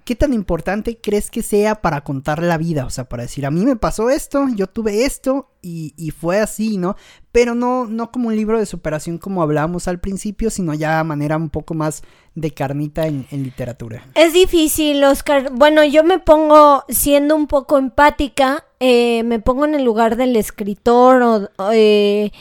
¿qué 0.05 0.15
tan 0.15 0.33
importante 0.33 0.99
crees 1.01 1.29
que 1.29 1.41
sea 1.41 1.81
para 1.81 2.03
contar 2.03 2.41
la 2.41 2.57
vida? 2.57 2.85
O 2.85 2.89
sea, 2.89 3.09
para 3.09 3.23
decir, 3.23 3.45
a 3.45 3.51
mí 3.51 3.65
me 3.65 3.75
pasó 3.75 4.09
esto, 4.09 4.45
yo 4.55 4.67
tuve 4.67 5.03
esto 5.03 5.49
y, 5.61 5.93
y 5.97 6.11
fue 6.11 6.39
así, 6.39 6.77
¿no? 6.77 6.95
Pero 7.31 7.55
no, 7.55 7.85
no 7.87 8.11
como 8.11 8.29
un 8.29 8.35
libro 8.35 8.59
de 8.59 8.67
superación 8.67 9.17
como 9.17 9.41
hablábamos 9.41 9.87
al 9.87 9.99
principio, 9.99 10.51
sino 10.51 10.75
ya 10.75 10.99
a 10.99 11.03
manera 11.03 11.35
un 11.37 11.49
poco 11.49 11.73
más 11.73 12.03
de 12.35 12.51
carnita 12.51 13.07
en, 13.07 13.25
literatura. 13.31 14.05
Es 14.13 14.31
difícil, 14.31 15.03
Oscar. 15.03 15.51
Bueno, 15.51 15.83
yo 15.83 16.03
me 16.03 16.19
pongo, 16.19 16.85
siendo 16.87 17.35
un 17.35 17.47
poco 17.47 17.79
empática, 17.79 18.65
eh, 18.79 19.23
me 19.23 19.39
pongo 19.39 19.65
en 19.65 19.73
el 19.73 19.83
lugar 19.83 20.15
del 20.15 20.35
escritor 20.35 21.49
o... 21.57 21.71
Eh, 21.73 22.31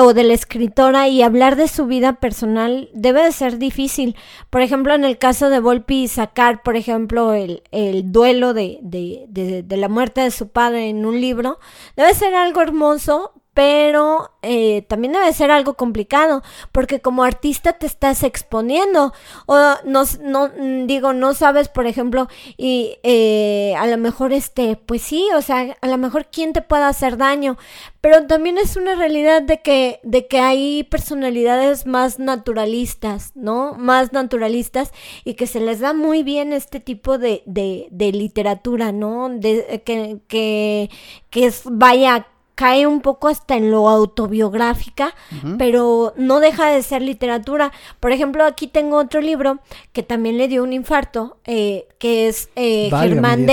o 0.00 0.14
de 0.14 0.24
la 0.24 0.32
escritora 0.32 1.08
y 1.08 1.20
hablar 1.20 1.56
de 1.56 1.68
su 1.68 1.84
vida 1.86 2.14
personal 2.14 2.88
debe 2.94 3.22
de 3.22 3.32
ser 3.32 3.58
difícil. 3.58 4.16
Por 4.48 4.62
ejemplo, 4.62 4.94
en 4.94 5.04
el 5.04 5.18
caso 5.18 5.50
de 5.50 5.60
Volpi, 5.60 6.08
sacar, 6.08 6.62
por 6.62 6.76
ejemplo, 6.76 7.34
el, 7.34 7.62
el 7.72 8.10
duelo 8.10 8.54
de, 8.54 8.78
de, 8.80 9.26
de, 9.28 9.76
la 9.76 9.90
muerte 9.90 10.22
de 10.22 10.30
su 10.30 10.48
padre 10.48 10.88
en 10.88 11.04
un 11.04 11.20
libro, 11.20 11.58
debe 11.94 12.14
ser 12.14 12.34
algo 12.34 12.62
hermoso, 12.62 13.34
pero 13.54 14.30
eh, 14.40 14.82
también 14.88 15.12
debe 15.12 15.32
ser 15.32 15.50
algo 15.50 15.74
complicado 15.74 16.42
porque 16.72 17.00
como 17.00 17.22
artista 17.22 17.74
te 17.74 17.86
estás 17.86 18.22
exponiendo 18.22 19.12
o 19.46 19.56
no, 19.84 20.04
no 20.22 20.48
mm, 20.48 20.86
digo 20.86 21.12
no 21.12 21.34
sabes 21.34 21.68
por 21.68 21.86
ejemplo 21.86 22.28
y 22.56 22.96
eh, 23.02 23.74
a 23.78 23.86
lo 23.86 23.98
mejor 23.98 24.32
este 24.32 24.76
pues 24.76 25.02
sí 25.02 25.28
o 25.36 25.42
sea 25.42 25.76
a 25.80 25.86
lo 25.86 25.98
mejor 25.98 26.26
quién 26.32 26.54
te 26.54 26.62
puede 26.62 26.84
hacer 26.84 27.18
daño 27.18 27.58
pero 28.00 28.26
también 28.26 28.56
es 28.56 28.76
una 28.76 28.94
realidad 28.94 29.42
de 29.42 29.60
que 29.60 30.00
de 30.02 30.26
que 30.26 30.40
hay 30.40 30.84
personalidades 30.84 31.86
más 31.86 32.18
naturalistas 32.18 33.32
no 33.34 33.74
más 33.74 34.14
naturalistas 34.14 34.92
y 35.24 35.34
que 35.34 35.46
se 35.46 35.60
les 35.60 35.80
da 35.80 35.92
muy 35.92 36.22
bien 36.22 36.54
este 36.54 36.80
tipo 36.80 37.18
de, 37.18 37.42
de, 37.46 38.12
literatura 38.12 38.92
no 38.92 39.28
de 39.28 39.82
que 39.84 40.20
que 40.26 40.90
que 41.30 41.52
vaya 41.64 42.26
cae 42.54 42.86
un 42.86 43.00
poco 43.00 43.28
hasta 43.28 43.56
en 43.56 43.70
lo 43.70 43.88
autobiográfica, 43.88 45.14
pero 45.58 46.12
no 46.16 46.40
deja 46.40 46.70
de 46.70 46.82
ser 46.82 47.02
literatura. 47.02 47.72
Por 48.00 48.12
ejemplo, 48.12 48.44
aquí 48.44 48.66
tengo 48.66 48.98
otro 48.98 49.20
libro 49.20 49.60
que 49.92 50.02
también 50.02 50.38
le 50.38 50.48
dio 50.48 50.62
un 50.62 50.72
infarto, 50.72 51.38
eh, 51.44 51.86
que 51.98 52.28
es 52.28 52.50
eh, 52.56 52.90
Germán. 52.90 53.46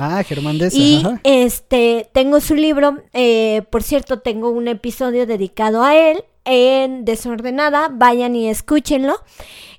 Ah, 0.00 0.22
Germán. 0.24 0.58
Y 0.72 1.02
este, 1.24 2.08
tengo 2.12 2.40
su 2.40 2.54
libro, 2.54 2.98
eh, 3.12 3.62
por 3.70 3.82
cierto, 3.82 4.20
tengo 4.20 4.50
un 4.50 4.68
episodio 4.68 5.26
dedicado 5.26 5.82
a 5.82 5.96
él 5.96 6.24
en 6.44 7.04
Desordenada, 7.04 7.88
vayan 7.92 8.34
y 8.34 8.48
escúchenlo 8.48 9.20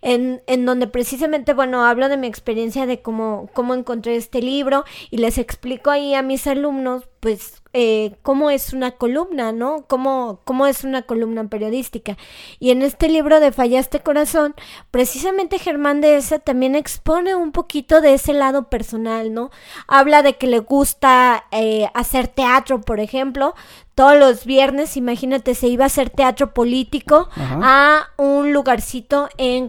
en, 0.01 0.41
en 0.47 0.65
donde 0.65 0.87
precisamente, 0.87 1.53
bueno, 1.53 1.85
hablo 1.85 2.09
de 2.09 2.17
mi 2.17 2.27
experiencia 2.27 2.85
de 2.85 3.01
cómo, 3.01 3.49
cómo 3.53 3.73
encontré 3.73 4.15
este 4.15 4.41
libro 4.41 4.85
y 5.09 5.17
les 5.17 5.37
explico 5.37 5.89
ahí 5.89 6.13
a 6.13 6.21
mis 6.21 6.47
alumnos, 6.47 7.07
pues, 7.19 7.61
eh, 7.73 8.15
cómo 8.23 8.49
es 8.49 8.73
una 8.73 8.91
columna, 8.91 9.51
¿no? 9.51 9.85
Cómo, 9.87 10.39
cómo 10.43 10.65
es 10.65 10.83
una 10.83 11.03
columna 11.03 11.47
periodística. 11.49 12.17
Y 12.59 12.71
en 12.71 12.81
este 12.81 13.09
libro 13.09 13.39
de 13.39 13.51
Fallaste 13.51 13.99
Corazón, 13.99 14.55
precisamente 14.89 15.59
Germán 15.59 16.01
de 16.01 16.15
esa 16.15 16.39
también 16.39 16.75
expone 16.75 17.35
un 17.35 17.51
poquito 17.51 18.01
de 18.01 18.15
ese 18.15 18.33
lado 18.33 18.69
personal, 18.69 19.33
¿no? 19.33 19.51
Habla 19.87 20.23
de 20.23 20.37
que 20.37 20.47
le 20.47 20.59
gusta 20.59 21.45
eh, 21.51 21.89
hacer 21.93 22.27
teatro, 22.27 22.81
por 22.81 22.99
ejemplo, 22.99 23.53
todos 23.99 24.17
los 24.17 24.45
viernes, 24.45 24.95
imagínate, 24.95 25.53
se 25.55 25.67
iba 25.67 25.83
a 25.83 25.87
hacer 25.87 26.09
teatro 26.09 26.53
político 26.53 27.27
a 27.35 28.07
un 28.15 28.53
lugarcito 28.53 29.27
en 29.37 29.67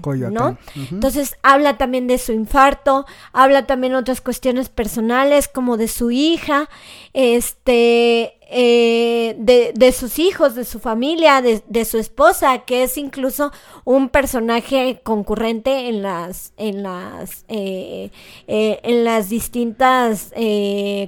¿no? 0.32 0.58
Entonces 0.90 1.36
habla 1.42 1.76
también 1.76 2.06
de 2.06 2.18
su 2.18 2.32
infarto, 2.32 3.06
habla 3.32 3.66
también 3.66 3.94
otras 3.94 4.20
cuestiones 4.20 4.68
personales 4.68 5.48
como 5.48 5.76
de 5.76 5.88
su 5.88 6.10
hija, 6.10 6.68
este, 7.12 8.39
eh, 8.52 9.36
de, 9.38 9.72
de, 9.76 9.92
sus 9.92 10.18
hijos, 10.18 10.56
de 10.56 10.64
su 10.64 10.80
familia, 10.80 11.40
de, 11.40 11.62
de, 11.68 11.84
su 11.84 11.98
esposa, 11.98 12.58
que 12.64 12.82
es 12.82 12.98
incluso 12.98 13.52
un 13.84 14.08
personaje 14.08 15.00
concurrente 15.04 15.88
en 15.88 16.02
las, 16.02 16.52
en 16.56 16.82
las, 16.82 17.44
eh, 17.46 18.10
eh, 18.48 18.80
en 18.82 19.04
las 19.04 19.28
distintas 19.28 20.32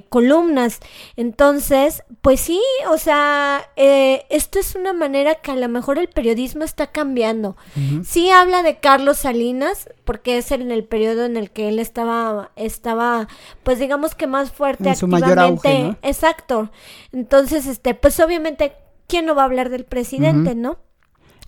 columnas. 0.07 0.79
Entonces, 1.17 2.03
pues 2.21 2.39
sí, 2.39 2.61
o 2.89 2.97
sea, 2.97 3.69
esto 3.75 4.59
es 4.59 4.75
una 4.75 4.93
manera 4.93 5.35
que 5.35 5.51
a 5.51 5.55
lo 5.55 5.67
mejor 5.67 5.97
el 5.97 6.07
periodismo 6.07 6.63
está 6.63 6.87
cambiando. 6.87 7.57
Sí 8.05 8.29
habla 8.29 8.63
de 8.63 8.77
Carlos 8.77 9.17
Salinas, 9.17 9.89
porque 10.05 10.37
es 10.37 10.51
en 10.51 10.71
el 10.71 10.85
periodo 10.85 11.25
en 11.25 11.35
el 11.35 11.51
que 11.51 11.67
él 11.67 11.79
estaba, 11.79 12.51
estaba, 12.55 13.27
pues 13.63 13.79
digamos 13.79 14.15
que 14.15 14.27
más 14.27 14.51
fuerte 14.51 14.89
en 14.89 14.95
su 14.95 15.07
mayor 15.07 15.39
auge, 15.39 15.97
Exacto. 16.03 16.71
Entonces, 17.11 17.32
este, 17.39 17.93
pues 17.95 18.19
obviamente, 18.19 18.73
¿quién 19.07 19.25
no 19.25 19.35
va 19.35 19.43
a 19.43 19.45
hablar 19.45 19.69
del 19.69 19.85
presidente, 19.85 20.55
no? 20.55 20.77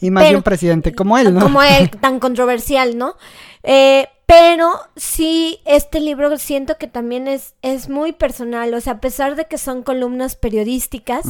Y 0.01 0.11
más 0.11 0.29
de 0.29 0.35
un 0.35 0.43
presidente 0.43 0.93
como 0.93 1.17
él, 1.17 1.33
¿no? 1.33 1.41
Como 1.41 1.61
él, 1.61 1.89
tan 2.01 2.19
controversial, 2.19 2.97
¿no? 2.97 3.15
Eh, 3.63 4.07
pero 4.25 4.79
sí, 4.95 5.59
este 5.65 5.99
libro 5.99 6.35
siento 6.37 6.77
que 6.77 6.87
también 6.87 7.27
es, 7.27 7.53
es 7.61 7.89
muy 7.89 8.11
personal, 8.11 8.73
o 8.73 8.81
sea, 8.81 8.93
a 8.93 9.01
pesar 9.01 9.35
de 9.35 9.45
que 9.45 9.59
son 9.59 9.83
columnas 9.83 10.35
periodísticas, 10.35 11.25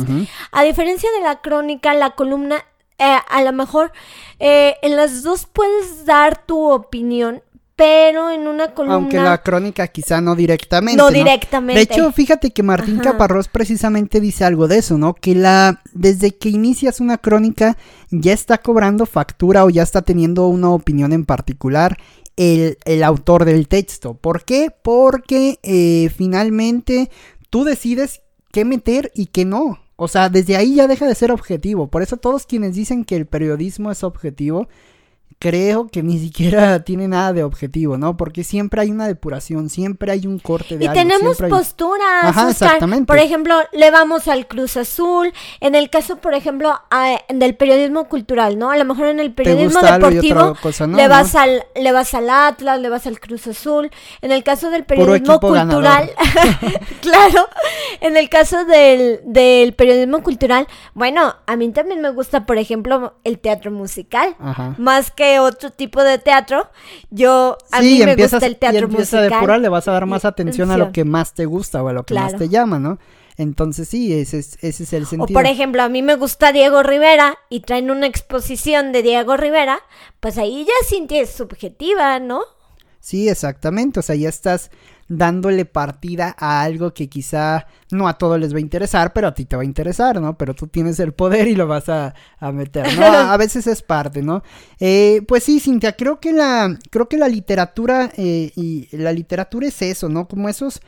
a 0.51 0.63
diferencia 0.63 1.09
de 1.11 1.21
la 1.21 1.41
crónica, 1.41 1.93
la 1.93 2.11
columna, 2.11 2.63
eh, 2.97 3.17
a 3.27 3.41
lo 3.43 3.51
mejor 3.51 3.91
eh, 4.39 4.75
en 4.81 4.95
las 4.95 5.23
dos 5.23 5.45
puedes 5.45 6.05
dar 6.05 6.45
tu 6.45 6.71
opinión, 6.71 7.43
pero 7.75 8.31
en 8.31 8.47
una 8.47 8.73
columna. 8.73 8.95
Aunque 8.95 9.17
la 9.17 9.41
crónica 9.41 9.87
quizá 9.87 10.21
no 10.21 10.35
directamente. 10.35 10.97
No, 10.97 11.11
directamente. 11.11 11.75
De 11.75 11.81
hecho, 11.81 12.11
fíjate 12.11 12.51
que 12.51 12.63
Martín 12.63 12.99
Caparrós 12.99 13.49
precisamente 13.49 14.21
dice 14.21 14.45
algo 14.45 14.67
de 14.67 14.77
eso, 14.77 14.97
¿no? 14.97 15.13
Que 15.13 15.35
la 15.35 15.81
desde 15.93 16.35
que 16.35 16.49
inicias 16.49 17.01
una 17.01 17.17
crónica 17.17 17.77
ya 18.11 18.31
está 18.31 18.59
cobrando 18.59 19.05
factura 19.05 19.65
o 19.65 19.69
ya 19.69 19.83
está 19.83 20.01
teniendo 20.03 20.47
una 20.47 20.69
opinión 20.69 21.11
en 21.11 21.25
particular 21.25 21.97
el, 22.37 22.77
el 22.85 23.03
autor 23.03 23.43
del 23.43 23.67
texto. 23.67 24.13
¿Por 24.13 24.45
qué? 24.45 24.71
Porque 24.81 25.59
eh, 25.63 26.09
finalmente 26.15 27.09
tú 27.49 27.65
decides 27.65 28.21
qué 28.51 28.63
meter 28.63 29.11
y 29.13 29.27
qué 29.27 29.43
no. 29.43 29.79
O 29.97 30.07
sea, 30.07 30.29
desde 30.29 30.55
ahí 30.57 30.75
ya 30.75 30.87
deja 30.87 31.07
de 31.07 31.15
ser 31.15 31.31
objetivo. 31.31 31.87
Por 31.87 32.01
eso 32.01 32.17
todos 32.17 32.45
quienes 32.45 32.75
dicen 32.75 33.05
que 33.05 33.15
el 33.15 33.25
periodismo 33.25 33.91
es 33.91 34.03
objetivo, 34.03 34.67
creo 35.39 35.87
que 35.87 36.01
ni 36.01 36.17
siquiera 36.17 36.79
tiene 36.83 37.07
nada 37.07 37.33
de 37.33 37.43
objetivo, 37.43 37.97
¿no? 37.97 38.17
Porque 38.17 38.43
siempre 38.43 38.81
hay 38.81 38.91
una 38.91 39.07
depuración, 39.07 39.69
siempre 39.69 40.11
hay 40.11 40.27
un 40.27 40.39
corte 40.39 40.77
de 40.77 40.85
y 40.85 40.89
tenemos 40.89 41.37
posturas. 41.37 42.23
Ajá, 42.23 42.49
exactamente. 42.49 43.05
Por 43.05 43.17
ejemplo, 43.17 43.55
le 43.71 43.91
vamos 43.91 44.27
al 44.27 44.47
Cruz 44.47 44.77
Azul. 44.77 45.33
En 45.59 45.75
el 45.75 45.89
caso, 45.89 46.17
por 46.17 46.33
ejemplo, 46.33 46.79
del 47.29 47.55
periodismo 47.55 48.05
cultural, 48.07 48.57
¿no? 48.57 48.71
A 48.71 48.77
lo 48.77 48.85
mejor 48.85 49.07
en 49.07 49.19
el 49.19 49.33
periodismo 49.33 49.81
deportivo 49.81 50.55
le 50.95 51.07
vas 51.07 51.35
al 51.35 51.63
le 51.75 51.91
vas 51.91 52.13
al 52.13 52.29
Atlas, 52.29 52.79
le 52.79 52.89
vas 52.89 53.05
al 53.07 53.19
Cruz 53.19 53.47
Azul. 53.47 53.91
En 54.21 54.31
el 54.31 54.43
caso 54.43 54.69
del 54.69 54.85
periodismo 54.85 55.39
cultural, 55.39 56.11
claro. 57.01 57.47
En 58.01 58.17
el 58.17 58.29
caso 58.29 58.65
del, 58.65 59.21
del 59.25 59.73
periodismo 59.73 60.21
cultural, 60.23 60.67
bueno, 60.93 61.35
a 61.45 61.55
mí 61.55 61.69
también 61.69 62.01
me 62.01 62.09
gusta, 62.09 62.45
por 62.45 62.57
ejemplo, 62.57 63.15
el 63.23 63.39
teatro 63.39 63.71
musical, 63.71 64.35
Ajá. 64.39 64.75
más 64.77 65.11
que 65.15 65.39
otro 65.39 65.71
tipo 65.71 66.03
de 66.03 66.17
teatro. 66.17 66.69
Yo, 67.09 67.57
a 67.71 67.81
mí 67.81 67.99
me 68.03 68.15
gusta 68.15 68.45
el 68.45 68.57
teatro 68.57 68.87
y 68.87 68.91
musical. 68.91 69.19
a 69.19 69.35
depurar, 69.35 69.59
le 69.59 69.69
vas 69.69 69.87
a 69.87 69.91
dar 69.91 70.05
más 70.05 70.25
atención, 70.25 70.71
a 70.71 70.77
lo 70.77 70.91
que 70.91 71.05
más 71.05 71.33
te 71.33 71.45
gusta 71.45 71.81
o 71.81 71.87
a 71.87 71.93
lo 71.93 72.03
que 72.03 72.13
más 72.13 72.35
te 72.35 72.49
llama, 72.49 72.79
¿no? 72.79 72.99
Entonces 73.37 73.89
sí, 73.89 74.13
ese 74.13 74.39
es, 74.39 74.57
ese 74.61 74.83
es 74.83 74.93
el 74.93 75.05
sentido. 75.05 75.25
O 75.25 75.33
por 75.33 75.45
ejemplo, 75.45 75.83
a 75.83 75.89
mí 75.89 76.01
me 76.01 76.15
gusta 76.15 76.53
Diego 76.53 76.83
Rivera 76.83 77.37
y 77.49 77.61
traen 77.61 77.91
una 77.91 78.07
exposición 78.07 78.93
de 78.93 79.01
Diego 79.01 79.35
Rivera, 79.35 79.79
pues 80.21 80.37
ahí 80.37 80.65
ya 80.65 80.87
sí 80.87 81.05
es 81.09 81.31
subjetiva, 81.31 82.19
¿no? 82.19 82.41
Sí, 83.01 83.27
exactamente, 83.27 83.99
o 83.99 84.03
sea, 84.03 84.15
ya 84.15 84.29
estás 84.29 84.71
dándole 85.07 85.65
partida 85.65 86.35
a 86.37 86.63
algo 86.63 86.93
que 86.93 87.09
quizá 87.09 87.67
no 87.91 88.07
a 88.07 88.17
todos 88.17 88.39
les 88.39 88.53
va 88.53 88.57
a 88.57 88.61
interesar, 88.61 89.13
pero 89.13 89.27
a 89.27 89.33
ti 89.33 89.45
te 89.45 89.55
va 89.55 89.61
a 89.61 89.65
interesar, 89.65 90.19
¿no? 90.19 90.37
Pero 90.37 90.55
tú 90.55 90.67
tienes 90.67 90.99
el 90.99 91.13
poder 91.13 91.47
y 91.47 91.55
lo 91.55 91.67
vas 91.67 91.89
a, 91.89 92.13
meter, 92.53 92.97
¿no? 92.97 93.05
A, 93.05 93.37
veces 93.37 93.67
es 93.67 93.81
parte, 93.81 94.21
¿no? 94.21 94.43
Eh, 94.79 95.21
pues 95.27 95.43
sí, 95.43 95.59
Cintia, 95.59 95.95
creo 95.95 96.19
que 96.19 96.33
la, 96.33 96.77
creo 96.89 97.07
que 97.07 97.17
la 97.17 97.27
literatura 97.27 98.11
eh, 98.17 98.51
y 98.55 98.87
la 98.95 99.13
literatura 99.13 99.67
es 99.67 99.81
eso, 99.81 100.09
¿no? 100.09 100.27
Como 100.27 100.49
esos, 100.49 100.81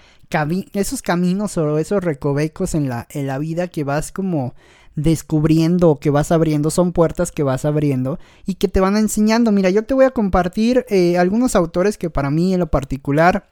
esos 0.74 1.02
caminos 1.02 1.58
o 1.58 1.78
esos 1.78 2.04
recovecos 2.04 2.74
en 2.74 2.90
la, 2.90 3.08
en 3.12 3.28
la 3.28 3.38
vida 3.38 3.68
que 3.68 3.84
vas 3.84 4.12
como 4.12 4.56
descubriendo 4.96 6.00
que 6.00 6.10
vas 6.10 6.32
abriendo, 6.32 6.72
son 6.72 6.92
puertas 6.92 7.32
que 7.32 7.44
vas 7.44 7.66
abriendo 7.66 8.18
y 8.48 8.56
que 8.56 8.68
te 8.68 8.80
van 8.80 8.98
enseñando. 8.98 9.52
Mira, 9.52 9.70
yo 9.70 9.84
te 9.84 9.94
voy 9.94 10.06
a 10.06 10.10
compartir 10.10 10.88
eh, 10.90 11.20
algunos 11.20 11.56
autores 11.56 12.00
que 12.00 12.10
para 12.10 12.32
mí 12.32 12.56
en 12.56 12.60
lo 12.60 12.68
particular 12.68 13.48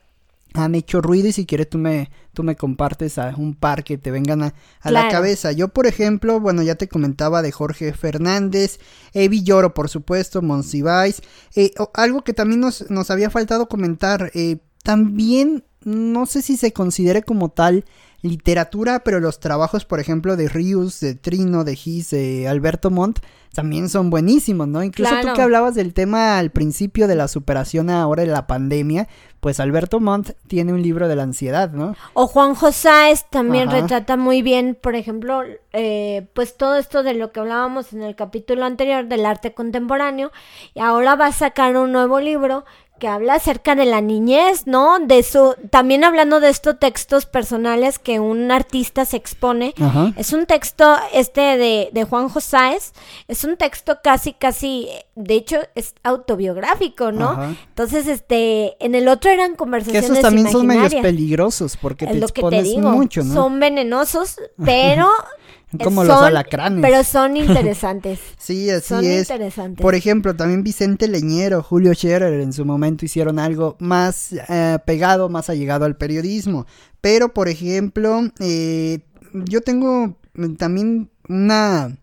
han 0.56 0.74
hecho 0.74 1.00
ruido 1.00 1.28
y 1.28 1.32
si 1.32 1.46
quieres 1.46 1.68
tú 1.68 1.78
me, 1.78 2.10
tú 2.32 2.42
me 2.42 2.56
compartes 2.56 3.18
a 3.18 3.34
un 3.36 3.54
par 3.54 3.84
que 3.84 3.98
te 3.98 4.10
vengan 4.10 4.42
a, 4.42 4.54
la 4.84 5.08
cabeza. 5.08 5.52
Yo, 5.52 5.68
por 5.68 5.86
ejemplo, 5.86 6.40
bueno, 6.40 6.62
ya 6.62 6.74
te 6.74 6.88
comentaba 6.88 7.42
de 7.42 7.52
Jorge 7.52 7.92
Fernández, 7.92 8.78
Evi 9.12 9.42
Lloro, 9.42 9.74
por 9.74 9.88
supuesto, 9.88 10.42
Monsiváis. 10.42 11.22
Eh, 11.54 11.72
algo 11.94 12.22
que 12.24 12.32
también 12.32 12.60
nos, 12.60 12.90
nos 12.90 13.10
había 13.10 13.30
faltado 13.30 13.68
comentar, 13.68 14.30
eh, 14.34 14.58
también 14.82 15.64
no 15.82 16.26
sé 16.26 16.42
si 16.42 16.56
se 16.56 16.72
considere 16.72 17.22
como 17.22 17.48
tal 17.48 17.84
literatura, 18.28 19.00
pero 19.00 19.20
los 19.20 19.40
trabajos, 19.40 19.84
por 19.84 20.00
ejemplo, 20.00 20.36
de 20.36 20.48
Rius, 20.48 21.00
de 21.00 21.14
Trino, 21.14 21.64
de 21.64 21.76
Gis, 21.76 22.10
de 22.10 22.48
Alberto 22.48 22.90
Montt, 22.90 23.20
también 23.56 23.88
son 23.88 24.10
buenísimos, 24.10 24.68
¿no? 24.68 24.82
Incluso 24.82 25.14
tú 25.22 25.28
que 25.34 25.40
hablabas 25.40 25.74
del 25.74 25.94
tema 25.94 26.38
al 26.38 26.50
principio 26.50 27.08
de 27.08 27.14
la 27.14 27.26
superación 27.26 27.88
ahora 27.88 28.22
de 28.22 28.28
la 28.28 28.46
pandemia, 28.46 29.08
pues 29.40 29.60
Alberto 29.60 29.98
Montt 29.98 30.32
tiene 30.46 30.74
un 30.74 30.82
libro 30.82 31.08
de 31.08 31.16
la 31.16 31.22
ansiedad, 31.22 31.70
¿no? 31.70 31.94
O 32.12 32.26
Juan 32.26 32.54
Josáez 32.54 33.24
también 33.30 33.70
retrata 33.70 34.18
muy 34.18 34.42
bien, 34.42 34.76
por 34.78 34.94
ejemplo, 34.94 35.40
eh, 35.72 36.28
pues 36.34 36.56
todo 36.56 36.76
esto 36.76 37.02
de 37.02 37.14
lo 37.14 37.32
que 37.32 37.40
hablábamos 37.40 37.94
en 37.94 38.02
el 38.02 38.14
capítulo 38.14 38.64
anterior 38.66 39.06
del 39.06 39.24
arte 39.24 39.54
contemporáneo, 39.54 40.32
y 40.74 40.80
ahora 40.80 41.16
va 41.16 41.26
a 41.26 41.32
sacar 41.32 41.76
un 41.76 41.92
nuevo 41.92 42.20
libro 42.20 42.66
que 42.98 43.08
habla 43.08 43.34
acerca 43.34 43.74
de 43.74 43.84
la 43.84 44.00
niñez, 44.00 44.66
¿no? 44.66 44.98
De 44.98 45.22
su, 45.22 45.54
también 45.70 46.04
hablando 46.04 46.40
de 46.40 46.50
estos 46.50 46.78
textos 46.78 47.26
personales 47.26 47.98
que 47.98 48.20
un 48.20 48.50
artista 48.50 49.04
se 49.04 49.16
expone. 49.16 49.74
Es 50.16 50.32
un 50.32 50.46
texto, 50.46 50.96
este 51.12 51.40
de, 51.40 51.90
de 51.92 52.04
Juan 52.04 52.28
Josáez, 52.28 52.92
es 53.28 53.44
un 53.44 53.56
texto 53.56 53.98
casi, 54.02 54.32
casi, 54.32 54.88
de 55.14 55.34
hecho, 55.34 55.58
es 55.74 55.94
autobiográfico, 56.02 57.12
¿no? 57.12 57.56
Entonces, 57.68 58.06
este, 58.06 58.82
en 58.84 58.94
el 58.94 59.08
otro 59.08 59.30
eran 59.30 59.54
conversaciones. 59.56 60.06
Que 60.06 60.12
esos 60.12 60.22
también 60.22 60.50
son 60.50 60.66
medios 60.66 60.94
peligrosos 60.94 61.76
porque 61.76 62.06
te 62.06 62.18
expones 62.18 62.76
mucho, 62.76 63.22
¿no? 63.22 63.34
Son 63.34 63.60
venenosos, 63.60 64.36
pero 64.64 65.08
como 65.82 66.04
los 66.04 66.22
alacranes. 66.22 66.82
Pero 66.82 67.04
son 67.04 67.36
interesantes. 67.36 68.20
sí, 68.38 68.70
así 68.70 68.88
son 68.88 69.04
es. 69.04 69.30
Interesantes. 69.30 69.82
Por 69.82 69.94
ejemplo, 69.94 70.34
también 70.34 70.62
Vicente 70.62 71.08
Leñero, 71.08 71.62
Julio 71.62 71.94
Scherer 71.94 72.40
en 72.40 72.52
su 72.52 72.64
momento 72.64 73.04
hicieron 73.04 73.38
algo 73.38 73.76
más 73.80 74.32
eh, 74.32 74.78
pegado, 74.84 75.28
más 75.28 75.50
allegado 75.50 75.84
al 75.84 75.96
periodismo. 75.96 76.66
Pero, 77.00 77.32
por 77.32 77.48
ejemplo, 77.48 78.22
eh, 78.40 79.00
yo 79.32 79.60
tengo 79.60 80.18
también 80.58 81.10
una 81.28 81.96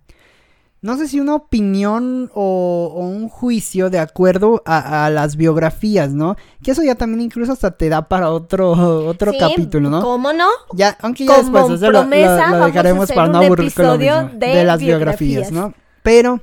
no 0.83 0.97
sé 0.97 1.07
si 1.07 1.21
una 1.21 1.35
opinión 1.35 2.29
o, 2.35 2.93
un 2.97 3.29
juicio 3.29 3.89
de 3.89 3.99
acuerdo 3.99 4.61
a, 4.65 5.09
las 5.09 5.37
biografías, 5.37 6.11
¿no? 6.11 6.35
Que 6.61 6.71
eso 6.71 6.83
ya 6.83 6.95
también 6.95 7.21
incluso 7.21 7.53
hasta 7.53 7.71
te 7.71 7.87
da 7.87 8.09
para 8.09 8.29
otro 8.29 8.71
otro 9.07 9.31
capítulo, 9.39 9.89
¿no? 9.89 10.01
¿Cómo 10.01 10.33
no? 10.33 10.49
Ya, 10.73 10.97
aunque 10.99 11.25
ya 11.25 11.37
después 11.37 11.69
eso 11.69 11.89
lo, 11.89 12.03
dejaremos 12.03 13.09
para 13.13 13.29
no 13.29 13.37
aburrir 13.39 13.73
con 13.73 13.87
lo 13.87 13.97
mismo, 13.97 14.29
de, 14.33 14.63
las 14.65 14.79
biografías, 14.81 15.53
¿no? 15.53 15.73
Pero 16.03 16.41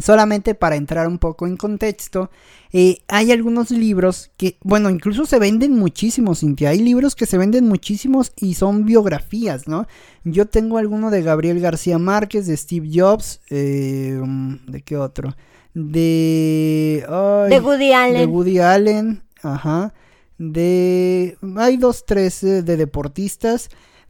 solamente 0.00 0.54
para 0.54 0.76
entrar 0.76 1.08
un 1.08 1.18
poco 1.18 1.44
en 1.48 1.56
contexto, 1.56 2.30
eh, 2.76 3.04
hay 3.06 3.30
algunos 3.30 3.70
libros 3.70 4.32
que, 4.36 4.58
bueno, 4.64 4.90
incluso 4.90 5.26
se 5.26 5.38
venden 5.38 5.78
muchísimos, 5.78 6.40
Cintia. 6.40 6.70
Hay 6.70 6.80
libros 6.80 7.14
que 7.14 7.24
se 7.24 7.38
venden 7.38 7.68
muchísimos 7.68 8.32
y 8.34 8.54
son 8.54 8.84
biografías, 8.84 9.68
¿no? 9.68 9.86
Yo 10.24 10.46
tengo 10.46 10.78
alguno 10.78 11.12
de 11.12 11.22
Gabriel 11.22 11.60
García 11.60 11.98
Márquez, 11.98 12.48
de 12.48 12.56
Steve 12.56 12.88
Jobs, 12.92 13.40
eh, 13.48 14.20
mm, 14.20 14.72
¿de 14.72 14.82
qué 14.82 14.96
otro? 14.96 15.36
De... 15.72 17.06
de 17.48 17.60
Woody 17.60 17.92
Allen. 17.92 18.16
De 18.18 18.26
Woody 18.26 18.58
Allen, 18.58 19.22
ajá. 19.40 19.94
De... 20.38 21.38
Hay 21.56 21.76
dos, 21.76 22.04
tres 22.04 22.42
eh, 22.42 22.64
de 22.64 22.76
deportistas. 22.76 23.68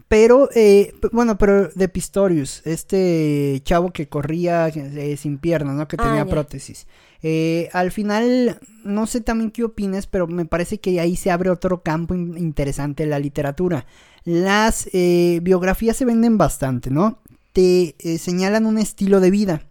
Pero, 0.09 0.49
eh, 0.55 0.95
bueno, 1.13 1.39
pero 1.39 1.69
de 1.69 1.89
Pistorius, 1.89 2.63
este 2.67 3.61
chavo 3.65 3.91
que 3.91 4.09
corría 4.09 4.69
eh, 4.69 5.17
sin 5.17 5.39
piernas, 5.39 5.75
¿no? 5.75 5.89
Que 5.89 5.97
tenía 5.97 6.23
ah, 6.23 6.27
prótesis. 6.27 6.87
Eh, 7.23 7.71
al 7.73 7.91
final, 7.91 8.61
no 8.85 9.07
sé 9.07 9.23
también 9.23 9.51
qué 9.51 9.65
opines, 9.65 10.07
pero 10.07 10.27
me 10.27 10.45
parece 10.45 10.79
que 10.79 11.01
ahí 11.01 11.17
se 11.17 11.31
abre 11.31 11.49
otro 11.49 11.83
campo 11.83 12.15
interesante 12.15 13.03
en 13.03 13.11
la 13.11 13.19
literatura. 13.19 13.87
Las 14.25 14.89
biografías 14.93 15.97
se 15.97 16.05
venden 16.05 16.39
bastante, 16.39 16.91
¿no? 16.91 17.19
Te 17.53 17.95
señalan 18.19 18.67
un 18.67 18.79
estilo 18.79 19.21
de 19.21 19.31
vida. 19.31 19.63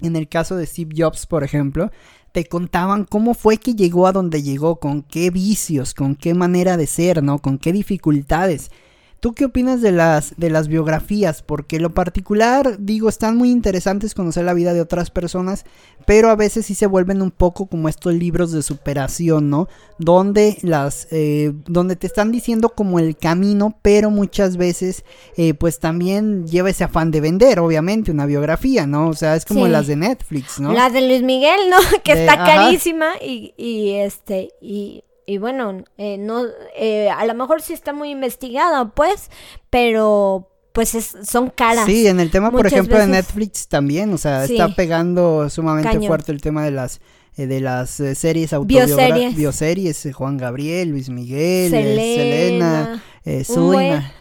En 0.00 0.16
el 0.16 0.28
caso 0.28 0.56
de 0.56 0.66
Steve 0.66 0.94
Jobs, 0.96 1.26
por 1.26 1.44
ejemplo, 1.44 1.90
te 2.32 2.44
contaban 2.46 3.04
cómo 3.04 3.34
fue 3.34 3.58
que 3.58 3.74
llegó 3.74 4.06
a 4.06 4.12
donde 4.12 4.42
llegó, 4.42 4.76
con 4.76 5.02
qué 5.02 5.30
vicios, 5.30 5.94
con 5.94 6.14
qué 6.14 6.34
manera 6.34 6.76
de 6.76 6.86
ser, 6.86 7.22
¿no? 7.22 7.38
Con 7.38 7.58
qué 7.58 7.72
dificultades. 7.72 8.70
¿Tú 9.20 9.34
qué 9.34 9.44
opinas 9.44 9.82
de 9.82 9.92
las, 9.92 10.34
de 10.38 10.48
las 10.48 10.68
biografías? 10.68 11.42
Porque 11.42 11.78
lo 11.78 11.90
particular, 11.90 12.78
digo, 12.78 13.10
están 13.10 13.36
muy 13.36 13.50
interesantes 13.50 14.14
conocer 14.14 14.46
la 14.46 14.54
vida 14.54 14.72
de 14.72 14.80
otras 14.80 15.10
personas, 15.10 15.66
pero 16.06 16.30
a 16.30 16.36
veces 16.36 16.64
sí 16.64 16.74
se 16.74 16.86
vuelven 16.86 17.20
un 17.20 17.30
poco 17.30 17.66
como 17.66 17.90
estos 17.90 18.14
libros 18.14 18.50
de 18.50 18.62
superación, 18.62 19.50
¿no? 19.50 19.68
Donde 19.98 20.56
las, 20.62 21.06
eh, 21.10 21.52
donde 21.66 21.96
te 21.96 22.06
están 22.06 22.32
diciendo 22.32 22.70
como 22.70 22.98
el 22.98 23.14
camino, 23.14 23.76
pero 23.82 24.10
muchas 24.10 24.56
veces, 24.56 25.04
eh, 25.36 25.52
pues 25.52 25.80
también 25.80 26.46
lleva 26.46 26.70
ese 26.70 26.84
afán 26.84 27.10
de 27.10 27.20
vender, 27.20 27.60
obviamente, 27.60 28.10
una 28.10 28.24
biografía, 28.24 28.86
¿no? 28.86 29.08
O 29.08 29.14
sea, 29.14 29.36
es 29.36 29.44
como 29.44 29.68
las 29.68 29.86
de 29.86 29.96
Netflix, 29.96 30.58
¿no? 30.60 30.72
La 30.72 30.88
de 30.88 31.06
Luis 31.06 31.22
Miguel, 31.22 31.60
¿no? 31.68 31.76
Que 32.04 32.12
está 32.12 32.38
carísima 32.38 33.10
y, 33.20 33.52
y 33.58 33.90
este, 33.96 34.48
y 34.62 35.04
y 35.30 35.38
bueno, 35.38 35.84
eh, 35.96 36.18
no, 36.18 36.42
eh, 36.76 37.08
a 37.08 37.24
lo 37.24 37.34
mejor 37.34 37.62
sí 37.62 37.72
está 37.72 37.92
muy 37.92 38.10
investigada, 38.10 38.90
pues, 38.90 39.30
pero 39.70 40.48
pues 40.72 40.96
es, 40.96 41.14
son 41.22 41.50
caras. 41.50 41.86
Sí, 41.86 42.08
en 42.08 42.18
el 42.18 42.32
tema, 42.32 42.50
por 42.50 42.66
ejemplo, 42.66 42.98
de 42.98 43.06
Netflix 43.06 43.68
también, 43.68 44.12
o 44.12 44.18
sea, 44.18 44.44
está 44.44 44.74
pegando 44.74 45.48
sumamente 45.48 46.04
fuerte 46.04 46.32
el 46.32 46.40
tema 46.40 46.64
de 46.64 46.72
las 46.72 47.00
eh, 47.36 47.46
de 47.46 47.60
las 47.60 47.90
series 47.90 48.52
autobiográficas, 48.52 49.36
bioseries, 49.36 50.08
Juan 50.12 50.36
Gabriel, 50.36 50.88
Luis 50.88 51.10
Miguel, 51.10 51.70
Selena, 51.70 53.00
Selena, 53.22 53.44
Selena. 53.44 54.12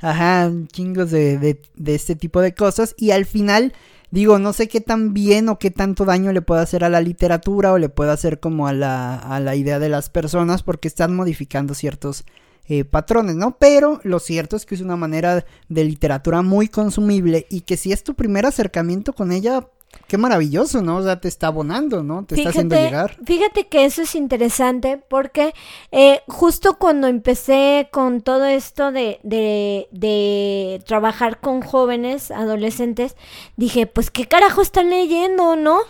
Ajá, 0.00 0.52
chingos 0.72 1.10
de, 1.10 1.38
de, 1.38 1.60
de 1.74 1.94
este 1.96 2.14
tipo 2.14 2.40
de 2.40 2.54
cosas 2.54 2.94
y 2.96 3.10
al 3.10 3.26
final 3.26 3.72
Digo, 4.14 4.38
no 4.38 4.52
sé 4.52 4.68
qué 4.68 4.80
tan 4.80 5.12
bien 5.12 5.48
o 5.48 5.58
qué 5.58 5.72
tanto 5.72 6.04
daño 6.04 6.32
le 6.32 6.40
puede 6.40 6.62
hacer 6.62 6.84
a 6.84 6.88
la 6.88 7.00
literatura 7.00 7.72
o 7.72 7.78
le 7.78 7.88
puede 7.88 8.12
hacer 8.12 8.38
como 8.38 8.68
a 8.68 8.72
la, 8.72 9.16
a 9.16 9.40
la 9.40 9.56
idea 9.56 9.80
de 9.80 9.88
las 9.88 10.08
personas 10.08 10.62
porque 10.62 10.86
están 10.86 11.16
modificando 11.16 11.74
ciertos 11.74 12.24
eh, 12.68 12.84
patrones, 12.84 13.34
¿no? 13.34 13.58
Pero 13.58 13.98
lo 14.04 14.20
cierto 14.20 14.54
es 14.54 14.66
que 14.66 14.76
es 14.76 14.82
una 14.82 14.94
manera 14.94 15.44
de 15.68 15.84
literatura 15.84 16.42
muy 16.42 16.68
consumible 16.68 17.48
y 17.50 17.62
que 17.62 17.76
si 17.76 17.90
es 17.90 18.04
tu 18.04 18.14
primer 18.14 18.46
acercamiento 18.46 19.14
con 19.14 19.32
ella, 19.32 19.66
Qué 20.06 20.18
maravilloso, 20.18 20.82
¿no? 20.82 20.98
O 20.98 21.02
sea, 21.02 21.18
te 21.20 21.28
está 21.28 21.46
abonando, 21.46 22.02
¿no? 22.02 22.24
Te 22.24 22.34
está 22.34 22.50
haciendo 22.50 22.76
llegar. 22.76 23.16
Fíjate 23.24 23.66
que 23.68 23.84
eso 23.84 24.02
es 24.02 24.14
interesante 24.14 24.98
porque 25.08 25.54
eh, 25.92 26.20
justo 26.28 26.76
cuando 26.78 27.06
empecé 27.06 27.88
con 27.90 28.20
todo 28.20 28.44
esto 28.44 28.92
de, 28.92 29.18
de, 29.22 29.88
de, 29.92 30.82
trabajar 30.86 31.40
con 31.40 31.62
jóvenes, 31.62 32.30
adolescentes, 32.30 33.16
dije, 33.56 33.86
pues 33.86 34.10
qué 34.10 34.26
carajo 34.26 34.60
están 34.60 34.90
leyendo, 34.90 35.56
¿no? 35.56 35.80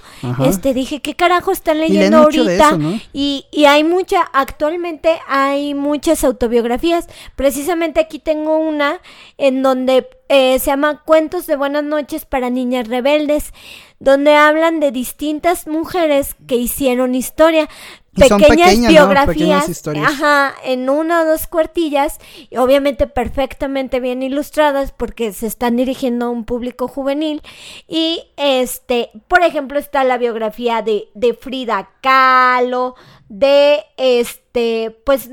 Este, 0.45 0.75
dije, 0.75 1.03
qué 1.03 1.17
carajo 1.17 1.51
están 1.51 1.79
leyendo 1.81 2.19
ahorita. 2.19 2.79
y, 3.13 3.47
y 3.51 3.65
hay 3.65 3.83
mucha, 3.83 4.23
actualmente 4.33 5.19
hay 5.29 5.75
muchas 5.75 6.25
autobiografías. 6.25 7.09
Precisamente 7.35 8.01
aquí 8.01 8.21
tengo 8.21 8.59
una 8.59 9.01
en 9.39 9.63
donde 9.63 10.09
eh, 10.29 10.59
se 10.59 10.67
llama 10.67 11.03
Cuentos 11.05 11.47
de 11.47 11.57
Buenas 11.57 11.85
noches 11.85 12.25
para 12.25 12.51
Niñas 12.51 12.89
Rebeldes, 12.89 13.53
donde 13.99 14.35
hablan 14.35 14.81
de 14.81 14.91
distintas 14.91 15.67
mujeres 15.67 16.37
que 16.47 16.57
hicieron 16.57 17.15
historia. 17.15 17.69
Pequeñas, 18.15 18.87
biografías, 18.87 19.83
ajá, 20.05 20.55
en 20.63 20.89
una 20.89 21.23
o 21.23 21.25
dos 21.25 21.49
cuartillas, 21.49 22.21
y 22.49 22.59
obviamente 22.59 23.09
perfectamente 23.09 23.99
bien 23.99 24.23
ilustradas 24.23 24.93
porque 24.93 25.33
se 25.33 25.49
están 25.49 25.77
dirigiendo 25.77 26.27
a 26.27 26.31
un 26.31 26.45
público 26.45 26.87
juvenil. 26.87 27.43
Y 27.89 28.23
este, 28.37 29.11
por 29.27 29.43
ejemplo, 29.43 29.81
está 29.81 30.05
la 30.05 30.17
biografía 30.17 30.81
de, 30.81 31.09
de 31.15 31.35
Frida 31.35 31.91
Kahlo, 32.03 32.95
de 33.35 33.85
este 33.97 34.97
pues 35.05 35.29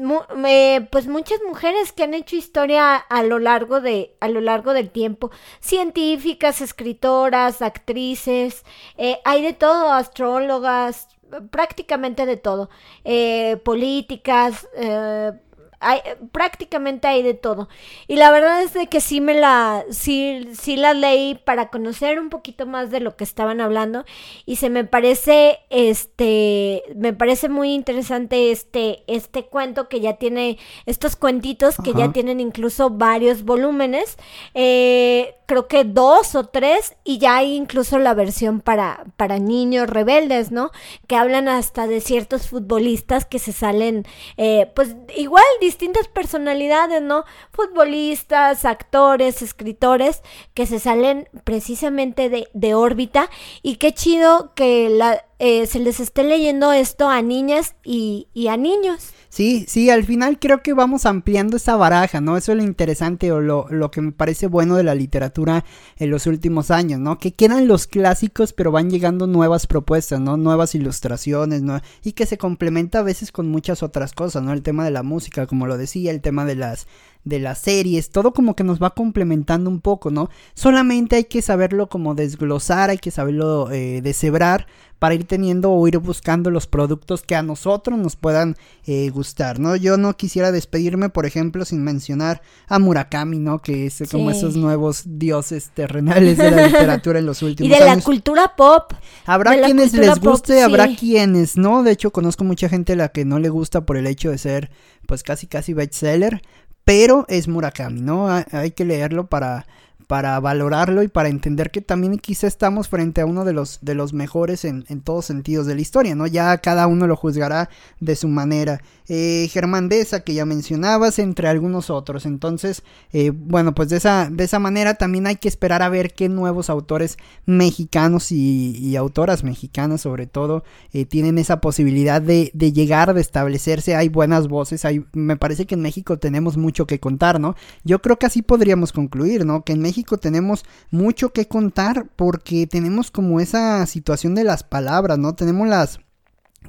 pues 0.89 1.06
muchas 1.06 1.39
mujeres 1.47 1.91
que 1.93 2.02
han 2.02 2.16
hecho 2.16 2.36
historia 2.36 2.95
a 2.95 3.22
lo 3.22 3.38
largo 3.38 3.80
de 3.80 4.16
a 4.20 4.28
lo 4.28 4.41
largo 4.41 4.74
del 4.74 4.89
tiempo. 4.89 5.30
Científicas 5.60 6.62
escritoras 6.62 7.62
actrices 7.62 8.66
eh, 8.97 9.20
hay 9.24 9.43
de 9.43 9.54
todo 9.54 9.91
astrólogas 9.91 11.10
prácticamente 11.52 12.26
de 12.26 12.38
todo. 12.38 12.72
Eh, 13.04 13.58
políticas 13.64 14.68
eh, 14.76 15.34
hay, 15.82 16.00
prácticamente 16.32 17.08
hay 17.08 17.24
de 17.24 17.34
todo. 17.34 17.68
Y 18.08 18.16
la 18.16 18.32
verdad 18.32 18.62
es 18.62 18.74
de 18.74 18.88
que 18.88 19.02
sí 19.02 19.20
me 19.20 19.34
la, 19.34 19.84
sí, 19.90 20.48
sí 20.54 20.78
la 20.78 20.94
leí 20.94 21.36
para 21.36 21.70
conocer 21.70 22.20
un 22.20 22.30
poquito 22.30 22.66
más 22.66 22.92
de 22.92 23.00
lo 23.00 23.16
que 23.18 23.24
estaban 23.24 23.60
hablando. 23.60 24.06
Y 24.46 24.58
se 24.58 24.70
me 24.70 24.86
parece, 24.86 25.60
este, 25.70 26.84
me 26.96 27.14
parece 27.14 27.50
muy 27.50 27.74
interesante 27.74 28.52
este, 28.52 29.04
este 29.08 29.46
cuento 29.46 29.90
que 29.90 30.00
ya 30.00 30.14
tiene, 30.14 30.58
estos 30.86 31.16
cuentitos 31.16 31.76
que 31.84 31.94
ya 31.94 32.12
tienen 32.12 32.40
incluso 32.40 32.90
varios 32.90 33.44
volúmenes. 33.44 34.18
Eh, 34.54 35.36
creo 35.52 35.68
que 35.68 35.84
dos 35.84 36.36
o 36.36 36.46
tres 36.46 36.96
y 37.04 37.18
ya 37.18 37.36
hay 37.36 37.56
incluso 37.56 38.00
la 38.00 38.14
versión 38.14 38.62
para, 38.62 39.04
para 39.18 39.38
niños 39.38 39.90
rebeldes, 39.90 40.50
¿no? 40.50 40.72
Que 41.08 41.18
hablan 41.18 41.50
hasta 41.50 41.88
de 41.88 42.00
ciertos 42.00 42.48
futbolistas 42.48 43.26
que 43.26 43.38
se 43.38 43.52
salen, 43.52 44.06
eh, 44.38 44.72
pues 44.74 44.96
igual 45.18 45.44
distintas 45.72 46.09
personalidades, 46.09 47.01
¿no? 47.01 47.24
Futbolistas, 47.53 48.65
actores, 48.65 49.41
escritores 49.41 50.22
que 50.53 50.65
se 50.65 50.80
salen 50.80 51.30
precisamente 51.45 52.28
de, 52.28 52.49
de 52.53 52.74
órbita 52.74 53.30
y 53.61 53.78
qué 53.78 53.93
chido 53.93 54.53
que 54.53 54.89
la, 54.89 55.24
eh, 55.44 55.66
se 55.66 55.80
les 55.80 56.00
esté 56.00 56.24
leyendo 56.24 56.72
esto 56.72 57.10
a 57.10 57.24
niñas 57.24 57.74
y, 57.84 58.28
y 58.32 58.48
a 58.48 58.58
niños. 58.58 59.12
Sí, 59.30 59.66
sí, 59.68 59.89
al 59.89 60.04
final 60.04 60.38
creo 60.38 60.62
que 60.62 60.74
vamos 60.74 61.08
ampliando 61.08 61.58
esa 61.58 61.76
baraja, 61.78 62.22
¿no? 62.22 62.38
Eso 62.38 62.52
es 62.52 62.60
lo 62.60 62.64
interesante 62.64 63.32
o 63.32 63.42
lo, 63.42 63.66
lo, 63.72 63.89
que 63.89 64.02
me 64.02 64.12
parece 64.12 64.46
bueno 64.46 64.76
de 64.76 64.84
la 64.84 64.94
literatura 64.94 65.66
en 65.98 66.12
los 66.12 66.28
últimos 66.28 66.70
años, 66.70 67.00
¿no? 67.00 67.18
Que 67.18 67.34
quedan 67.34 67.68
los 67.68 67.88
clásicos, 67.88 68.54
pero 68.54 68.72
van 68.72 68.92
llegando 68.92 69.26
nuevas 69.26 69.66
propuestas, 69.66 70.20
¿no? 70.20 70.38
Nuevas 70.38 70.76
ilustraciones, 70.76 71.64
¿no? 71.64 71.82
Y 72.04 72.12
que 72.12 72.28
se 72.28 72.38
complementa 72.38 73.00
a 73.00 73.04
veces 73.04 73.32
con 73.32 73.50
muchas 73.50 73.82
otras 73.82 74.14
cosas, 74.14 74.44
¿no? 74.44 74.54
El 74.54 74.62
tema 74.62 74.86
de 74.86 74.92
la 74.92 75.02
música, 75.02 75.48
como 75.48 75.66
lo 75.66 75.78
decía, 75.78 76.12
el 76.12 76.22
tema 76.22 76.46
de 76.46 76.56
las 76.56 76.86
de 77.24 77.39
las 77.39 77.59
series, 77.59 78.09
todo 78.09 78.34
como 78.34 78.55
que 78.55 78.63
nos 78.63 78.82
va 78.82 78.91
complementando 78.91 79.69
un 79.69 79.80
poco, 79.80 80.09
¿no? 80.09 80.30
Solamente 80.53 81.17
hay 81.17 81.26
que 81.26 81.41
saberlo 81.41 81.88
como 81.88 82.15
desglosar, 82.15 82.89
hay 82.89 82.97
que 82.97 83.11
saberlo 83.11 83.72
eh, 83.72 84.01
deshebrar 84.01 84.67
para 85.01 85.15
ir 85.15 85.26
teniendo 85.26 85.72
o 85.72 85.88
ir 85.88 85.97
buscando 85.97 86.51
los 86.51 86.67
productos 86.67 87.24
que 87.24 87.36
a 87.36 87.41
nosotros 87.41 87.97
nos 87.97 88.15
puedan 88.15 88.55
eh, 88.86 89.09
gustar, 89.09 89.59
¿no? 89.59 89.76
Yo 89.76 89.97
no 89.97 90.15
quisiera 90.15 90.51
despedirme, 90.51 91.09
por 91.09 91.26
ejemplo, 91.26 91.65
sin 91.65 91.84
mencionar 91.84 92.43
a 92.67 92.78
Murakami, 92.78 93.39
¿no? 93.39 93.63
Que 93.63 93.88
es 93.88 94.03
como 94.11 94.30
esos 94.30 94.55
nuevos 94.55 95.01
dioses 95.05 95.72
terrenales 95.74 96.38
de 96.38 96.51
la 96.51 96.67
literatura 96.67 97.17
en 97.17 97.26
los 97.26 97.41
últimos 97.41 97.72
años. 97.72 97.82
Y 97.82 97.89
de 97.89 97.95
la 97.95 97.99
cultura 98.03 98.55
pop. 98.55 98.93
Habrá 99.26 99.59
quienes 99.59 99.93
les 99.93 100.19
guste, 100.19 100.61
habrá 100.61 100.95
quienes, 100.95 101.57
¿no? 101.57 101.82
De 101.82 101.93
hecho, 101.93 102.11
conozco 102.11 102.43
mucha 102.43 102.69
gente 102.69 102.93
a 102.93 102.97
la 102.97 103.09
que 103.09 103.26
no 103.26 103.39
le 103.39 103.49
gusta 103.49 103.88
por 103.88 103.97
el 103.97 104.05
hecho 104.05 104.30
de 104.30 104.38
ser, 104.38 104.69
pues, 105.07 105.24
casi, 105.24 105.47
casi 105.47 105.74
bestseller, 105.74 106.43
pero 106.92 107.24
es 107.30 107.48
Murakami, 107.48 108.02
¿no? 108.02 108.28
Hay 108.52 108.72
que 108.72 108.84
leerlo 108.84 109.28
para 109.28 109.66
para 110.12 110.38
valorarlo 110.41 111.03
y 111.03 111.07
para 111.07 111.30
entender 111.30 111.72
que 111.72 111.80
también 111.80 112.18
quizá 112.18 112.45
estamos 112.45 112.89
frente 112.89 113.22
a 113.22 113.26
uno 113.26 113.45
de 113.45 113.53
los, 113.53 113.80
de 113.82 113.95
los 113.95 114.12
mejores 114.12 114.66
en, 114.66 114.84
en 114.89 114.99
todos 114.99 115.24
sentidos 115.24 115.68
de 115.68 115.76
la 115.76 115.80
historia, 115.80 116.16
¿no? 116.16 116.28
Ya 116.28 116.57
cada 116.57 116.86
uno 116.88 117.07
lo 117.07 117.16
juzgará 117.16 117.70
de 118.01 118.18
su 118.18 118.28
manera. 118.28 118.82
Eh, 119.14 119.49
Germán 119.51 119.89
Deza, 119.89 120.22
que 120.22 120.34
ya 120.34 120.45
mencionabas, 120.45 121.20
entre 121.20 121.49
algunos 121.49 121.89
otros. 121.89 122.26
Entonces, 122.26 122.82
eh, 123.12 123.32
bueno, 123.34 123.76
pues 123.76 123.89
de 123.89 123.97
esa, 123.97 124.30
de 124.32 124.45
esa 124.45 124.57
manera 124.57 124.93
también 124.93 125.28
hay 125.28 125.36
que 125.36 125.49
esperar 125.49 125.82
a 125.82 125.89
ver 125.89 126.14
qué 126.14 126.30
nuevos 126.30 126.70
autores 126.70 127.18
mexicanos 127.45 128.32
y, 128.32 128.95
autoras 128.95 129.43
mexicanas, 129.43 129.99
sobre 129.99 130.28
todo, 130.28 130.64
eh, 130.93 131.03
tienen 131.03 131.39
esa 131.39 131.59
posibilidad 131.59 132.22
de, 132.22 132.51
de, 132.53 132.72
llegar, 132.72 133.14
de 133.14 133.20
establecerse. 133.20 133.97
Hay 133.97 134.07
buenas 134.07 134.47
voces, 134.47 134.86
hay, 134.86 135.03
me 135.12 135.36
parece 135.36 135.66
que 135.66 135.76
en 135.76 135.82
México 135.82 136.18
tenemos 136.18 136.55
mucho 136.55 136.88
que 136.88 137.01
contar, 137.01 137.41
¿no? 137.41 137.55
Yo 137.84 138.01
creo 138.01 138.18
que 138.18 138.28
así 138.28 138.41
podríamos 138.41 138.93
concluir, 138.93 139.45
¿no? 139.45 139.66
Que 139.66 139.74
en 139.74 139.82
México 139.82 140.01
tenemos 140.04 140.66
mucho 140.89 141.34
que 141.34 141.47
contar 141.47 142.08
porque 142.16 142.68
tenemos 142.68 143.12
como 143.12 143.39
esa 143.39 143.86
situación 143.86 144.36
de 144.36 144.43
las 144.43 144.64
palabras, 144.64 145.18
¿no? 145.18 145.34
Tenemos 145.34 145.68
las 145.68 145.99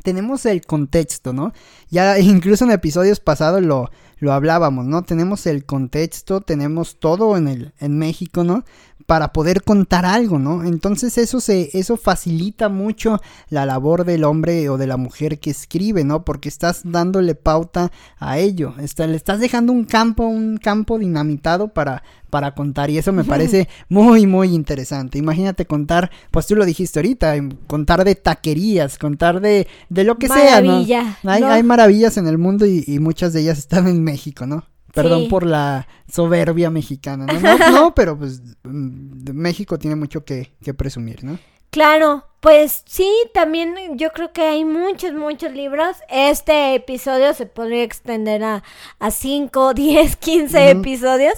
tenemos 0.03 0.47
el 0.47 0.63
contexto, 0.63 1.33
¿no? 1.33 1.53
Ya 1.91 2.19
incluso 2.19 2.65
en 2.65 2.71
episodios 2.71 3.21
pasados 3.21 3.63
lo, 3.63 3.91
lo 4.19 4.33
hablábamos, 4.33 4.87
¿no? 4.87 5.03
Tenemos 5.03 5.47
el 5.47 5.65
contexto, 5.65 6.41
tenemos 6.41 6.99
todo 6.99 7.37
en 7.37 7.49
el 7.49 7.75
en 7.79 7.99
México, 7.99 8.43
¿no? 8.43 8.65
para 9.07 9.33
poder 9.33 9.63
contar 9.63 10.05
algo, 10.05 10.39
¿no? 10.39 10.65
Entonces 10.65 11.19
eso 11.19 11.41
se 11.41 11.71
eso 11.75 11.97
facilita 11.97 12.69
mucho 12.69 13.21
la 13.49 13.67
labor 13.67 14.05
del 14.05 14.25
hombre 14.25 14.69
o 14.69 14.79
de 14.79 14.87
la 14.87 14.97
mujer 14.97 15.39
que 15.39 15.51
escribe, 15.51 16.05
¿no? 16.05 16.25
Porque 16.25 16.49
estás 16.49 16.83
dándole 16.85 17.35
pauta 17.35 17.91
a 18.19 18.39
ello, 18.39 18.75
está, 18.79 19.07
le 19.07 19.17
estás 19.17 19.41
dejando 19.41 19.73
un 19.73 19.85
campo 19.85 20.25
un 20.27 20.57
campo 20.57 20.99
dinamitado 20.99 21.69
para 21.69 22.03
para 22.33 22.55
contar 22.55 22.89
y 22.89 22.97
eso 22.97 23.13
me 23.13 23.25
parece 23.25 23.69
muy 23.91 24.27
muy 24.27 24.55
interesante. 24.55 25.19
Imagínate 25.19 25.67
contar, 25.67 26.11
pues 26.31 26.47
tú 26.47 26.57
lo 26.57 26.65
dijiste 26.65 26.99
ahorita, 26.99 27.35
contar 27.67 28.07
de 28.07 28.15
taquerías, 28.15 28.97
contar 28.97 29.43
de 29.43 29.69
de 29.91 30.05
lo 30.05 30.17
que 30.17 30.29
sea, 30.29 30.63
¿no? 30.63 30.79
Hay, 30.79 31.43
hay 31.43 31.63
maravillas 31.63 32.17
en 32.17 32.27
el 32.27 32.39
mundo 32.39 32.65
y, 32.65 32.85
y 32.87 33.01
muchas 33.01 33.35
de 33.35 33.43
ellas 33.43 33.59
están 33.59 33.87
en 33.87 34.03
México, 34.03 34.47
¿no? 34.47 34.65
Perdón 34.95 35.29
por 35.29 35.45
la 35.45 35.87
soberbia 36.11 36.71
mexicana, 36.71 37.27
¿no? 37.27 37.71
No, 37.71 37.95
pero 37.95 38.19
pues 38.19 38.41
mm, 38.63 39.33
México 39.35 39.79
tiene 39.79 39.97
mucho 39.97 40.25
que, 40.25 40.55
que, 40.65 40.73
presumir, 40.73 41.25
¿no? 41.25 41.39
Claro, 41.71 42.27
pues 42.41 42.83
sí, 42.87 43.11
también 43.33 43.75
yo 43.97 44.11
creo 44.11 44.33
que 44.33 44.43
hay 44.43 44.65
muchos, 44.65 45.15
muchos 45.15 45.53
libros. 45.53 45.97
Este 46.11 46.75
episodio 46.75 47.33
se 47.33 47.47
podría 47.47 47.83
extender 47.83 48.45
a, 48.45 48.63
a 48.99 49.11
5, 49.11 49.73
10, 49.73 50.17
15 50.17 50.71
episodios, 50.71 51.35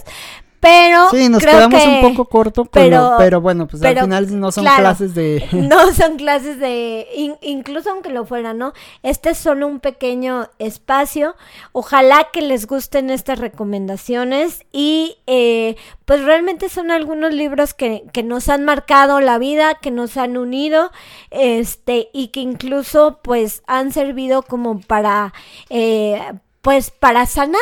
pero 0.65 1.11
sí, 1.11 1.29
nos 1.29 1.43
quedamos 1.43 1.85
un 1.85 2.01
poco 2.01 2.25
corto, 2.25 2.65
pero, 2.65 3.17
pero, 3.19 3.41
bueno, 3.41 3.67
pues 3.67 3.83
al 3.83 4.01
final 4.01 4.41
no 4.41 4.51
son 4.51 4.65
clases 4.65 5.15
de... 5.15 5.47
No 5.53 5.93
son 5.93 6.17
clases 6.17 6.59
de... 6.59 7.07
incluso 7.43 7.91
aunque 7.91 8.09
lo 8.09 8.25
fuera, 8.25 8.55
¿no? 8.55 8.73
Este 9.03 9.31
es 9.31 9.39
solo 9.39 9.67
un 9.67 9.81
pequeño 9.81 10.49
espacio. 10.59 11.37
Ojalá 11.73 12.29
que 12.33 12.41
les 12.41 12.67
gusten 12.67 13.11
estas 13.11 13.39
recomendaciones 13.39 14.65
y 14.73 15.19
eh, 15.27 15.77
pues 16.07 16.25
realmente 16.25 16.69
son 16.69 16.91
algunos 16.91 17.35
libros 17.35 17.75
que, 17.75 18.05
que 18.13 18.23
nos 18.23 18.49
han 18.49 18.65
marcado 18.65 19.21
la 19.21 19.39
vida, 19.39 19.75
que 19.75 19.91
nos 19.91 20.17
han 20.17 20.37
unido, 20.37 20.91
este, 21.31 22.09
y 22.13 22.29
que 22.29 22.41
incluso 22.41 23.21
pues 23.23 23.63
han 23.67 23.93
servido 23.93 24.43
como 24.43 24.81
para, 24.81 25.35
eh, 25.69 26.33
pues 26.63 26.91
para 26.91 27.27
sanar 27.27 27.61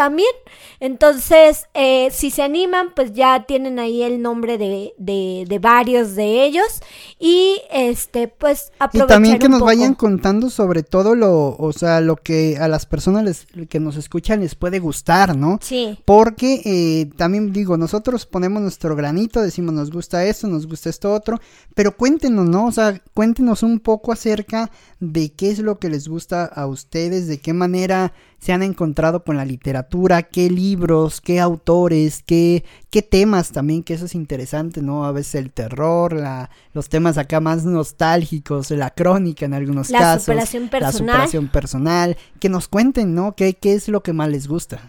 también. 0.00 0.30
Entonces, 0.80 1.66
eh, 1.74 2.08
si 2.10 2.30
se 2.30 2.42
animan, 2.42 2.94
pues 2.96 3.12
ya 3.12 3.44
tienen 3.44 3.78
ahí 3.78 4.02
el 4.02 4.22
nombre 4.22 4.56
de, 4.56 4.94
de, 4.96 5.44
de 5.46 5.58
varios 5.58 6.14
de 6.14 6.42
ellos. 6.42 6.80
Y 7.18 7.60
este, 7.70 8.26
pues 8.26 8.72
aprovechar. 8.78 9.10
Y 9.10 9.12
también 9.12 9.38
que 9.38 9.50
nos 9.50 9.60
vayan 9.60 9.92
contando 9.92 10.48
sobre 10.48 10.82
todo 10.82 11.14
lo, 11.14 11.54
o 11.54 11.72
sea, 11.74 12.00
lo 12.00 12.16
que 12.16 12.56
a 12.58 12.66
las 12.66 12.86
personas 12.86 13.24
les, 13.24 13.46
que 13.68 13.78
nos 13.78 13.96
escuchan 13.96 14.40
les 14.40 14.54
puede 14.54 14.78
gustar, 14.78 15.36
¿no? 15.36 15.58
Sí. 15.60 15.98
Porque 16.06 16.62
eh, 16.64 17.10
también 17.18 17.52
digo, 17.52 17.76
nosotros 17.76 18.24
ponemos 18.24 18.62
nuestro 18.62 18.96
granito, 18.96 19.42
decimos 19.42 19.74
nos 19.74 19.90
gusta 19.90 20.24
esto, 20.24 20.48
nos 20.48 20.66
gusta 20.66 20.88
esto 20.88 21.12
otro, 21.12 21.38
pero 21.74 21.94
cuéntenos, 21.94 22.48
¿no? 22.48 22.64
O 22.64 22.72
sea, 22.72 23.02
cuéntenos 23.12 23.62
un 23.62 23.80
poco 23.80 24.12
acerca 24.12 24.70
de 24.98 25.30
qué 25.30 25.50
es 25.50 25.58
lo 25.58 25.78
que 25.78 25.90
les 25.90 26.08
gusta 26.08 26.46
a 26.46 26.66
ustedes, 26.66 27.26
de 27.26 27.38
qué 27.38 27.52
manera 27.52 28.14
se 28.40 28.52
han 28.52 28.62
encontrado 28.62 29.22
con 29.22 29.36
la 29.36 29.44
literatura, 29.44 30.22
qué 30.22 30.50
libros, 30.50 31.20
qué 31.20 31.40
autores, 31.40 32.22
qué, 32.24 32.64
qué 32.88 33.02
temas 33.02 33.52
también, 33.52 33.82
que 33.82 33.94
eso 33.94 34.06
es 34.06 34.14
interesante, 34.14 34.80
¿no? 34.80 35.04
A 35.04 35.12
veces 35.12 35.34
el 35.36 35.52
terror, 35.52 36.14
la, 36.14 36.50
los 36.72 36.88
temas 36.88 37.18
acá 37.18 37.40
más 37.40 37.64
nostálgicos, 37.66 38.70
la 38.70 38.90
crónica 38.90 39.44
en 39.44 39.52
algunos 39.52 39.88
casos. 39.90 40.28
La 40.28 40.46
superación 40.46 40.68
personal. 40.68 41.06
La 41.06 41.12
superación 41.12 41.48
personal. 41.48 42.16
Que 42.40 42.48
nos 42.48 42.66
cuenten, 42.66 43.14
¿no? 43.14 43.36
¿Qué, 43.36 43.54
qué 43.54 43.74
es 43.74 43.88
lo 43.88 44.02
que 44.02 44.14
más 44.14 44.30
les 44.30 44.48
gusta? 44.48 44.80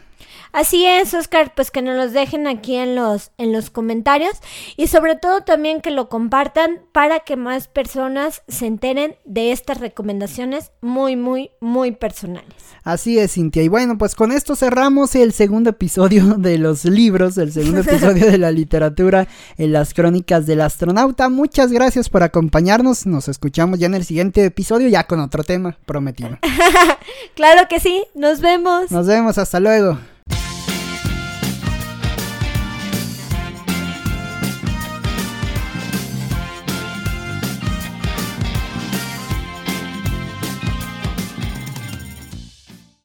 Así 0.54 0.86
es, 0.86 1.14
Oscar, 1.14 1.54
pues 1.56 1.72
que 1.72 1.82
nos 1.82 1.96
los 1.96 2.12
dejen 2.14 2.48
aquí 2.48 2.76
en 2.76 2.96
los, 2.96 3.32
en 3.38 3.52
los 3.54 3.70
comentarios 3.70 4.34
y 4.76 4.88
sobre 4.88 5.16
todo 5.16 5.42
también 5.42 5.82
que 5.82 5.92
lo 5.92 6.10
compartan 6.10 6.82
para 6.92 7.22
que 7.22 7.38
más 7.38 7.68
personas 7.68 8.44
se 8.48 8.66
enteren 8.66 9.16
de 9.26 9.52
estas 9.52 9.80
recomendaciones 9.80 10.72
muy, 10.82 11.16
muy, 11.16 11.52
muy 11.62 11.92
personales. 11.94 12.54
Así 12.84 13.20
es, 13.20 13.34
Cintia. 13.34 13.64
Y 13.64 13.68
bueno, 13.68 13.98
pues 13.98 14.16
con 14.16 14.32
esto 14.32 14.56
cerramos 14.56 15.16
el 15.16 15.34
segundo 15.34 15.70
episodio 15.70 16.24
de 16.38 16.58
los 16.58 16.86
libros, 16.86 17.38
el 17.38 17.52
segundo 17.52 17.82
episodio 17.88 18.30
de 18.30 18.38
la 18.38 18.52
literatura 18.52 19.28
en 19.58 19.72
las 19.72 19.94
crónicas 19.94 20.46
del 20.46 20.62
astronauta. 20.62 21.30
Muchas 21.30 21.72
gracias 21.72 22.10
por 22.10 22.24
acompañarnos. 22.24 23.06
Nos 23.06 23.28
escuchamos 23.28 23.80
ya 23.80 23.88
en 23.88 23.96
el 23.96 24.06
siguiente 24.06 24.44
episodio, 24.44 24.88
ya 24.88 25.06
con 25.06 25.20
otro 25.20 25.44
tema 25.44 25.78
prometido. 25.86 26.38
claro 27.36 27.68
que 27.70 27.80
sí. 27.80 28.04
Nos 28.16 28.42
vemos. 28.42 28.92
Nos 28.92 29.08
vemos. 29.08 29.38
Hasta 29.38 29.60
luego. 29.60 29.98